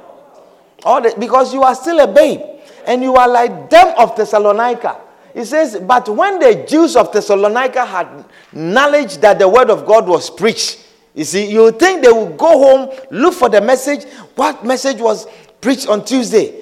All 0.84 1.02
the, 1.02 1.16
because 1.18 1.54
you 1.54 1.64
are 1.64 1.76
still 1.76 2.00
a 2.00 2.08
babe. 2.08 2.42
And 2.86 3.02
you 3.02 3.16
are 3.16 3.28
like 3.28 3.70
them 3.70 3.94
of 3.98 4.16
Thessalonica. 4.16 5.00
He 5.34 5.44
says, 5.46 5.78
But 5.78 6.08
when 6.10 6.40
the 6.40 6.66
Jews 6.68 6.96
of 6.96 7.12
Thessalonica 7.12 7.86
had 7.86 8.26
knowledge 8.54 9.18
that 9.18 9.40
the 9.40 9.48
word 9.48 9.70
of 9.70 9.86
God 9.86 10.08
was 10.08 10.30
preached, 10.30 10.82
you 11.14 11.24
see, 11.24 11.50
you 11.50 11.72
think 11.72 12.04
they 12.04 12.12
would 12.12 12.38
go 12.38 12.48
home, 12.48 13.00
look 13.10 13.34
for 13.34 13.50
the 13.50 13.62
message. 13.62 14.04
What 14.36 14.66
message 14.66 15.00
was 15.00 15.28
preached 15.62 15.88
on 15.88 16.04
Tuesday? 16.04 16.62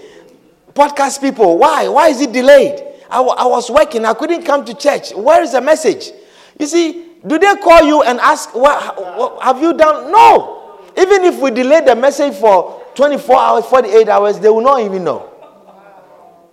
Podcast 0.73 1.21
people, 1.21 1.57
why? 1.57 1.87
Why 1.87 2.09
is 2.09 2.21
it 2.21 2.31
delayed? 2.31 2.79
I, 3.09 3.17
w- 3.17 3.35
I 3.35 3.45
was 3.45 3.69
working, 3.69 4.05
I 4.05 4.13
couldn't 4.13 4.43
come 4.43 4.63
to 4.65 4.73
church. 4.73 5.11
Where 5.13 5.41
is 5.43 5.51
the 5.51 5.61
message? 5.61 6.11
You 6.59 6.65
see, 6.67 7.02
do 7.25 7.37
they 7.39 7.55
call 7.55 7.83
you 7.83 8.03
and 8.03 8.19
ask, 8.19 8.53
what, 8.53 8.97
what 9.17 9.43
have 9.43 9.61
you 9.61 9.73
done? 9.73 10.11
No. 10.11 10.79
Even 10.97 11.23
if 11.23 11.39
we 11.39 11.51
delay 11.51 11.81
the 11.81 11.95
message 11.95 12.35
for 12.35 12.83
24 12.95 13.39
hours, 13.39 13.65
48 13.65 14.09
hours, 14.09 14.39
they 14.39 14.49
will 14.49 14.61
not 14.61 14.81
even 14.81 15.03
know. 15.03 15.29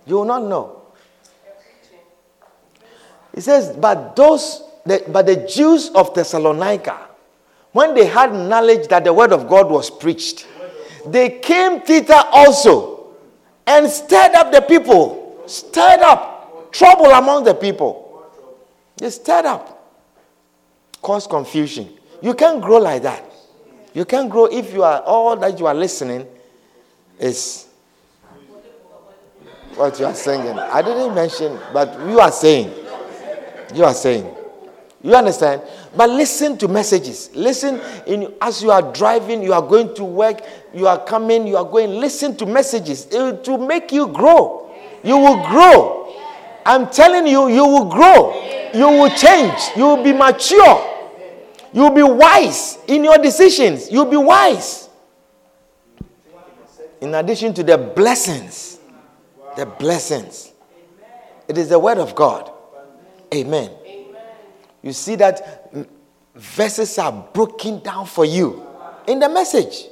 You 0.05 0.15
will 0.15 0.25
not 0.25 0.43
know. 0.43 0.81
He 3.35 3.41
says, 3.41 3.75
but 3.77 4.15
those, 4.15 4.63
the, 4.85 5.03
but 5.07 5.25
the 5.25 5.47
Jews 5.47 5.89
of 5.89 6.13
Thessalonica 6.13 7.11
when 7.71 7.93
they 7.93 8.05
had 8.05 8.33
knowledge 8.33 8.87
that 8.89 9.03
the 9.03 9.13
word 9.13 9.31
of 9.31 9.47
God 9.47 9.69
was 9.69 9.89
preached, 9.89 10.47
they 11.05 11.39
came 11.39 11.81
thither 11.81 12.21
also 12.31 13.13
and 13.65 13.89
stirred 13.89 14.33
up 14.35 14.51
the 14.51 14.61
people, 14.61 15.41
stirred 15.47 16.01
up 16.01 16.71
trouble 16.71 17.07
among 17.07 17.43
the 17.43 17.53
people. 17.53 18.25
They 18.97 19.09
stirred 19.09 19.45
up, 19.45 19.80
caused 21.01 21.29
confusion. 21.29 21.89
You 22.21 22.33
can't 22.33 22.61
grow 22.61 22.77
like 22.77 23.03
that. 23.03 23.23
You 23.93 24.05
can't 24.05 24.29
grow 24.29 24.45
if 24.45 24.73
you 24.73 24.83
are 24.83 25.01
all 25.01 25.35
that 25.37 25.59
you 25.59 25.67
are 25.67 25.73
listening 25.73 26.25
is 27.19 27.67
what 29.75 29.99
you 29.99 30.05
are 30.05 30.15
singing. 30.15 30.57
I 30.57 30.81
didn't 30.81 31.13
mention, 31.15 31.59
but 31.73 31.99
you 32.07 32.19
are 32.19 32.31
saying. 32.31 32.73
You 33.73 33.85
are 33.85 33.93
saying. 33.93 34.35
You 35.03 35.15
understand? 35.15 35.63
But 35.95 36.09
listen 36.09 36.57
to 36.59 36.67
messages. 36.67 37.31
Listen 37.35 37.81
in 38.05 38.33
as 38.41 38.61
you 38.61 38.71
are 38.71 38.93
driving, 38.93 39.41
you 39.41 39.53
are 39.53 39.61
going 39.61 39.95
to 39.95 40.03
work, 40.03 40.41
you 40.73 40.87
are 40.87 41.03
coming, 41.03 41.47
you 41.47 41.57
are 41.57 41.65
going. 41.65 41.89
Listen 41.99 42.35
to 42.37 42.45
messages 42.45 43.05
to 43.05 43.57
make 43.57 43.91
you 43.91 44.07
grow. 44.07 44.71
You 45.03 45.17
will 45.17 45.47
grow. 45.47 46.00
I'm 46.65 46.89
telling 46.89 47.27
you, 47.27 47.49
you 47.49 47.65
will 47.65 47.85
grow. 47.85 48.69
You 48.73 48.87
will 48.87 49.09
change. 49.09 49.59
You 49.75 49.83
will 49.87 50.03
be 50.03 50.13
mature. 50.13 50.87
You 51.73 51.83
will 51.83 51.95
be 51.95 52.03
wise 52.03 52.77
in 52.87 53.03
your 53.03 53.17
decisions. 53.17 53.91
You'll 53.91 54.05
be 54.05 54.17
wise. 54.17 54.89
In 56.99 57.15
addition 57.15 57.53
to 57.55 57.63
the 57.63 57.77
blessings, 57.77 58.79
the 59.57 59.65
blessings. 59.65 60.51
It 61.47 61.57
is 61.57 61.69
the 61.69 61.79
word 61.79 61.97
of 61.97 62.15
God. 62.15 62.51
Amen. 63.33 63.71
You 64.83 64.93
see 64.93 65.15
that 65.15 65.73
verses 66.35 66.97
are 66.97 67.11
broken 67.33 67.79
down 67.79 68.05
for 68.05 68.25
you 68.25 68.65
in 69.07 69.19
the 69.19 69.29
message. 69.29 69.87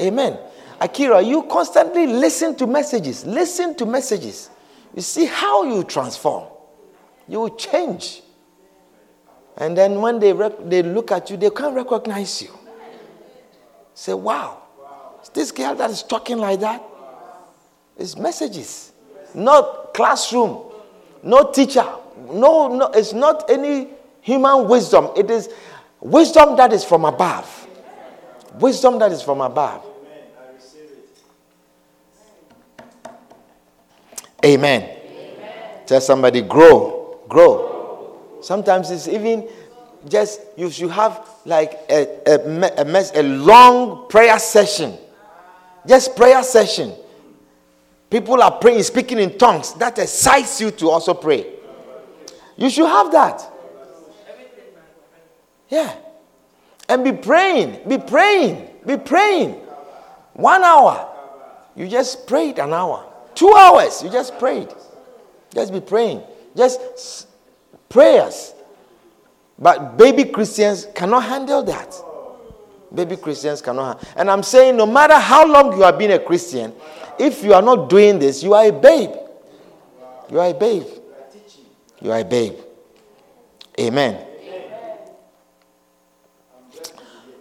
Amen. 0.00 0.38
Akira, 0.82 1.22
you 1.22 1.44
constantly 1.44 2.08
listen 2.08 2.56
to 2.56 2.66
messages. 2.66 3.24
Listen 3.24 3.76
to 3.76 3.86
messages. 3.86 4.50
You 4.96 5.00
see 5.00 5.26
how 5.26 5.62
you 5.62 5.84
transform. 5.84 6.48
You 7.28 7.38
will 7.38 7.56
change. 7.56 8.20
And 9.56 9.78
then 9.78 10.00
when 10.00 10.18
they, 10.18 10.32
rec- 10.32 10.68
they 10.68 10.82
look 10.82 11.12
at 11.12 11.30
you, 11.30 11.36
they 11.36 11.50
can't 11.50 11.76
recognize 11.76 12.42
you. 12.42 12.50
Say, 13.94 14.12
wow, 14.12 14.60
is 15.22 15.28
this 15.28 15.52
girl 15.52 15.76
that 15.76 15.90
is 15.90 16.02
talking 16.02 16.38
like 16.38 16.58
that? 16.60 16.82
It's 17.96 18.16
messages, 18.16 18.92
not 19.34 19.94
classroom, 19.94 20.64
no 21.22 21.52
teacher, 21.52 21.86
no, 22.28 22.66
no, 22.74 22.86
it's 22.92 23.12
not 23.12 23.48
any 23.48 23.88
human 24.20 24.66
wisdom. 24.66 25.10
It 25.16 25.30
is 25.30 25.48
wisdom 26.00 26.56
that 26.56 26.72
is 26.72 26.84
from 26.84 27.04
above. 27.04 27.68
Wisdom 28.54 28.98
that 28.98 29.12
is 29.12 29.22
from 29.22 29.42
above. 29.42 29.86
Amen. 34.44 34.82
Amen. 34.82 35.86
Tell 35.86 36.00
somebody, 36.00 36.42
grow, 36.42 37.20
grow. 37.28 38.38
Sometimes 38.40 38.90
it's 38.90 39.06
even 39.08 39.48
just 40.08 40.40
you 40.56 40.70
should 40.70 40.90
have 40.90 41.28
like 41.44 41.78
a, 41.88 42.18
a, 42.26 42.80
a, 42.80 42.84
mess, 42.84 43.12
a 43.14 43.22
long 43.22 44.08
prayer 44.08 44.38
session. 44.38 44.98
Just 45.86 46.16
prayer 46.16 46.42
session. 46.42 46.92
People 48.10 48.42
are 48.42 48.50
praying, 48.52 48.82
speaking 48.82 49.18
in 49.18 49.38
tongues. 49.38 49.74
That 49.74 49.98
excites 49.98 50.60
you 50.60 50.70
to 50.72 50.90
also 50.90 51.14
pray. 51.14 51.46
You 52.56 52.68
should 52.68 52.86
have 52.86 53.10
that. 53.12 53.48
Yeah. 55.68 55.96
And 56.88 57.04
be 57.04 57.12
praying, 57.12 57.88
be 57.88 57.96
praying, 57.96 58.68
be 58.84 58.98
praying. 58.98 59.52
One 60.34 60.62
hour. 60.62 61.08
You 61.74 61.88
just 61.88 62.26
prayed 62.26 62.58
an 62.58 62.72
hour. 62.74 63.11
Two 63.34 63.52
hours. 63.54 64.02
You 64.02 64.10
just 64.10 64.38
prayed. 64.38 64.68
Just 65.54 65.72
be 65.72 65.80
praying. 65.80 66.22
Just 66.56 67.28
prayers. 67.88 68.54
But 69.58 69.96
baby 69.96 70.24
Christians 70.24 70.88
cannot 70.94 71.24
handle 71.24 71.62
that. 71.64 71.94
Baby 72.94 73.16
Christians 73.16 73.62
cannot. 73.62 74.02
and 74.16 74.30
I'm 74.30 74.42
saying, 74.42 74.76
no 74.76 74.86
matter 74.86 75.18
how 75.18 75.46
long 75.46 75.72
you 75.76 75.82
have 75.82 75.98
been 75.98 76.10
a 76.10 76.18
Christian, 76.18 76.74
if 77.18 77.42
you 77.42 77.54
are 77.54 77.62
not 77.62 77.88
doing 77.88 78.18
this, 78.18 78.42
you 78.42 78.54
are 78.54 78.66
a 78.66 78.72
babe. 78.72 79.10
You 80.30 80.40
are 80.40 80.48
a 80.48 80.54
babe. 80.54 80.86
You 82.00 82.10
are 82.10 82.18
a 82.18 82.24
babe. 82.24 82.54
Amen. 83.78 84.14
Amen. 84.14 84.98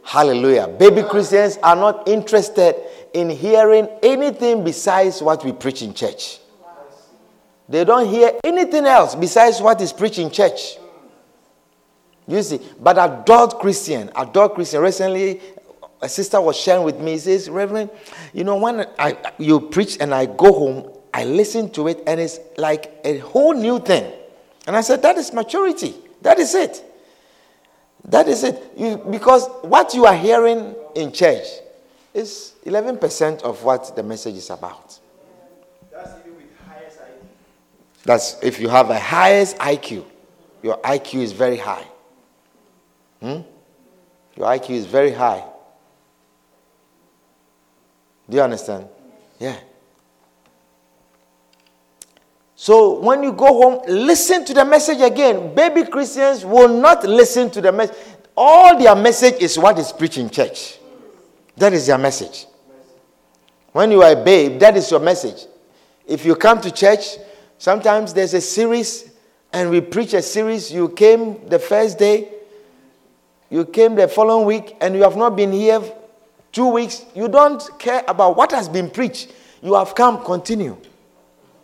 Hallelujah. 0.04 0.68
Baby 0.68 1.04
Christians 1.04 1.58
are 1.64 1.76
not 1.76 2.08
interested 2.08 2.76
in 3.14 3.30
hearing 3.30 3.88
anything 4.02 4.64
besides 4.64 5.22
what 5.22 5.44
we 5.44 5.52
preach 5.52 5.82
in 5.82 5.94
church. 5.94 6.40
They 7.68 7.86
don't 7.86 8.08
hear 8.08 8.34
anything 8.44 8.86
else 8.86 9.16
besides 9.16 9.62
what 9.62 9.80
is 9.82 9.94
preached 9.94 10.20
in 10.20 10.30
church. 10.30 10.78
You 12.28 12.44
see, 12.44 12.60
but 12.80 12.98
adult 12.98 13.60
Christian, 13.60 14.12
adult 14.16 14.56
Christian, 14.56 14.82
recently 14.82 15.42
a 16.02 16.10
sister 16.10 16.42
was 16.42 16.58
sharing 16.58 16.84
with 16.84 17.00
me, 17.00 17.18
says, 17.18 17.50
Reverend, 17.50 17.90
you 18.34 18.44
know, 18.44 18.58
when 18.58 18.86
I 18.98 19.18
you 19.38 19.60
preach 19.60 19.98
and 20.00 20.14
I 20.14 20.26
go 20.26 20.52
home, 20.52 20.92
I 21.14 21.26
listen 21.26 21.70
to 21.72 21.88
it 21.88 22.04
and 22.08 22.20
it's 22.20 22.40
like 22.58 22.92
a 23.04 23.20
whole 23.20 23.54
new 23.54 23.80
thing. 23.80 24.12
And 24.68 24.76
I 24.76 24.82
said, 24.82 25.02
That 25.02 25.18
is 25.18 25.32
maturity. 25.34 25.94
That 26.22 26.40
is 26.40 26.54
it. 26.56 26.84
That 28.06 28.28
is 28.28 28.44
it. 28.44 28.62
You, 28.76 28.98
because 28.98 29.48
what 29.62 29.94
you 29.94 30.06
are 30.06 30.16
hearing 30.16 30.76
in 30.96 31.12
church 31.12 31.46
is 32.14 32.54
11% 32.66 33.42
of 33.44 33.64
what 33.64 33.96
the 33.96 34.04
message 34.04 34.36
is 34.36 34.50
about. 34.50 35.00
That's 35.92 36.20
even 36.20 36.36
with 36.36 36.46
highest 36.68 37.00
IQ. 37.00 37.26
That's 38.04 38.44
if 38.44 38.60
you 38.60 38.70
have 38.70 38.90
a 38.90 39.00
highest 39.00 39.58
IQ, 39.58 40.06
your 40.64 40.78
IQ 40.78 41.22
is 41.22 41.32
very 41.32 41.58
high. 41.58 41.86
Hmm? 43.22 43.42
Your 44.36 44.48
IQ 44.48 44.70
is 44.72 44.86
very 44.86 45.12
high. 45.12 45.46
Do 48.30 48.38
you 48.38 48.44
understand? 48.44 48.88
Yeah. 49.40 49.58
So 52.56 53.00
when 53.00 53.24
you 53.24 53.34
go 53.34 53.48
home, 53.48 53.82
listen 53.88 54.46
to 54.46 54.54
the 54.54 54.64
message 54.64 55.02
again. 55.02 55.54
Baby 55.56 55.84
Christians 55.84 56.46
will 56.46 56.68
not 56.68 57.04
listen 57.04 57.50
to 57.52 57.62
the 57.62 57.72
message. 57.72 57.98
All 58.38 58.78
their 58.78 58.96
message 58.96 59.42
is 59.42 59.58
what 59.58 59.78
is 59.80 59.92
preached 59.92 60.18
in 60.18 60.30
church. 60.30 60.78
That 61.58 61.74
is 61.74 61.88
their 61.88 61.98
message. 61.98 62.46
When 63.72 63.92
you 63.92 64.02
are 64.02 64.12
a 64.12 64.24
babe, 64.24 64.60
that 64.60 64.76
is 64.76 64.90
your 64.92 65.00
message. 65.00 65.46
If 66.06 66.26
you 66.26 66.36
come 66.36 66.60
to 66.62 66.72
church, 66.72 67.18
sometimes 67.58 68.14
there's 68.14 68.34
a 68.34 68.42
series 68.42 69.12
and 69.54 69.70
we 69.70 69.82
preach 69.82 70.14
a 70.14 70.22
series. 70.22 70.72
You 70.72 70.90
came 70.90 71.48
the 71.48 71.60
first 71.60 71.98
day, 71.98 72.30
you 73.50 73.66
came 73.66 73.96
the 73.96 74.08
following 74.08 74.46
week, 74.46 74.76
and 74.82 74.96
you 74.96 75.04
have 75.04 75.18
not 75.18 75.36
been 75.36 75.52
here 75.52 75.82
two 76.52 76.68
weeks. 76.68 77.06
You 77.14 77.28
don't 77.28 77.62
care 77.80 78.04
about 78.08 78.38
what 78.38 78.52
has 78.52 78.70
been 78.70 78.90
preached. 78.90 79.34
You 79.62 79.76
have 79.76 79.94
come, 79.94 80.24
continue. 80.24 80.78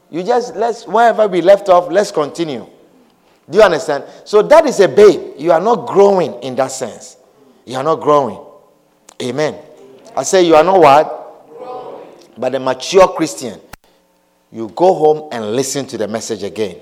You 0.09 0.23
just 0.23 0.55
let's 0.55 0.85
wherever 0.87 1.27
we 1.27 1.41
left 1.41 1.69
off, 1.69 1.91
let's 1.91 2.11
continue. 2.11 2.65
Do 3.49 3.57
you 3.57 3.63
understand? 3.63 4.03
So 4.25 4.41
that 4.41 4.65
is 4.65 4.79
a 4.79 4.87
babe. 4.87 5.35
You 5.37 5.51
are 5.51 5.61
not 5.61 5.87
growing 5.87 6.41
in 6.43 6.55
that 6.55 6.71
sense. 6.71 7.17
You 7.65 7.77
are 7.77 7.83
not 7.83 8.01
growing. 8.01 8.39
Amen. 9.21 9.55
I 10.17 10.23
say 10.23 10.45
you 10.45 10.55
are 10.55 10.63
not 10.63 10.79
what? 10.79 12.37
But 12.37 12.55
a 12.55 12.59
mature 12.59 13.07
Christian, 13.09 13.59
you 14.51 14.69
go 14.75 14.93
home 14.93 15.29
and 15.31 15.55
listen 15.55 15.85
to 15.87 15.97
the 15.97 16.07
message 16.07 16.43
again. 16.43 16.81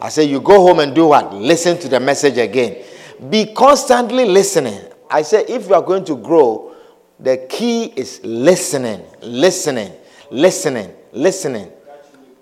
I 0.00 0.08
say 0.08 0.24
you 0.24 0.40
go 0.40 0.60
home 0.60 0.80
and 0.80 0.94
do 0.94 1.08
what? 1.08 1.34
Listen 1.34 1.78
to 1.78 1.88
the 1.88 2.00
message 2.00 2.38
again. 2.38 2.84
Be 3.28 3.52
constantly 3.52 4.24
listening. 4.24 4.80
I 5.10 5.22
say 5.22 5.44
if 5.48 5.68
you 5.68 5.74
are 5.74 5.82
going 5.82 6.04
to 6.06 6.16
grow, 6.16 6.74
the 7.20 7.46
key 7.48 7.84
is 7.96 8.20
listening, 8.24 9.02
listening, 9.22 9.92
listening, 10.30 10.92
listening 11.12 11.72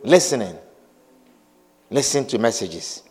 listening. 0.05 0.57
Listen 1.91 2.27
to 2.27 2.39
messages. 2.39 3.03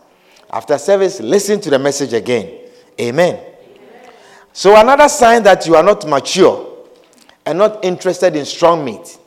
After 0.52 0.78
service, 0.78 1.20
listen 1.20 1.60
to 1.62 1.70
the 1.70 1.80
message 1.80 2.14
again. 2.14 2.60
Amen. 3.00 3.36
Amen. 3.36 3.54
So, 4.52 4.80
another 4.80 5.10
sign 5.10 5.42
that 5.44 5.66
you 5.66 5.76
are 5.76 5.84
not 5.84 6.08
mature 6.08 6.63
and 7.46 7.58
not 7.58 7.84
interested 7.84 8.36
in 8.36 8.46
strong 8.46 8.86
meat. 8.86 9.18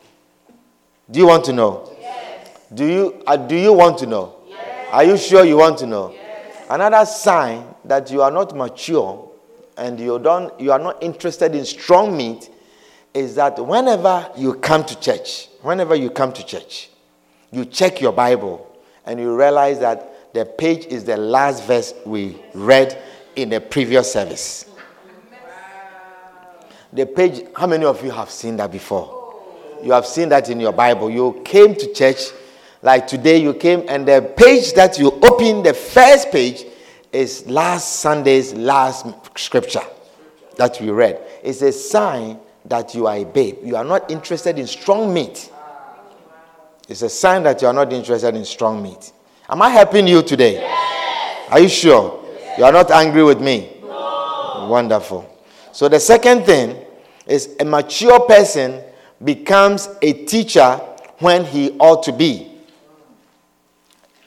Do 1.11 1.19
you 1.21 1.27
want 1.27 1.45
to 1.45 1.53
know? 1.53 1.93
Yes. 2.01 2.49
Do 2.75 2.87
you, 2.87 3.23
uh, 3.27 3.37
do 3.37 3.57
you 3.57 3.73
want 3.73 3.99
to 3.99 4.07
know? 4.07 4.37
Yes. 4.49 4.89
Are 4.93 5.05
you 5.05 5.17
sure 5.17 5.45
you 5.45 5.57
want 5.59 5.79
to 5.79 5.87
know? 5.87 6.12
Yes. 6.12 6.67
Another 6.69 7.05
sign 7.07 7.64
that 7.85 8.11
you 8.11 8.23
are 8.23 8.31
not 8.31 8.57
mature 8.57 9.31
and 9.77 10.01
you, 10.01 10.19
don't, 10.19 10.59
you 10.59 10.73
are 10.73 10.79
not 10.79 11.03
interested 11.03 11.55
in 11.55 11.64
strong 11.64 12.17
meat 12.17 12.51
is 13.14 13.35
that 13.37 13.64
whenever 13.64 14.31
you 14.37 14.55
come 14.55 14.85
to 14.85 14.99
church, 14.99 15.49
whenever 15.62 15.95
you 15.95 16.11
come 16.11 16.33
to 16.33 16.45
church, 16.45 16.91
you 17.51 17.64
check 17.64 18.01
your 18.01 18.12
Bible 18.12 18.71
and 19.05 19.21
you 19.21 19.37
realize 19.37 19.79
that 19.79 20.35
the 20.35 20.45
page 20.45 20.87
is 20.87 21.05
the 21.05 21.17
last 21.17 21.64
verse 21.64 21.95
we 22.05 22.37
read 22.53 23.01
in 23.37 23.49
the 23.49 23.61
previous 23.61 24.12
service. 24.12 24.67
The 26.97 27.05
page, 27.05 27.45
how 27.55 27.67
many 27.67 27.85
of 27.85 28.03
you 28.03 28.11
have 28.11 28.31
seen 28.31 28.57
that 28.57 28.73
before? 28.73 29.35
You 29.83 29.93
have 29.93 30.07
seen 30.07 30.31
that 30.31 30.49
in 30.49 30.59
your 30.59 30.73
Bible. 30.73 31.11
You 31.11 31.43
came 31.45 31.75
to 31.75 31.93
church, 31.93 32.31
like 32.81 33.07
today 33.07 33.37
you 33.37 33.53
came, 33.53 33.85
and 33.87 34.09
the 34.09 34.33
page 34.35 34.73
that 34.73 34.99
you 34.99 35.13
open, 35.13 35.63
the 35.63 35.75
first 35.75 36.33
page, 36.33 36.65
is 37.13 37.47
last 37.49 37.97
Sunday's 38.01 38.55
last 38.55 39.05
scripture 39.37 39.83
that 40.57 40.81
we 40.81 40.89
read. 40.89 41.21
It's 41.45 41.61
a 41.61 41.71
sign 41.71 42.39
that 42.65 42.95
you 42.95 43.07
are 43.07 43.17
a 43.17 43.25
babe. 43.25 43.59
You 43.63 43.77
are 43.77 43.85
not 43.85 44.11
interested 44.11 44.59
in 44.59 44.67
strong 44.67 45.13
meat. 45.13 45.53
It's 46.89 47.03
a 47.03 47.11
sign 47.11 47.43
that 47.43 47.61
you 47.61 47.69
are 47.69 47.75
not 47.75 47.93
interested 47.93 48.35
in 48.35 48.47
strong 48.47 48.83
meat. 48.83 49.13
Am 49.51 49.61
I 49.61 49.69
helping 49.69 50.09
you 50.09 50.23
today? 50.23 50.55
Yes. 50.55 51.49
Are 51.53 51.61
you 51.61 51.69
sure? 51.69 52.25
Yes. 52.25 52.59
You 52.59 52.65
are 52.65 52.73
not 52.73 52.91
angry 52.91 53.23
with 53.23 53.43
me? 53.43 53.81
No. 53.83 54.69
Wonderful. 54.71 55.31
So 55.73 55.91
the 55.91 56.01
second 56.01 56.47
thing 56.47 56.85
is 57.27 57.57
a 57.61 57.64
mature 57.64 58.20
person 58.20 58.83
becomes 59.22 59.89
a 60.03 60.12
teacher 60.24 60.81
when 61.18 61.45
he 61.45 61.72
ought 61.79 62.03
to 62.05 62.12
be. 62.12 62.53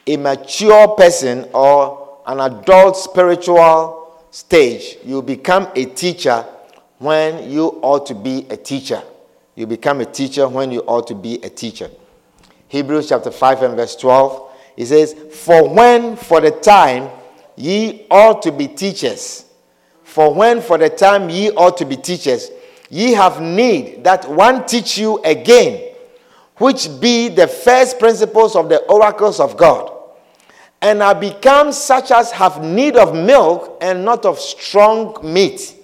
A 0.06 0.16
mature 0.16 0.88
person 0.96 1.48
or 1.52 2.20
an 2.26 2.40
adult 2.40 2.96
spiritual 2.96 4.24
stage, 4.30 4.98
you 5.04 5.22
become 5.22 5.68
a 5.74 5.84
teacher 5.84 6.44
when 6.98 7.50
you 7.50 7.78
ought 7.82 8.06
to 8.06 8.14
be 8.14 8.46
a 8.50 8.56
teacher. 8.56 9.02
You 9.54 9.66
become 9.66 10.00
a 10.00 10.06
teacher 10.06 10.48
when 10.48 10.70
you 10.70 10.80
ought 10.80 11.06
to 11.08 11.14
be 11.14 11.36
a 11.42 11.48
teacher. 11.50 11.90
Hebrews 12.68 13.08
chapter 13.08 13.30
5 13.30 13.62
and 13.62 13.76
verse 13.76 13.96
12, 13.96 14.52
it 14.76 14.86
says, 14.86 15.14
For 15.32 15.68
when 15.68 16.16
for 16.16 16.40
the 16.40 16.52
time 16.52 17.10
ye 17.56 18.06
ought 18.10 18.42
to 18.42 18.52
be 18.52 18.68
teachers, 18.68 19.44
for 20.04 20.32
when 20.32 20.60
for 20.60 20.78
the 20.78 20.88
time 20.88 21.28
ye 21.30 21.50
ought 21.50 21.76
to 21.78 21.84
be 21.84 21.96
teachers, 21.96 22.50
ye 22.90 23.12
have 23.12 23.40
need 23.40 24.04
that 24.04 24.28
one 24.28 24.66
teach 24.66 24.98
you 24.98 25.22
again, 25.22 25.94
which 26.56 26.88
be 27.00 27.28
the 27.28 27.46
first 27.46 27.98
principles 27.98 28.54
of 28.54 28.68
the 28.68 28.78
oracles 28.82 29.40
of 29.40 29.56
God, 29.56 29.90
and 30.82 31.02
are 31.02 31.14
become 31.14 31.72
such 31.72 32.10
as 32.10 32.32
have 32.32 32.62
need 32.62 32.96
of 32.96 33.14
milk 33.14 33.78
and 33.80 34.04
not 34.04 34.26
of 34.26 34.38
strong 34.38 35.16
meat. 35.22 35.76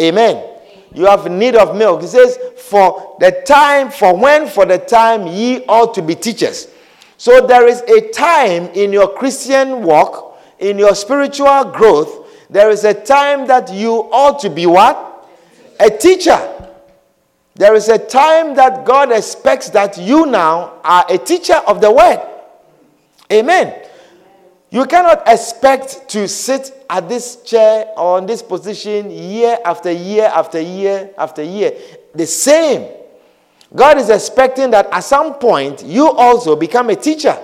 Amen. 0.00 0.48
You 0.94 1.06
have 1.06 1.30
need 1.30 1.56
of 1.56 1.76
milk. 1.76 2.02
He 2.02 2.06
says, 2.06 2.38
For 2.56 3.16
the 3.18 3.42
time, 3.46 3.90
for 3.90 4.16
when, 4.16 4.46
for 4.46 4.64
the 4.64 4.78
time 4.78 5.26
ye 5.26 5.64
ought 5.66 5.94
to 5.94 6.02
be 6.02 6.14
teachers. 6.14 6.68
So 7.16 7.46
there 7.46 7.66
is 7.66 7.80
a 7.82 8.10
time 8.10 8.64
in 8.74 8.92
your 8.92 9.14
Christian 9.14 9.82
walk, 9.82 10.40
in 10.58 10.78
your 10.78 10.94
spiritual 10.94 11.64
growth, 11.64 12.28
there 12.50 12.70
is 12.70 12.84
a 12.84 12.92
time 12.92 13.46
that 13.46 13.72
you 13.72 13.92
ought 13.92 14.38
to 14.40 14.50
be 14.50 14.66
what? 14.66 15.11
A 15.80 15.90
teacher. 15.90 16.48
There 17.54 17.74
is 17.74 17.88
a 17.88 17.98
time 17.98 18.54
that 18.54 18.84
God 18.84 19.12
expects 19.12 19.68
that 19.70 19.98
you 19.98 20.26
now 20.26 20.80
are 20.82 21.04
a 21.08 21.18
teacher 21.18 21.56
of 21.66 21.80
the 21.80 21.92
word. 21.92 22.20
Amen. 23.30 23.88
You 24.70 24.86
cannot 24.86 25.28
expect 25.28 26.08
to 26.10 26.26
sit 26.26 26.86
at 26.88 27.06
this 27.06 27.42
chair 27.42 27.86
or 27.96 28.18
in 28.18 28.26
this 28.26 28.42
position 28.42 29.10
year 29.10 29.58
after 29.66 29.90
year 29.90 30.24
after 30.32 30.60
year 30.60 31.10
after 31.18 31.42
year. 31.42 31.76
The 32.14 32.26
same. 32.26 32.90
God 33.74 33.98
is 33.98 34.08
expecting 34.08 34.70
that 34.70 34.88
at 34.90 35.00
some 35.00 35.34
point 35.34 35.84
you 35.84 36.10
also 36.10 36.56
become 36.56 36.88
a 36.88 36.96
teacher. 36.96 37.38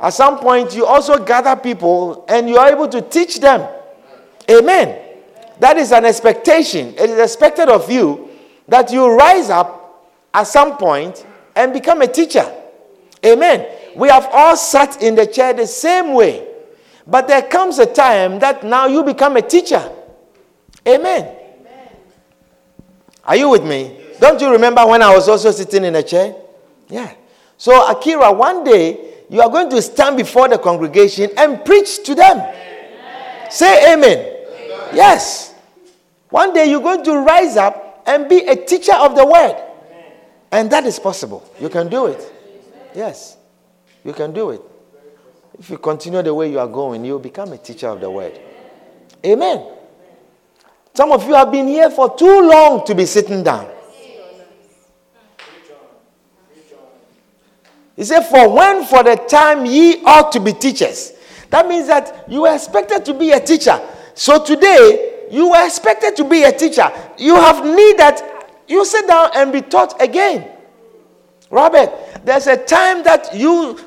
At 0.00 0.10
some 0.10 0.38
point 0.40 0.74
you 0.74 0.86
also 0.86 1.24
gather 1.24 1.54
people 1.54 2.24
and 2.28 2.48
you 2.48 2.56
are 2.56 2.68
able 2.70 2.88
to 2.88 3.00
teach 3.00 3.38
them. 3.38 3.68
Amen. 4.50 5.09
That 5.60 5.76
is 5.76 5.92
an 5.92 6.04
expectation. 6.04 6.88
It 6.98 7.10
is 7.10 7.18
expected 7.18 7.68
of 7.68 7.90
you 7.90 8.28
that 8.68 8.90
you 8.92 9.06
rise 9.16 9.50
up 9.50 10.10
at 10.32 10.44
some 10.44 10.76
point 10.76 11.24
and 11.54 11.72
become 11.72 12.02
a 12.02 12.06
teacher. 12.06 12.50
Amen. 13.24 13.66
We 13.94 14.08
have 14.08 14.28
all 14.32 14.56
sat 14.56 15.02
in 15.02 15.14
the 15.14 15.26
chair 15.26 15.52
the 15.52 15.66
same 15.66 16.14
way. 16.14 16.46
But 17.06 17.28
there 17.28 17.42
comes 17.42 17.78
a 17.78 17.86
time 17.86 18.38
that 18.38 18.64
now 18.64 18.86
you 18.86 19.02
become 19.04 19.36
a 19.36 19.42
teacher. 19.42 19.82
Amen. 20.86 21.24
Amen. 21.24 21.88
Are 23.24 23.36
you 23.36 23.50
with 23.50 23.64
me? 23.64 23.96
Yes. 23.98 24.18
Don't 24.20 24.40
you 24.40 24.50
remember 24.50 24.86
when 24.86 25.02
I 25.02 25.14
was 25.14 25.28
also 25.28 25.50
sitting 25.50 25.84
in 25.84 25.94
a 25.96 26.02
chair? 26.02 26.34
Yeah. 26.88 27.12
So, 27.58 27.90
Akira, 27.90 28.32
one 28.32 28.64
day 28.64 29.24
you 29.28 29.42
are 29.42 29.50
going 29.50 29.68
to 29.70 29.82
stand 29.82 30.16
before 30.16 30.48
the 30.48 30.58
congregation 30.58 31.30
and 31.36 31.64
preach 31.64 32.02
to 32.04 32.14
them. 32.14 32.38
Amen. 32.38 33.50
Say 33.50 33.92
amen. 33.92 34.18
amen. 34.18 34.94
Yes. 34.94 35.49
One 36.30 36.54
day 36.54 36.70
you're 36.70 36.80
going 36.80 37.04
to 37.04 37.18
rise 37.18 37.56
up 37.56 38.02
and 38.06 38.28
be 38.28 38.38
a 38.46 38.56
teacher 38.56 38.94
of 38.94 39.14
the 39.14 39.26
word. 39.26 39.56
And 40.52 40.70
that 40.70 40.84
is 40.86 40.98
possible. 40.98 41.48
You 41.60 41.68
can 41.68 41.88
do 41.88 42.06
it. 42.06 42.32
Yes. 42.94 43.36
You 44.04 44.12
can 44.12 44.32
do 44.32 44.50
it. 44.50 44.62
If 45.58 45.70
you 45.70 45.78
continue 45.78 46.22
the 46.22 46.32
way 46.32 46.50
you 46.50 46.58
are 46.58 46.66
going, 46.66 47.04
you'll 47.04 47.18
become 47.18 47.52
a 47.52 47.58
teacher 47.58 47.88
of 47.88 48.00
the 48.00 48.10
word. 48.10 48.40
Amen. 49.24 49.66
Some 50.94 51.12
of 51.12 51.26
you 51.26 51.34
have 51.34 51.52
been 51.52 51.68
here 51.68 51.90
for 51.90 52.16
too 52.16 52.48
long 52.48 52.84
to 52.86 52.94
be 52.94 53.06
sitting 53.06 53.42
down. 53.42 53.70
He 57.96 58.04
said, 58.04 58.22
For 58.22 58.48
when 58.48 58.86
for 58.86 59.02
the 59.04 59.16
time 59.16 59.66
ye 59.66 60.02
ought 60.04 60.32
to 60.32 60.40
be 60.40 60.54
teachers. 60.54 61.12
That 61.50 61.68
means 61.68 61.86
that 61.88 62.24
you 62.28 62.42
were 62.42 62.54
expected 62.54 63.04
to 63.04 63.14
be 63.14 63.32
a 63.32 63.40
teacher. 63.40 63.78
So 64.14 64.42
today, 64.42 65.19
you 65.30 65.50
were 65.50 65.64
expected 65.64 66.16
to 66.16 66.24
be 66.24 66.42
a 66.42 66.52
teacher. 66.52 66.90
You 67.18 67.36
have 67.36 67.64
need 67.64 67.98
that 67.98 68.22
you 68.68 68.84
sit 68.84 69.06
down 69.06 69.30
and 69.34 69.52
be 69.52 69.62
taught 69.62 70.00
again. 70.00 70.48
Robert, 71.50 71.90
there's 72.24 72.46
a 72.46 72.56
time 72.56 73.02
that 73.04 73.34
you 73.34 73.78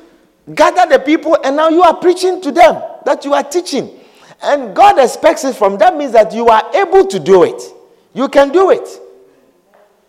gather 0.54 0.98
the 0.98 1.02
people 1.02 1.38
and 1.42 1.56
now 1.56 1.68
you 1.68 1.82
are 1.82 1.96
preaching 1.96 2.40
to 2.42 2.52
them, 2.52 2.82
that 3.04 3.24
you 3.24 3.32
are 3.34 3.42
teaching. 3.42 4.00
And 4.42 4.74
God 4.76 4.98
expects 4.98 5.44
it 5.44 5.56
from 5.56 5.78
that 5.78 5.96
means 5.96 6.12
that 6.12 6.32
you 6.34 6.48
are 6.48 6.70
able 6.74 7.06
to 7.06 7.18
do 7.18 7.44
it. 7.44 7.62
You 8.12 8.28
can 8.28 8.52
do 8.52 8.70
it. 8.70 9.00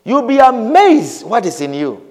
You'll 0.04 0.28
be 0.28 0.38
amazed 0.38 1.26
what 1.26 1.46
is 1.46 1.62
in 1.62 1.74
you. 1.74 2.06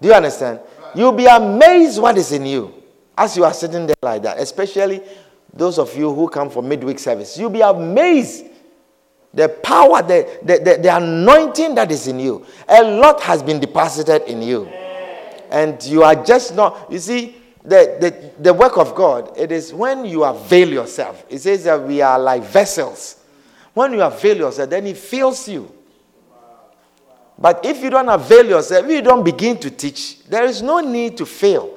Do 0.00 0.08
you 0.08 0.14
understand? 0.14 0.60
You'll 0.94 1.12
be 1.12 1.26
amazed 1.26 2.00
what 2.00 2.16
is 2.16 2.32
in 2.32 2.46
you 2.46 2.74
as 3.16 3.36
you 3.36 3.44
are 3.44 3.52
sitting 3.52 3.86
there 3.86 3.96
like 4.02 4.22
that, 4.22 4.38
especially 4.38 5.02
those 5.52 5.78
of 5.78 5.96
you 5.96 6.14
who 6.14 6.28
come 6.28 6.50
for 6.50 6.62
midweek 6.62 6.98
service. 6.98 7.38
You'll 7.38 7.50
be 7.50 7.60
amazed 7.60 8.46
the 9.32 9.48
power, 9.48 10.02
the, 10.02 10.38
the, 10.42 10.58
the, 10.58 10.82
the 10.82 10.96
anointing 10.96 11.76
that 11.76 11.90
is 11.92 12.08
in 12.08 12.18
you. 12.18 12.44
A 12.68 12.82
lot 12.82 13.20
has 13.22 13.42
been 13.42 13.60
deposited 13.60 14.22
in 14.22 14.42
you. 14.42 14.66
And 15.50 15.82
you 15.84 16.02
are 16.02 16.16
just 16.24 16.54
not, 16.54 16.90
you 16.90 16.98
see, 16.98 17.36
the, 17.62 17.96
the, 18.00 18.42
the 18.42 18.54
work 18.54 18.78
of 18.78 18.94
God, 18.94 19.36
it 19.36 19.52
is 19.52 19.72
when 19.72 20.04
you 20.04 20.24
avail 20.24 20.68
yourself. 20.68 21.24
It 21.28 21.40
says 21.40 21.64
that 21.64 21.82
we 21.82 22.00
are 22.00 22.18
like 22.18 22.42
vessels. 22.42 23.22
When 23.74 23.92
you 23.92 24.02
avail 24.02 24.36
yourself, 24.36 24.70
then 24.70 24.86
He 24.86 24.94
fills 24.94 25.48
you. 25.48 25.72
But 27.38 27.64
if 27.64 27.82
you 27.82 27.90
don't 27.90 28.08
avail 28.08 28.46
yourself, 28.46 28.88
you 28.88 29.02
don't 29.02 29.24
begin 29.24 29.58
to 29.58 29.70
teach, 29.70 30.24
there 30.24 30.44
is 30.44 30.60
no 30.60 30.80
need 30.80 31.16
to 31.18 31.26
fail. 31.26 31.76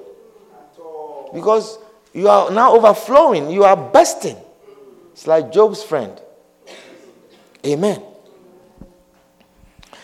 Because 1.33 1.79
you 2.13 2.29
are 2.29 2.51
now 2.51 2.75
overflowing, 2.75 3.49
you 3.49 3.63
are 3.63 3.75
bursting. 3.75 4.37
It's 5.11 5.27
like 5.27 5.51
Job's 5.51 5.83
friend. 5.83 6.19
Amen. 7.65 8.01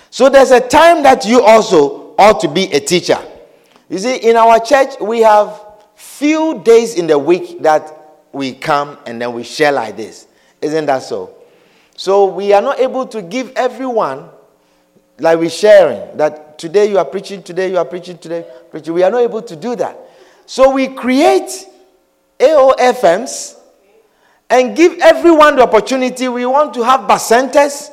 So 0.10 0.30
there's 0.30 0.52
a 0.52 0.60
time 0.60 1.04
that 1.04 1.26
you 1.26 1.42
also 1.44 2.16
ought 2.18 2.40
to 2.42 2.48
be 2.48 2.64
a 2.72 2.80
teacher. 2.80 3.20
You 3.90 3.98
see, 3.98 4.18
in 4.18 4.36
our 4.36 4.60
church, 4.60 5.00
we 5.00 5.20
have 5.20 5.62
few 5.96 6.62
days 6.64 6.96
in 6.96 7.08
the 7.08 7.18
week 7.18 7.62
that 7.62 7.92
we 8.32 8.54
come 8.54 8.98
and 9.06 9.22
then 9.22 9.34
we 9.34 9.44
share 9.44 9.72
like 9.72 9.98
this. 9.98 10.28
Isn't 10.62 10.86
that 10.88 11.04
so? 11.04 11.36
So 11.96 12.26
we 12.26 12.54
are 12.54 12.62
not 12.62 12.80
able 12.80 13.06
to 13.08 13.22
give 13.22 13.52
everyone 13.56 14.30
like 15.20 15.38
we're 15.38 15.50
sharing 15.50 16.18
that 16.18 16.58
today 16.58 16.90
you 16.90 16.98
are 16.98 17.06
preaching, 17.06 17.44
today 17.44 17.72
you 17.72 17.78
are 17.78 17.86
preaching, 17.86 18.18
today 18.18 18.46
preaching. 18.72 18.94
We 18.94 19.04
are 19.04 19.12
not 19.12 19.22
able 19.22 19.42
to 19.42 19.56
do 19.56 19.76
that. 19.76 19.98
So 20.46 20.72
we 20.72 20.88
create 20.88 21.68
AOFMs 22.40 23.56
and 24.50 24.76
give 24.76 24.98
everyone 25.00 25.56
the 25.58 25.64
opportunity. 25.64 26.28
We 26.28 26.46
want 26.46 26.74
to 26.76 26.84
have 26.84 27.02
bacentas 27.02 27.92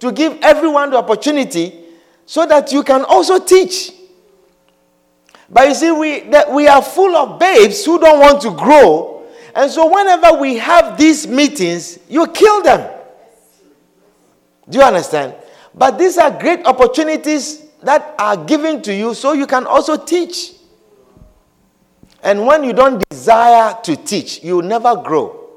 to 0.00 0.12
give 0.12 0.38
everyone 0.42 0.90
the 0.90 0.96
opportunity 0.96 1.84
so 2.24 2.46
that 2.46 2.72
you 2.72 2.82
can 2.82 3.04
also 3.04 3.38
teach. 3.38 3.92
But 5.50 5.68
you 5.68 5.74
see, 5.74 5.90
we, 5.90 6.20
that 6.30 6.52
we 6.52 6.68
are 6.68 6.82
full 6.82 7.16
of 7.16 7.38
babes 7.40 7.84
who 7.84 7.98
don't 7.98 8.20
want 8.20 8.40
to 8.42 8.50
grow. 8.50 9.26
And 9.54 9.70
so 9.70 9.92
whenever 9.92 10.38
we 10.40 10.56
have 10.58 10.98
these 10.98 11.26
meetings, 11.26 11.98
you 12.08 12.26
kill 12.28 12.62
them. 12.62 12.94
Do 14.68 14.78
you 14.78 14.84
understand? 14.84 15.34
But 15.74 15.98
these 15.98 16.18
are 16.18 16.30
great 16.30 16.64
opportunities 16.66 17.64
that 17.82 18.14
are 18.18 18.36
given 18.36 18.82
to 18.82 18.94
you 18.94 19.14
so 19.14 19.32
you 19.32 19.46
can 19.46 19.66
also 19.66 19.96
teach. 19.96 20.52
And 22.22 22.46
when 22.46 22.64
you 22.64 22.72
don't 22.72 23.02
desire 23.08 23.76
to 23.84 23.96
teach, 23.96 24.42
you 24.42 24.62
never 24.62 24.96
grow. 24.96 25.48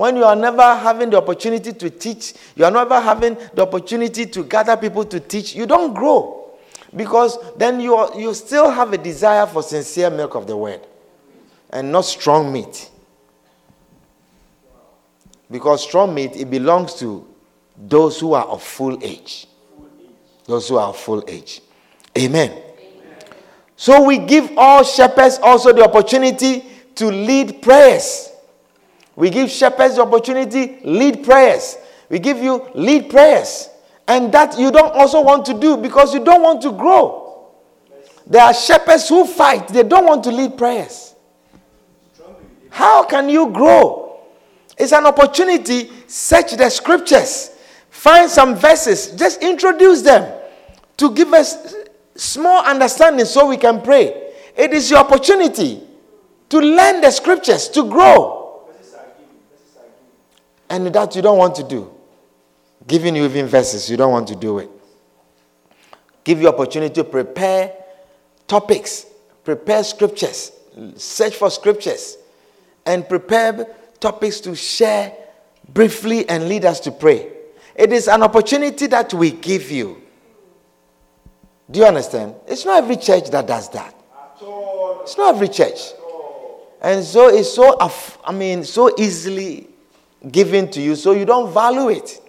when 0.00 0.16
you 0.16 0.24
are 0.24 0.34
never 0.34 0.62
having 0.76 1.10
the 1.10 1.18
opportunity 1.18 1.74
to 1.74 1.90
teach, 1.90 2.32
you 2.56 2.64
are 2.64 2.70
never 2.70 2.98
having 2.98 3.36
the 3.52 3.60
opportunity 3.60 4.24
to 4.24 4.42
gather 4.44 4.74
people 4.74 5.04
to 5.04 5.20
teach, 5.20 5.54
you 5.54 5.66
don't 5.66 5.92
grow. 5.92 6.56
Because 6.96 7.36
then 7.58 7.80
you, 7.80 7.94
are, 7.94 8.18
you 8.18 8.32
still 8.32 8.70
have 8.70 8.94
a 8.94 8.96
desire 8.96 9.44
for 9.46 9.62
sincere 9.62 10.08
milk 10.08 10.34
of 10.36 10.46
the 10.46 10.56
word 10.56 10.80
and 11.68 11.92
not 11.92 12.06
strong 12.06 12.50
meat. 12.50 12.88
Because 15.50 15.82
strong 15.82 16.14
meat, 16.14 16.34
it 16.34 16.48
belongs 16.48 16.94
to 16.94 17.26
those 17.76 18.18
who 18.18 18.32
are 18.32 18.46
of 18.46 18.62
full 18.62 18.98
age. 19.04 19.48
Those 20.46 20.66
who 20.70 20.78
are 20.78 20.88
of 20.88 20.96
full 20.96 21.22
age. 21.28 21.60
Amen. 22.16 22.69
So 23.80 24.02
we 24.02 24.18
give 24.18 24.58
all 24.58 24.84
shepherds 24.84 25.38
also 25.42 25.72
the 25.72 25.82
opportunity 25.82 26.66
to 26.96 27.06
lead 27.06 27.62
prayers. 27.62 28.30
We 29.16 29.30
give 29.30 29.50
shepherds 29.50 29.96
the 29.96 30.02
opportunity, 30.02 30.80
lead 30.84 31.24
prayers. 31.24 31.78
We 32.10 32.18
give 32.18 32.42
you 32.42 32.68
lead 32.74 33.08
prayers. 33.08 33.70
And 34.06 34.30
that 34.34 34.58
you 34.58 34.70
don't 34.70 34.94
also 34.94 35.22
want 35.22 35.46
to 35.46 35.54
do 35.54 35.78
because 35.78 36.12
you 36.12 36.22
don't 36.22 36.42
want 36.42 36.60
to 36.60 36.72
grow. 36.72 37.48
There 38.26 38.42
are 38.42 38.52
shepherds 38.52 39.08
who 39.08 39.24
fight, 39.24 39.68
they 39.68 39.82
don't 39.82 40.04
want 40.04 40.24
to 40.24 40.30
lead 40.30 40.58
prayers. 40.58 41.14
How 42.68 43.04
can 43.04 43.30
you 43.30 43.48
grow? 43.48 44.20
It's 44.76 44.92
an 44.92 45.06
opportunity. 45.06 45.90
Search 46.06 46.52
the 46.52 46.68
scriptures, 46.68 47.52
find 47.88 48.30
some 48.30 48.56
verses, 48.56 49.12
just 49.12 49.42
introduce 49.42 50.02
them 50.02 50.38
to 50.98 51.14
give 51.14 51.32
us 51.32 51.79
small 52.20 52.64
understanding 52.64 53.24
so 53.24 53.46
we 53.46 53.56
can 53.56 53.80
pray. 53.80 54.32
It 54.56 54.72
is 54.74 54.90
your 54.90 55.00
opportunity 55.00 55.82
to 56.50 56.58
learn 56.58 57.00
the 57.00 57.10
scriptures, 57.10 57.68
to 57.70 57.88
grow 57.88 58.40
and 60.68 60.86
that 60.86 61.16
you 61.16 61.22
don't 61.22 61.38
want 61.38 61.54
to 61.56 61.64
do. 61.64 61.90
Giving 62.86 63.16
you 63.16 63.24
even 63.24 63.46
verses, 63.46 63.90
you 63.90 63.96
don't 63.96 64.12
want 64.12 64.28
to 64.28 64.36
do 64.36 64.58
it. 64.58 64.70
Give 66.22 66.40
you 66.40 66.48
opportunity 66.48 66.94
to 66.94 67.04
prepare 67.04 67.72
topics, 68.46 69.06
prepare 69.42 69.82
scriptures, 69.82 70.52
search 70.96 71.36
for 71.36 71.50
scriptures, 71.50 72.18
and 72.86 73.08
prepare 73.08 73.66
topics 73.98 74.40
to 74.40 74.54
share 74.54 75.12
briefly 75.68 76.28
and 76.28 76.48
lead 76.48 76.64
us 76.64 76.80
to 76.80 76.90
pray. 76.90 77.32
It 77.74 77.92
is 77.92 78.08
an 78.08 78.22
opportunity 78.22 78.86
that 78.88 79.12
we 79.12 79.30
give 79.30 79.70
you. 79.70 79.99
Do 81.70 81.78
you 81.78 81.86
understand? 81.86 82.34
It's 82.46 82.64
not 82.64 82.82
every 82.82 82.96
church 82.96 83.30
that 83.30 83.46
does 83.46 83.68
that. 83.70 83.94
It's 85.02 85.16
not 85.16 85.34
every 85.34 85.48
church. 85.48 85.92
And 86.82 87.04
so 87.04 87.28
it's 87.28 87.54
so, 87.54 87.76
I 88.24 88.32
mean, 88.32 88.64
so 88.64 88.92
easily 88.98 89.68
given 90.30 90.70
to 90.72 90.80
you, 90.80 90.96
so 90.96 91.12
you 91.12 91.24
don't 91.24 91.52
value 91.52 91.90
it. 91.90 92.20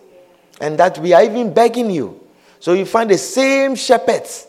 And 0.59 0.77
that 0.77 0.99
we 0.99 1.13
are 1.13 1.23
even 1.23 1.53
begging 1.53 1.89
you. 1.89 2.19
So 2.59 2.73
you 2.73 2.85
find 2.85 3.09
the 3.09 3.17
same 3.17 3.75
shepherds 3.75 4.47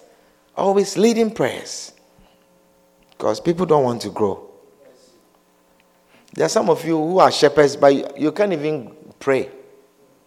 always 0.54 0.98
leading 0.98 1.30
prayers. 1.30 1.92
Because 3.10 3.40
people 3.40 3.64
don't 3.64 3.84
want 3.84 4.02
to 4.02 4.10
grow. 4.10 4.50
There 6.34 6.44
are 6.44 6.50
some 6.50 6.68
of 6.68 6.84
you 6.84 6.96
who 6.96 7.18
are 7.18 7.30
shepherds, 7.30 7.76
but 7.76 8.18
you 8.18 8.32
can't 8.32 8.52
even 8.52 8.94
pray. 9.18 9.50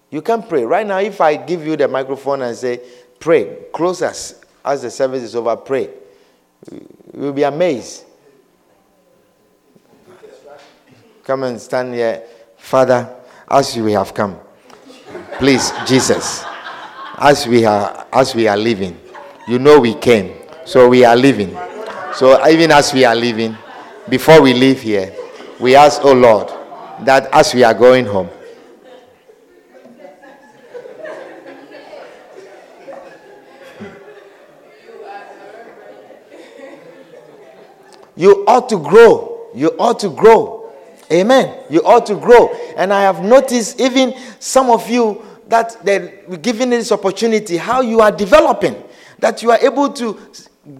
You 0.09 0.21
can't 0.21 0.47
pray. 0.47 0.63
Right 0.63 0.87
now, 0.87 0.99
if 0.99 1.21
I 1.21 1.35
give 1.35 1.67
you 1.67 1.75
the 1.75 1.87
microphone 1.87 2.41
and 2.41 2.55
say, 2.55 2.81
pray, 3.19 3.65
close 3.73 4.01
us 4.01 4.44
as 4.65 4.81
the 4.81 4.89
service 4.91 5.23
is 5.23 5.35
over, 5.35 5.55
pray, 5.55 5.89
you'll 7.13 7.33
be 7.33 7.43
amazed. 7.43 8.03
Come 11.23 11.43
and 11.43 11.59
stand 11.59 11.93
here 11.93 12.23
Father, 12.65 13.07
as 13.47 13.77
we 13.77 13.91
have 13.91 14.11
come, 14.11 14.39
please, 15.37 15.71
Jesus, 15.85 16.43
as 17.15 17.45
we 17.45 17.63
are 17.63 18.07
as 18.11 18.33
we 18.33 18.47
are 18.47 18.57
living, 18.57 18.99
you 19.47 19.59
know 19.59 19.79
we 19.79 19.93
came, 19.93 20.33
so 20.65 20.89
we 20.89 21.05
are 21.05 21.15
living. 21.15 21.55
So 22.15 22.43
even 22.47 22.71
as 22.71 22.91
we 22.91 23.05
are 23.05 23.13
living, 23.15 23.55
before 24.09 24.41
we 24.41 24.55
leave 24.55 24.81
here, 24.81 25.15
we 25.59 25.75
ask, 25.75 26.01
oh 26.03 26.13
Lord, 26.13 26.47
that 27.05 27.29
as 27.31 27.53
we 27.53 27.63
are 27.63 27.75
going 27.75 28.07
home, 28.07 28.31
you 38.15 38.43
ought 38.47 38.69
to 38.69 38.77
grow. 38.77 39.49
You 39.53 39.69
ought 39.79 39.99
to 39.99 40.09
grow. 40.09 40.73
Amen. 41.11 41.63
You 41.69 41.81
ought 41.83 42.05
to 42.07 42.15
grow. 42.15 42.53
And 42.75 42.91
I 42.91 43.01
have 43.01 43.23
noticed 43.23 43.79
even 43.79 44.15
some 44.39 44.69
of 44.69 44.89
you 44.89 45.23
that 45.47 45.77
they're 45.85 46.07
given 46.37 46.71
this 46.71 46.91
opportunity, 46.91 47.57
how 47.57 47.81
you 47.81 48.01
are 48.01 48.11
developing, 48.11 48.83
that 49.19 49.43
you 49.43 49.51
are 49.51 49.59
able 49.59 49.91
to 49.93 50.19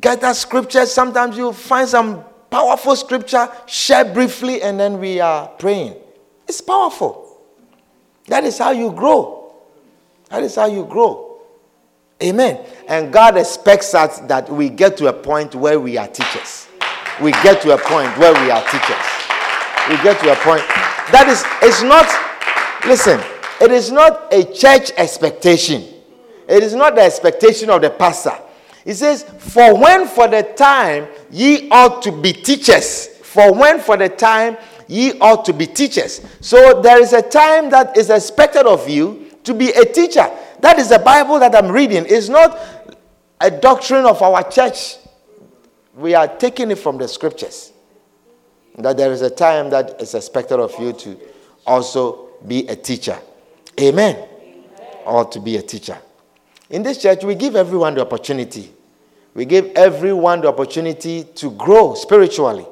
gather 0.02 0.34
scriptures. 0.34 0.92
Sometimes 0.92 1.38
you 1.38 1.54
find 1.54 1.88
some 1.88 2.24
powerful 2.50 2.96
scripture, 2.96 3.48
share 3.68 4.06
briefly, 4.06 4.62
and 4.62 4.80
then 4.80 5.00
we 5.00 5.20
are 5.20 5.48
praying. 5.48 5.96
It's 6.48 6.62
powerful. 6.62 7.42
That 8.28 8.44
is 8.44 8.58
how 8.58 8.72
you 8.72 8.92
grow. 8.92 9.54
That 10.30 10.42
is 10.42 10.56
how 10.56 10.66
you 10.66 10.86
grow. 10.86 11.38
Amen. 12.24 12.66
And 12.88 13.12
God 13.12 13.38
expects 13.38 13.94
us 13.94 14.20
that 14.22 14.50
we 14.50 14.70
get 14.70 14.98
to 14.98 15.08
a 15.08 15.14
point 15.14 15.54
where 15.54 15.80
we 15.80 15.98
are 15.98 16.08
teachers. 16.08 16.68
We 17.22 17.32
get 17.44 17.62
to 17.62 17.74
a 17.74 17.78
point 17.78 18.18
where 18.18 18.34
we 18.34 18.52
are 18.52 18.64
teachers 18.70 19.16
we 19.90 19.98
get 19.98 20.20
to 20.22 20.32
a 20.32 20.36
point. 20.38 20.64
That 21.12 21.28
is, 21.28 21.44
it's 21.62 21.84
not, 21.84 22.08
listen, 22.88 23.20
it 23.62 23.72
is 23.72 23.92
not 23.92 24.34
a 24.34 24.44
church 24.52 24.92
expectation. 24.98 25.84
It 26.48 26.64
is 26.64 26.74
not 26.74 26.96
the 26.96 27.02
expectation 27.02 27.70
of 27.70 27.82
the 27.82 27.90
pastor. 27.90 28.38
He 28.84 28.94
says, 28.94 29.24
For 29.24 29.78
when 29.78 30.08
for 30.08 30.28
the 30.28 30.44
time 30.44 31.08
ye 31.32 31.70
ought 31.70 32.02
to 32.04 32.12
be 32.12 32.34
teachers. 32.34 33.08
For 33.08 33.54
when 33.54 33.80
for 33.80 33.98
the 33.98 34.10
time 34.10 34.58
ye 34.88 35.20
ought 35.20 35.46
to 35.46 35.54
be 35.54 35.68
teachers. 35.68 36.22
So 36.42 36.82
there 36.82 37.02
is 37.02 37.14
a 37.14 37.22
time 37.22 37.70
that 37.72 37.98
is 37.98 38.10
expected 38.10 38.66
of 38.66 38.88
you 38.90 39.32
to 39.44 39.54
be 39.54 39.70
a 39.70 39.86
teacher. 39.86 40.30
That 40.62 40.80
is 40.80 40.90
the 40.90 41.00
Bible 41.00 41.40
that 41.40 41.56
I'm 41.56 41.72
reading. 41.72 42.06
It's 42.08 42.30
not 42.30 42.60
a 43.42 43.52
doctrine 43.52 44.06
of 44.06 44.22
our 44.22 44.50
church. 44.50 44.98
We 45.96 46.14
are 46.14 46.28
taking 46.28 46.72
it 46.72 46.78
from 46.80 46.98
the 46.98 47.08
scriptures 47.08 47.72
that 48.78 48.98
there 48.98 49.12
is 49.12 49.22
a 49.22 49.30
time 49.30 49.70
that 49.70 50.02
is 50.02 50.14
expected 50.14 50.60
of 50.60 50.78
you 50.80 50.92
to 50.94 51.18
also 51.66 52.30
be 52.46 52.68
a 52.68 52.76
teacher. 52.76 53.18
Amen. 53.80 54.28
Or 55.06 55.26
to 55.26 55.40
be 55.40 55.58
a 55.58 55.62
teacher. 55.62 55.98
In 56.70 56.84
this 56.84 57.02
church, 57.02 57.24
we 57.24 57.36
give 57.36 57.56
everyone 57.56 57.96
the 57.96 58.02
opportunity. 58.02 58.74
We 59.34 59.46
give 59.46 59.68
everyone 59.76 60.42
the 60.42 60.48
opportunity 60.50 61.24
to 61.36 61.52
grow 61.52 61.94
spiritually. 61.94 62.66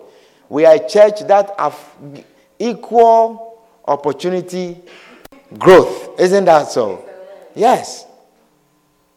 We 0.49 0.65
are 0.65 0.75
a 0.75 0.89
church 0.89 1.21
that 1.27 1.53
have 1.57 1.79
equal 2.59 3.61
opportunity 3.85 4.81
growth. 5.57 6.19
Isn't 6.19 6.45
that 6.45 6.69
so? 6.69 7.07
Yes. 7.55 8.05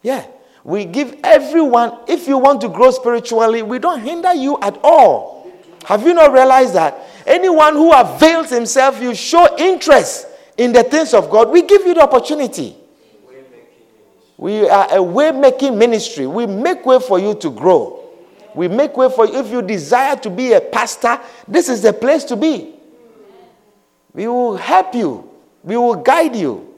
Yeah. 0.02 0.26
We 0.66 0.84
give 0.84 1.20
everyone, 1.22 1.96
if 2.08 2.26
you 2.26 2.38
want 2.38 2.60
to 2.62 2.68
grow 2.68 2.90
spiritually, 2.90 3.62
we 3.62 3.78
don't 3.78 4.00
hinder 4.00 4.34
you 4.34 4.58
at 4.60 4.76
all. 4.82 5.48
Have 5.84 6.02
you 6.02 6.12
not 6.12 6.32
realized 6.32 6.74
that? 6.74 6.98
Anyone 7.24 7.74
who 7.74 7.92
avails 7.92 8.50
himself, 8.50 9.00
you 9.00 9.14
show 9.14 9.56
interest 9.58 10.26
in 10.56 10.72
the 10.72 10.82
things 10.82 11.14
of 11.14 11.30
God, 11.30 11.50
we 11.50 11.62
give 11.62 11.86
you 11.86 11.94
the 11.94 12.02
opportunity. 12.02 12.74
We 14.36 14.68
are 14.68 14.96
a 14.96 15.00
way 15.00 15.30
making 15.30 15.78
ministry. 15.78 16.26
We 16.26 16.46
make 16.46 16.84
way 16.84 16.98
for 16.98 17.20
you 17.20 17.36
to 17.36 17.50
grow. 17.50 18.02
We 18.52 18.66
make 18.66 18.96
way 18.96 19.08
for 19.08 19.24
you. 19.24 19.38
If 19.38 19.52
you 19.52 19.62
desire 19.62 20.16
to 20.16 20.28
be 20.30 20.52
a 20.52 20.60
pastor, 20.60 21.20
this 21.46 21.68
is 21.68 21.80
the 21.82 21.92
place 21.92 22.24
to 22.24 22.34
be. 22.34 22.74
We 24.12 24.26
will 24.26 24.56
help 24.56 24.96
you, 24.96 25.30
we 25.62 25.76
will 25.76 25.94
guide 25.94 26.34
you, 26.34 26.74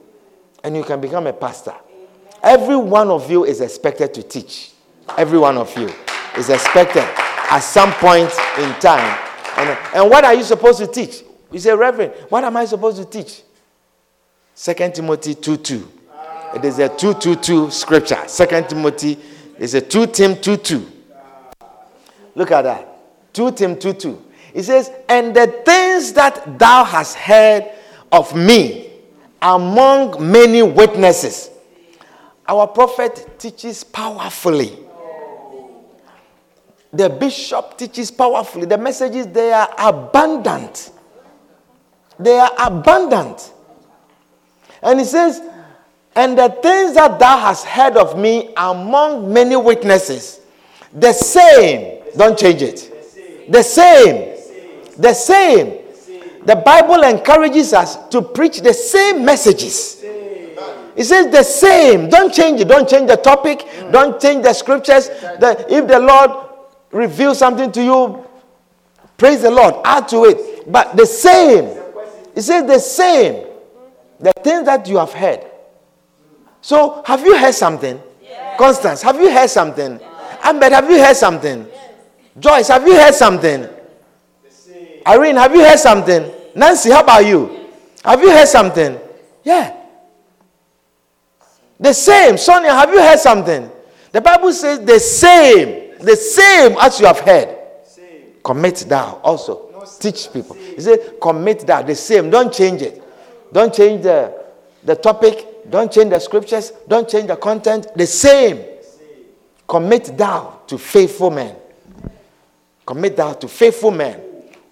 and 0.62 0.76
you 0.76 0.84
can 0.84 1.00
become 1.00 1.26
a 1.26 1.32
pastor. 1.32 1.74
Every 2.48 2.76
one 2.76 3.10
of 3.10 3.30
you 3.30 3.44
is 3.44 3.60
expected 3.60 4.14
to 4.14 4.22
teach. 4.22 4.70
Every 5.18 5.38
one 5.38 5.58
of 5.58 5.76
you 5.76 5.92
is 6.34 6.48
expected 6.48 7.02
at 7.04 7.58
some 7.58 7.92
point 7.92 8.30
in 8.58 8.72
time. 8.80 9.18
And, 9.58 9.78
and 9.94 10.10
what 10.10 10.24
are 10.24 10.32
you 10.32 10.42
supposed 10.42 10.78
to 10.78 10.86
teach? 10.86 11.24
You 11.52 11.58
say, 11.58 11.74
Reverend, 11.74 12.14
what 12.30 12.44
am 12.44 12.56
I 12.56 12.64
supposed 12.64 12.96
to 12.96 13.04
teach? 13.04 13.42
2 14.56 14.72
Timothy 14.94 15.34
2 15.34 15.58
2. 15.58 15.88
It 16.54 16.64
is 16.64 16.78
a 16.78 16.88
2 16.88 17.14
2 17.14 17.36
2 17.36 17.70
scripture. 17.70 18.24
2 18.26 18.46
Timothy 18.66 19.18
is 19.58 19.74
a 19.74 19.82
2 19.82 20.06
Tim 20.06 20.40
2 20.40 20.56
2. 20.56 20.92
Look 22.34 22.50
at 22.50 22.62
that. 22.62 22.88
2 23.34 23.52
Tim 23.52 23.78
2 23.78 23.92
2. 23.92 24.24
It 24.54 24.62
says, 24.62 24.90
And 25.06 25.36
the 25.36 25.48
things 25.66 26.14
that 26.14 26.58
thou 26.58 26.82
hast 26.84 27.14
heard 27.14 27.70
of 28.10 28.34
me 28.34 28.90
among 29.42 30.32
many 30.32 30.62
witnesses. 30.62 31.50
Our 32.48 32.66
prophet 32.66 33.38
teaches 33.38 33.84
powerfully 33.84 34.88
the 36.92 37.08
bishop 37.10 37.76
teaches 37.76 38.10
powerfully. 38.10 38.66
The 38.66 38.78
messages 38.78 39.26
they 39.26 39.52
are 39.52 39.68
abundant. 39.78 40.90
They 42.18 42.38
are 42.38 42.50
abundant. 42.58 43.52
And 44.82 44.98
he 44.98 45.04
says, 45.04 45.40
And 46.14 46.38
the 46.38 46.48
things 46.62 46.94
that 46.94 47.18
thou 47.18 47.38
hast 47.38 47.66
heard 47.66 47.96
of 47.96 48.18
me 48.18 48.52
among 48.56 49.32
many 49.32 49.56
witnesses, 49.56 50.40
the 50.92 51.12
same, 51.12 52.02
don't 52.16 52.38
change 52.38 52.62
it. 52.62 53.46
The 53.50 53.62
same, 53.62 54.36
the 54.96 55.12
same. 55.14 55.84
The 56.44 56.56
Bible 56.56 57.02
encourages 57.02 57.74
us 57.74 58.08
to 58.08 58.22
preach 58.22 58.60
the 58.60 58.72
same 58.72 59.24
messages. 59.24 59.97
It 60.98 61.04
says 61.04 61.30
the 61.30 61.44
same. 61.44 62.10
Don't 62.10 62.34
change 62.34 62.60
it. 62.60 62.66
Don't 62.66 62.88
change 62.88 63.08
the 63.08 63.16
topic. 63.16 63.64
Don't 63.92 64.20
change 64.20 64.42
the 64.42 64.52
scriptures. 64.52 65.06
The, 65.06 65.64
if 65.70 65.86
the 65.86 66.00
Lord 66.00 66.48
reveals 66.90 67.38
something 67.38 67.70
to 67.70 67.80
you, 67.80 68.26
praise 69.16 69.42
the 69.42 69.50
Lord. 69.50 69.76
Add 69.84 70.08
to 70.08 70.24
it. 70.24 70.70
But 70.70 70.96
the 70.96 71.06
same. 71.06 71.66
It 72.34 72.42
says 72.42 72.66
the 72.66 72.80
same. 72.80 73.46
The 74.18 74.32
things 74.42 74.64
that 74.66 74.88
you 74.88 74.96
have 74.96 75.12
heard. 75.12 75.46
So, 76.60 77.04
have 77.06 77.24
you 77.24 77.38
heard 77.38 77.54
something? 77.54 78.02
Yes. 78.20 78.58
Constance, 78.58 79.02
have 79.02 79.20
you 79.20 79.30
heard 79.30 79.48
something? 79.48 80.00
Yes. 80.00 80.38
Ambed, 80.42 80.72
have 80.72 80.90
you 80.90 80.98
heard 80.98 81.16
something? 81.16 81.64
Yes. 81.64 81.94
Joyce, 82.40 82.68
have 82.68 82.84
you 82.84 82.96
heard 82.96 83.14
something? 83.14 83.68
Irene, 85.06 85.36
have 85.36 85.54
you 85.54 85.62
heard 85.64 85.78
something? 85.78 86.28
Nancy, 86.56 86.90
how 86.90 87.04
about 87.04 87.24
you? 87.24 87.68
Have 88.04 88.20
you 88.20 88.32
heard 88.32 88.48
something? 88.48 88.98
Yeah. 89.44 89.77
The 91.80 91.92
same. 91.92 92.36
Sonia, 92.36 92.72
have 92.74 92.90
you 92.90 93.00
heard 93.00 93.18
something? 93.18 93.70
The 94.12 94.20
Bible 94.20 94.52
says 94.52 94.80
the 94.84 94.98
same. 94.98 95.94
The 95.98 96.16
same 96.16 96.76
as 96.80 96.98
you 97.00 97.06
have 97.06 97.20
heard. 97.20 97.56
Same. 97.84 98.34
Commit 98.42 98.76
thou 98.88 99.20
also. 99.22 99.70
No, 99.72 99.84
Teach 99.98 100.32
people. 100.32 100.56
He 100.56 100.80
said, 100.80 101.20
commit 101.20 101.60
thou. 101.66 101.82
The 101.82 101.94
same. 101.94 102.30
Don't 102.30 102.52
change 102.52 102.82
it. 102.82 103.02
Don't 103.52 103.72
change 103.72 104.02
the, 104.02 104.34
the 104.84 104.96
topic. 104.96 105.70
Don't 105.70 105.92
change 105.92 106.10
the 106.10 106.18
scriptures. 106.18 106.72
Don't 106.86 107.08
change 107.08 107.26
the 107.28 107.36
content. 107.36 107.88
The 107.94 108.06
same. 108.06 108.56
same. 108.56 109.24
Commit 109.66 110.16
thou 110.16 110.60
to 110.66 110.78
faithful 110.78 111.30
men. 111.30 111.54
Commit 112.86 113.16
thou 113.16 113.34
to 113.34 113.48
faithful 113.48 113.90
men 113.90 114.20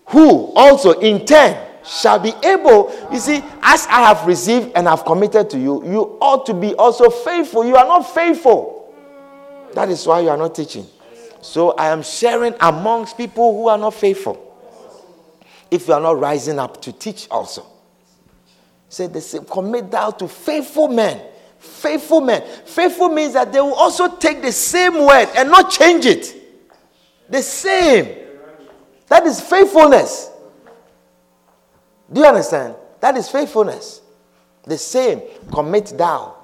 who 0.07 0.53
also 0.55 0.93
in 1.01 1.25
turn 1.27 1.66
shall 1.87 2.19
be 2.19 2.33
able. 2.45 2.93
You 3.13 3.19
see, 3.19 3.43
as 3.63 3.87
I 3.87 4.13
have 4.13 4.27
received 4.27 4.73
and 4.75 4.87
have 4.87 5.05
committed 5.05 5.51
to 5.51 5.59
you, 5.59 5.85
you 5.85 6.19
ought 6.21 6.47
to 6.47 6.55
be 6.55 6.75
also 6.75 7.11
faithful. 7.11 7.65
You 7.65 7.77
are 7.77 7.87
not 7.87 8.03
faithful. 8.03 8.95
That 9.75 9.89
is 9.89 10.07
why 10.07 10.21
you 10.21 10.31
are 10.31 10.37
not 10.37 10.55
teaching. 10.55 10.87
So 11.41 11.73
I 11.73 11.89
am 11.89 12.03
sharing 12.03 12.55
amongst 12.61 13.17
people 13.17 13.57
who 13.57 13.69
are 13.69 13.79
not 13.79 13.95
faithful. 13.95 14.43
If 15.71 15.89
you 15.89 15.95
are 15.95 16.01
not 16.01 16.19
rising 16.19 16.59
up 16.59 16.81
to 16.83 16.93
teach 16.93 17.29
also. 17.31 17.67
Say 18.89 19.09
the 19.09 19.21
same, 19.21 19.45
commit 19.45 19.91
thou 19.91 20.11
to 20.11 20.29
faithful 20.29 20.89
men. 20.89 21.21
Faithful 21.59 22.21
men. 22.21 22.43
Faithful 22.65 23.09
means 23.09 23.33
that 23.33 23.53
they 23.53 23.61
will 23.61 23.75
also 23.75 24.17
take 24.17 24.43
the 24.43 24.53
same 24.53 24.95
word 25.05 25.29
and 25.37 25.51
not 25.51 25.71
change 25.71 26.07
it. 26.07 26.35
The 27.29 27.43
same. 27.43 28.17
That 29.09 29.27
is 29.27 29.41
faithfulness. 29.41 30.31
Do 32.13 32.21
you 32.21 32.27
understand? 32.27 32.75
That 33.01 33.17
is 33.17 33.29
faithfulness. 33.29 34.01
The 34.65 34.79
same, 34.79 35.23
commit 35.53 35.95
thou. 35.97 36.37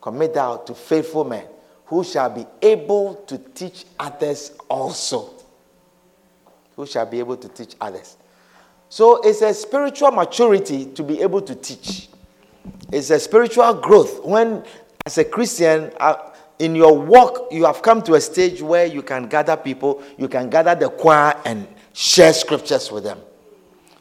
Commit 0.00 0.34
thou 0.34 0.56
to 0.56 0.74
faithful 0.74 1.24
men 1.24 1.44
who 1.86 2.02
shall 2.02 2.30
be 2.30 2.46
able 2.62 3.16
to 3.26 3.38
teach 3.38 3.84
others 3.98 4.52
also. 4.68 5.30
Who 6.76 6.86
shall 6.86 7.06
be 7.06 7.18
able 7.18 7.36
to 7.36 7.48
teach 7.48 7.74
others. 7.80 8.16
So 8.88 9.20
it's 9.22 9.42
a 9.42 9.54
spiritual 9.54 10.10
maturity 10.10 10.86
to 10.86 11.02
be 11.02 11.20
able 11.20 11.42
to 11.42 11.54
teach. 11.54 12.08
It's 12.90 13.10
a 13.10 13.18
spiritual 13.18 13.74
growth. 13.74 14.24
When, 14.24 14.64
as 15.06 15.18
a 15.18 15.24
Christian, 15.24 15.92
uh, 15.98 16.30
in 16.58 16.74
your 16.74 16.96
walk, 16.96 17.48
you 17.50 17.64
have 17.64 17.82
come 17.82 18.02
to 18.02 18.14
a 18.14 18.20
stage 18.20 18.62
where 18.62 18.86
you 18.86 19.02
can 19.02 19.26
gather 19.26 19.56
people, 19.56 20.02
you 20.16 20.28
can 20.28 20.48
gather 20.48 20.74
the 20.74 20.88
choir 20.88 21.34
and 21.44 21.66
share 21.92 22.32
scriptures 22.32 22.90
with 22.90 23.04
them. 23.04 23.18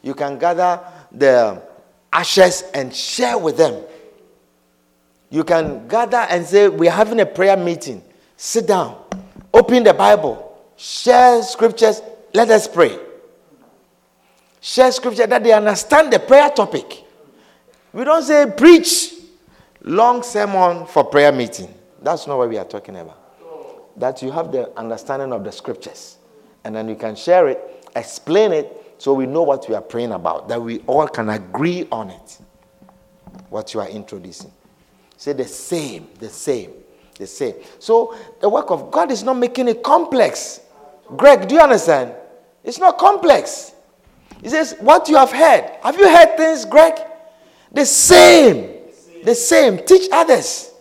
You 0.01 0.13
can 0.13 0.37
gather 0.37 0.79
the 1.11 1.61
ashes 2.11 2.63
and 2.73 2.93
share 2.95 3.37
with 3.37 3.57
them. 3.57 3.83
You 5.29 5.43
can 5.43 5.87
gather 5.87 6.17
and 6.17 6.45
say, 6.45 6.67
We're 6.67 6.91
having 6.91 7.19
a 7.19 7.25
prayer 7.25 7.57
meeting. 7.57 8.03
Sit 8.35 8.67
down, 8.67 8.97
open 9.53 9.83
the 9.83 9.93
Bible, 9.93 10.65
share 10.75 11.41
scriptures, 11.43 12.01
let 12.33 12.49
us 12.49 12.67
pray 12.67 12.97
share 14.61 14.91
scripture 14.91 15.27
that 15.27 15.43
they 15.43 15.51
understand 15.51 16.13
the 16.13 16.19
prayer 16.19 16.49
topic. 16.49 17.03
We 17.91 18.05
don't 18.05 18.23
say 18.23 18.45
preach 18.55 19.13
long 19.81 20.23
sermon 20.23 20.85
for 20.85 21.03
prayer 21.03 21.31
meeting. 21.31 21.73
That's 22.01 22.27
not 22.27 22.37
what 22.37 22.47
we 22.47 22.57
are 22.57 22.65
talking 22.65 22.95
about. 22.95 23.17
That 23.99 24.21
you 24.21 24.31
have 24.31 24.51
the 24.51 24.71
understanding 24.77 25.33
of 25.33 25.43
the 25.43 25.51
scriptures. 25.51 26.17
And 26.63 26.75
then 26.75 26.87
you 26.87 26.95
can 26.95 27.15
share 27.15 27.49
it, 27.49 27.85
explain 27.95 28.53
it, 28.53 28.90
so 29.01 29.15
we 29.15 29.25
know 29.25 29.41
what 29.41 29.67
we 29.67 29.73
are 29.73 29.81
praying 29.81 30.11
about, 30.11 30.47
that 30.47 30.61
we 30.61 30.77
all 30.81 31.07
can 31.07 31.29
agree 31.29 31.87
on 31.91 32.11
it. 32.11 32.37
What 33.49 33.73
you 33.73 33.79
are 33.79 33.89
introducing. 33.89 34.51
Say 35.17 35.33
the 35.33 35.47
same, 35.47 36.07
the 36.19 36.29
same, 36.29 36.69
the 37.17 37.25
same. 37.25 37.55
So 37.79 38.15
the 38.39 38.47
work 38.47 38.69
of 38.69 38.91
God 38.91 39.09
is 39.09 39.23
not 39.23 39.37
making 39.37 39.69
it 39.69 39.81
complex. 39.81 40.61
Greg, 41.17 41.47
do 41.47 41.55
you 41.55 41.61
understand? 41.61 42.13
It's 42.63 42.77
not 42.77 42.99
complex. 42.99 43.73
He 44.43 44.49
says, 44.49 44.75
What 44.81 45.09
you 45.09 45.15
have 45.15 45.31
heard. 45.31 45.79
Have 45.81 45.97
you 45.97 46.07
heard 46.07 46.37
things, 46.37 46.63
Greg? 46.65 46.93
The 47.71 47.87
same. 47.87 48.71
The 49.23 49.33
same. 49.33 49.83
Teach 49.83 50.09
others. 50.11 50.75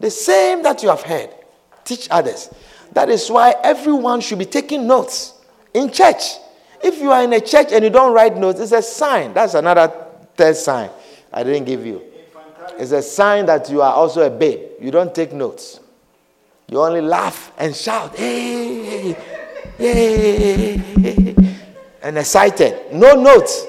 The 0.00 0.10
same 0.10 0.64
that 0.64 0.82
you 0.82 0.88
have 0.88 1.02
heard. 1.02 1.30
Teach 1.84 2.08
others. 2.10 2.52
That 2.92 3.08
is 3.08 3.30
why 3.30 3.54
everyone 3.62 4.20
should 4.20 4.40
be 4.40 4.46
taking 4.46 4.88
notes 4.88 5.34
in 5.72 5.92
church. 5.92 6.38
If 6.86 7.00
you 7.00 7.10
are 7.10 7.24
in 7.24 7.32
a 7.32 7.40
church 7.40 7.72
and 7.72 7.82
you 7.82 7.90
don't 7.90 8.12
write 8.12 8.36
notes, 8.36 8.60
it's 8.60 8.70
a 8.70 8.80
sign. 8.80 9.34
That's 9.34 9.54
another 9.54 9.92
third 10.36 10.54
sign 10.54 10.88
I 11.32 11.42
didn't 11.42 11.64
give 11.64 11.84
you. 11.84 12.00
It's 12.78 12.92
a 12.92 13.02
sign 13.02 13.46
that 13.46 13.68
you 13.68 13.82
are 13.82 13.92
also 13.92 14.24
a 14.24 14.30
babe. 14.30 14.60
You 14.80 14.92
don't 14.92 15.12
take 15.12 15.32
notes. 15.32 15.80
You 16.68 16.80
only 16.80 17.00
laugh 17.00 17.50
and 17.58 17.74
shout, 17.74 18.14
hey, 18.14 19.16
hey, 19.76 20.76
hey 20.76 21.34
and 22.02 22.18
excited. 22.18 22.92
No 22.92 23.20
notes. 23.20 23.66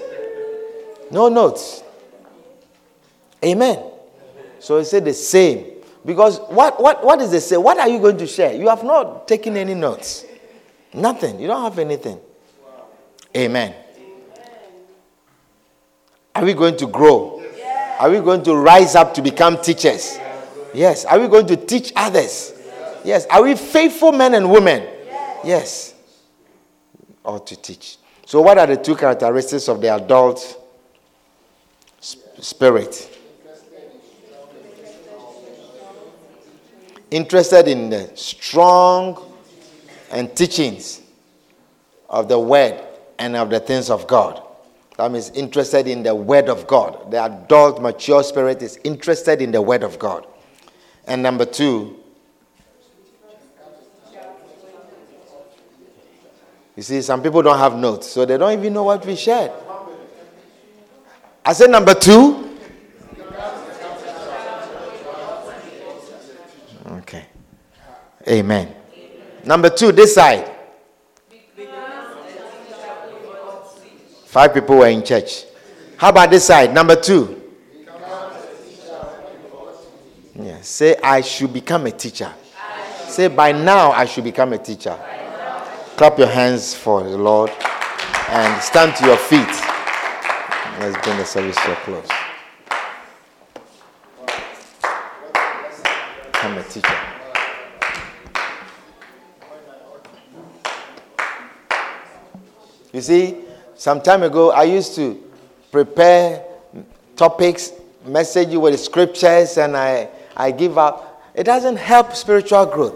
No 1.09 1.27
notes. 1.27 1.81
Amen. 3.43 3.83
So 4.59 4.77
he 4.77 4.83
said 4.85 5.05
the 5.05 5.13
same. 5.13 5.65
Because 6.05 6.37
what, 6.49 6.79
what, 6.79 7.03
what 7.03 7.19
is 7.21 7.31
the 7.31 7.41
same? 7.41 7.63
What 7.63 7.79
are 7.79 7.89
you 7.89 7.97
going 7.97 8.17
to 8.19 8.27
share? 8.27 8.53
You 8.53 8.69
have 8.69 8.83
not 8.83 9.27
taken 9.27 9.57
any 9.57 9.73
notes. 9.73 10.23
Nothing. 10.93 11.39
You 11.39 11.47
don't 11.47 11.63
have 11.63 11.79
anything. 11.79 12.19
Amen. 13.35 13.73
Are 16.35 16.45
we 16.45 16.53
going 16.53 16.77
to 16.77 16.87
grow? 16.87 17.43
Are 17.99 18.09
we 18.09 18.19
going 18.19 18.43
to 18.43 18.55
rise 18.55 18.95
up 18.95 19.13
to 19.15 19.21
become 19.21 19.59
teachers? 19.61 20.19
Yes. 20.73 21.03
Are 21.05 21.19
we 21.19 21.27
going 21.27 21.47
to 21.47 21.55
teach 21.57 21.91
others? 21.95 22.53
Yes. 23.03 23.25
Are 23.27 23.41
we 23.43 23.55
faithful 23.55 24.11
men 24.11 24.35
and 24.35 24.51
women? 24.51 24.87
Yes. 25.43 25.95
Or 27.23 27.39
to 27.39 27.55
teach. 27.55 27.97
So, 28.25 28.41
what 28.41 28.57
are 28.57 28.67
the 28.67 28.77
two 28.77 28.95
characteristics 28.95 29.67
of 29.67 29.81
the 29.81 29.95
adult 29.95 30.63
spirit? 31.99 33.13
Interested 37.09 37.67
in 37.67 37.89
the 37.89 38.11
strong 38.15 39.33
and 40.11 40.35
teachings 40.35 41.01
of 42.09 42.27
the 42.27 42.37
word 42.37 42.86
and 43.19 43.35
of 43.35 43.49
the 43.49 43.59
things 43.59 43.89
of 43.89 44.07
God. 44.07 44.41
That 44.97 45.11
means 45.11 45.29
interested 45.31 45.87
in 45.87 46.03
the 46.03 46.15
word 46.15 46.49
of 46.49 46.67
God. 46.67 47.11
The 47.11 47.23
adult, 47.23 47.81
mature 47.81 48.23
spirit 48.23 48.61
is 48.61 48.79
interested 48.83 49.41
in 49.41 49.51
the 49.51 49.61
word 49.61 49.83
of 49.83 49.99
God. 49.99 50.25
And 51.05 51.21
number 51.23 51.45
two, 51.45 52.03
You 56.77 56.83
see, 56.83 57.01
some 57.01 57.23
people 57.23 57.41
don't 57.41 57.57
have 57.57 57.75
notes, 57.75 58.05
so 58.05 58.23
they 58.23 58.37
don't 58.37 58.53
even 58.53 58.71
know 58.71 58.83
what 58.83 59.03
we 59.03 59.15
shared. 59.15 59.51
I 61.43 61.53
said 61.53 61.71
number 61.71 61.95
two. 61.95 62.55
Okay. 66.87 67.25
Amen. 68.27 68.75
Number 69.43 69.71
two, 69.71 69.91
this 69.91 70.13
side. 70.13 70.56
Five 74.37 74.53
people 74.53 74.75
were 74.77 74.87
in 74.87 75.03
church. 75.03 75.45
How 75.95 76.09
about 76.09 76.29
this 76.29 76.45
side? 76.45 76.71
Number 76.71 76.95
two. 76.95 77.41
Yeah. 80.35 80.61
Say, 80.61 80.95
I 81.03 81.21
should 81.21 81.51
become 81.51 81.87
a 81.87 81.91
teacher. 81.91 82.31
Say, 83.07 83.29
by 83.29 83.51
now 83.51 83.89
I 83.93 84.05
should 84.05 84.25
become 84.25 84.53
a 84.53 84.59
teacher. 84.59 84.95
Clap 85.95 86.19
your 86.19 86.27
hands 86.27 86.75
for 86.75 87.01
the 87.01 87.17
Lord 87.17 87.49
and 88.29 88.61
stand 88.61 88.95
to 88.97 89.07
your 89.07 89.17
feet. 89.17 89.39
Let's 90.81 91.03
bring 91.03 91.17
the 91.17 91.25
service 91.25 91.55
to 91.55 91.71
a 91.71 91.75
close. 91.77 92.07
I'm 96.43 96.57
a 96.59 96.63
teacher. 96.63 96.95
You 102.93 103.01
see, 103.01 103.46
some 103.77 104.01
time 104.01 104.23
ago, 104.23 104.51
I 104.51 104.63
used 104.63 104.95
to 104.95 105.23
prepare 105.71 106.43
topics, 107.15 107.71
message 108.05 108.49
you 108.49 108.59
with 108.59 108.79
scriptures, 108.79 109.57
and 109.57 109.77
I, 109.77 110.09
I 110.35 110.51
give 110.51 110.77
up. 110.77 111.23
It 111.35 111.43
doesn't 111.43 111.77
help 111.77 112.15
spiritual 112.15 112.65
growth. 112.65 112.95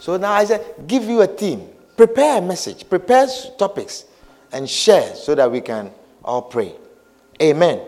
So 0.00 0.16
now 0.16 0.32
I 0.32 0.44
said, 0.44 0.64
give 0.86 1.04
you 1.04 1.20
a 1.20 1.26
theme. 1.26 1.68
Prepare 1.96 2.38
a 2.38 2.42
message, 2.42 2.88
prepare 2.88 3.26
topics, 3.58 4.04
and 4.52 4.68
share 4.68 5.14
so 5.14 5.34
that 5.34 5.50
we 5.50 5.60
can 5.60 5.90
all 6.24 6.42
pray. 6.42 6.72
Amen. 7.40 7.80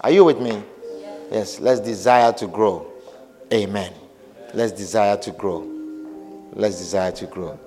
Are 0.00 0.10
you 0.10 0.24
with 0.24 0.40
me? 0.40 0.62
Yes, 1.30 1.60
let's 1.60 1.80
desire 1.80 2.32
to 2.34 2.46
grow. 2.46 2.86
Amen. 3.52 3.92
Let's 4.54 4.72
desire 4.72 5.16
to 5.18 5.30
grow. 5.32 5.66
Let's 6.52 6.78
desire 6.78 7.12
to 7.12 7.26
grow. 7.26 7.58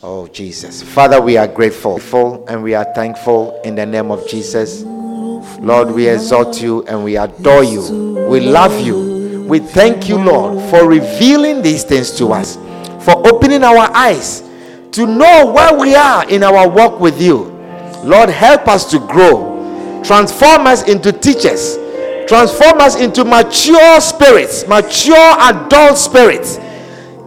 Oh, 0.00 0.28
Jesus. 0.28 0.80
Father, 0.80 1.20
we 1.20 1.36
are 1.36 1.48
grateful 1.48 2.44
and 2.46 2.62
we 2.62 2.72
are 2.74 2.84
thankful 2.94 3.60
in 3.64 3.74
the 3.74 3.84
name 3.84 4.12
of 4.12 4.28
Jesus. 4.28 4.82
Lord, 4.82 5.90
we 5.90 6.08
exalt 6.08 6.62
you 6.62 6.84
and 6.84 7.02
we 7.02 7.16
adore 7.16 7.64
you. 7.64 8.28
We 8.30 8.38
love 8.38 8.80
you. 8.80 9.44
We 9.48 9.58
thank 9.58 10.08
you, 10.08 10.16
Lord, 10.16 10.70
for 10.70 10.88
revealing 10.88 11.62
these 11.62 11.82
things 11.82 12.12
to 12.18 12.28
us, 12.28 12.54
for 13.04 13.26
opening 13.26 13.64
our 13.64 13.90
eyes 13.92 14.44
to 14.92 15.04
know 15.04 15.52
where 15.52 15.76
we 15.76 15.96
are 15.96 16.28
in 16.30 16.44
our 16.44 16.68
walk 16.68 17.00
with 17.00 17.20
you. 17.20 17.46
Lord, 18.04 18.28
help 18.28 18.68
us 18.68 18.88
to 18.92 19.00
grow. 19.00 20.02
Transform 20.04 20.68
us 20.68 20.86
into 20.86 21.10
teachers. 21.10 21.76
Transform 22.28 22.80
us 22.80 23.00
into 23.00 23.24
mature 23.24 24.00
spirits, 24.00 24.64
mature 24.68 25.34
adult 25.40 25.98
spirits, 25.98 26.58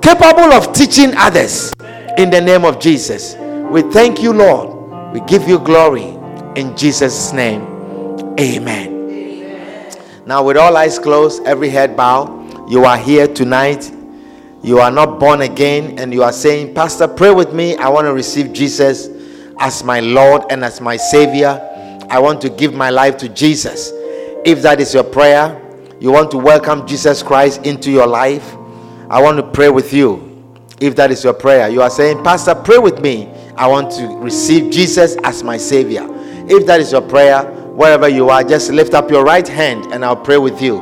capable 0.02 0.54
of 0.54 0.72
teaching 0.72 1.12
others 1.18 1.74
in 2.18 2.30
the 2.30 2.42
name 2.42 2.66
of 2.66 2.80
Jesus. 2.80 3.36
We 3.72 3.82
thank 3.84 4.22
you, 4.22 4.34
Lord. 4.34 5.14
We 5.14 5.22
give 5.22 5.48
you 5.48 5.60
glory 5.60 6.10
in 6.56 6.76
Jesus' 6.76 7.32
name. 7.32 7.62
Amen. 8.40 9.10
Amen. 9.10 9.94
Now, 10.26 10.44
with 10.44 10.58
all 10.58 10.76
eyes 10.76 11.00
closed, 11.00 11.44
every 11.46 11.70
head 11.70 11.96
bowed, 11.96 12.70
you 12.70 12.86
are 12.86 12.98
here 12.98 13.28
tonight. 13.28 13.92
You 14.64 14.80
are 14.80 14.92
not 14.92 15.20
born 15.20 15.42
again, 15.42 16.00
and 16.00 16.14
you 16.14 16.24
are 16.24 16.32
saying, 16.32 16.74
Pastor, 16.74 17.08
pray 17.08 17.32
with 17.32 17.54
me. 17.54 17.76
I 17.78 17.90
want 17.90 18.06
to 18.06 18.14
receive 18.14 18.54
Jesus 18.54 19.10
as 19.60 19.84
my 19.84 20.00
Lord 20.00 20.44
and 20.50 20.64
as 20.64 20.80
my 20.82 20.98
Savior. 20.98 21.60
I 22.10 22.20
want 22.20 22.42
to 22.42 22.50
give 22.50 22.74
my 22.74 22.90
life 22.90 23.18
to 23.18 23.30
Jesus. 23.30 23.92
If 24.46 24.62
that 24.62 24.80
is 24.80 24.94
your 24.94 25.04
prayer, 25.04 25.60
you 26.00 26.12
want 26.12 26.32
to 26.32 26.38
welcome 26.38 26.88
Jesus 26.88 27.24
Christ 27.24 27.66
into 27.66 27.92
your 27.92 28.08
life, 28.08 28.56
I 29.10 29.22
want 29.22 29.38
to 29.38 29.44
pray 29.44 29.70
with 29.70 29.94
you 29.94 30.31
if 30.82 30.96
that 30.96 31.12
is 31.12 31.24
your 31.24 31.34
prayer, 31.34 31.70
you 31.70 31.80
are 31.84 31.92
saying, 31.92 32.24
Pastor, 32.24 32.56
pray 32.56 32.80
with 32.80 33.02
me. 33.02 33.32
I 33.56 33.68
want 33.68 33.92
to 33.92 34.18
receive 34.18 34.72
Jesus 34.72 35.16
as 35.24 35.44
my 35.44 35.56
Savior. 35.56 36.08
If 36.50 36.66
that 36.66 36.80
is 36.80 36.92
your 36.92 37.04
prayer, 37.04 37.44
wherever 37.44 38.10
you 38.10 38.30
are, 38.30 38.44
just 38.44 38.72
lift 38.72 38.96
up 38.96 39.12
your 39.12 39.24
right 39.24 39.48
hand 39.48 39.94
and 39.94 40.04
I'll 40.04 40.18
pray 40.18 40.40
with 40.40 40.60
you. 40.60 40.80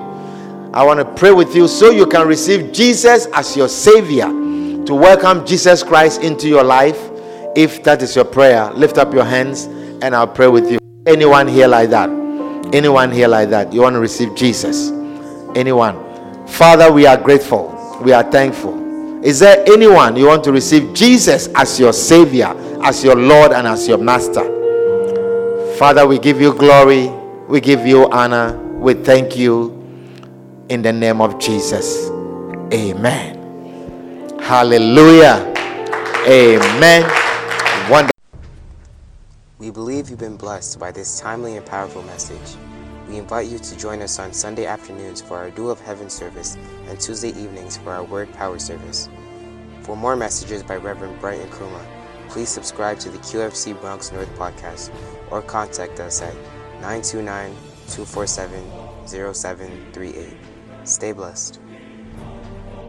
I 0.74 0.84
want 0.86 1.02
to 1.02 1.06
pray 1.06 1.32
with 1.34 1.54
you 1.54 1.68
so 1.68 1.90
you 1.90 2.06
can 2.06 2.26
receive 2.26 2.72
Jesus 2.72 3.26
as 3.34 3.58
your 3.58 3.68
Savior, 3.68 4.28
to 4.28 4.96
welcome 4.96 5.46
Jesus 5.46 5.84
Christ 5.84 6.24
into 6.24 6.48
your 6.48 6.64
life. 6.64 6.98
If 7.58 7.84
that 7.84 8.02
is 8.02 8.16
your 8.16 8.26
prayer, 8.26 8.72
lift 8.72 8.98
up 8.98 9.14
your 9.14 9.26
hands 9.26 9.66
and 10.02 10.16
I'll 10.16 10.28
pray 10.28 10.48
with 10.48 10.72
you. 10.72 10.80
Anyone 11.08 11.46
here 11.46 11.68
like 11.68 11.90
that? 11.90 12.10
Anyone 12.74 13.12
here 13.12 13.28
like 13.28 13.50
that? 13.50 13.74
You 13.74 13.82
want 13.82 13.96
to 13.96 14.00
receive 14.00 14.34
Jesus? 14.34 14.92
Anyone? 15.56 16.48
Father, 16.48 16.90
we 16.90 17.06
are 17.06 17.18
grateful. 17.18 18.00
We 18.02 18.14
are 18.14 18.24
thankful 18.24 18.89
is 19.24 19.40
there 19.40 19.64
anyone 19.68 20.16
you 20.16 20.28
want 20.28 20.44
to 20.46 20.52
receive 20.52 20.94
Jesus 20.94 21.48
as 21.56 21.80
your 21.80 21.92
Savior, 21.92 22.54
as 22.84 23.04
your 23.04 23.16
Lord, 23.16 23.52
and 23.52 23.68
as 23.68 23.88
your 23.88 23.98
Master? 23.98 24.46
Father, 25.78 26.08
we 26.08 26.20
give 26.20 26.40
you 26.40 26.54
glory, 26.54 27.08
we 27.48 27.60
give 27.60 27.86
you 27.86 28.10
honor, 28.12 28.58
we 28.78 28.94
thank 28.94 29.36
you 29.36 29.76
in 30.70 30.82
the 30.82 30.94
name 30.94 31.20
of 31.20 31.38
Jesus. 31.40 32.10
Amen. 32.72 34.40
Hallelujah. 34.40 35.54
Amen. 36.26 37.04
Wonderful. 37.90 38.12
We 39.58 39.70
believe 39.70 40.10
you've 40.10 40.20
been 40.20 40.38
blessed 40.38 40.80
by 40.80 40.92
this 40.92 41.20
timely 41.20 41.58
and 41.58 41.66
powerful 41.66 42.04
message. 42.04 42.56
We 43.10 43.18
invite 43.18 43.48
you 43.48 43.58
to 43.58 43.76
join 43.76 44.04
us 44.04 44.20
on 44.20 44.32
Sunday 44.34 44.68
afternoons 44.68 45.20
for 45.20 45.36
our 45.36 45.50
Dew 45.50 45.72
of 45.72 45.82
Heaven 45.82 46.12
service 46.12 46.56
and 46.88 47.00
Tuesday 47.00 47.30
evenings 47.30 47.76
for 47.76 47.92
our 47.92 48.04
Word 48.04 48.32
Power 48.34 48.60
service. 48.60 49.10
For 49.82 49.98
more 49.98 50.16
messages 50.16 50.62
by 50.62 50.76
Reverend 50.76 51.20
Brian 51.20 51.50
Nkrumah, 51.50 51.84
please 52.28 52.50
subscribe 52.50 53.00
to 53.00 53.10
the 53.10 53.18
QFC 53.18 53.82
Bronx 53.82 54.12
North 54.12 54.32
podcast 54.38 54.92
or 55.32 55.42
contact 55.42 56.00
us 56.00 56.22
at 56.22 56.36
929 56.82 57.50
247 57.88 58.64
0738. 59.08 60.38
Stay 60.84 61.12
blessed. 61.12 61.60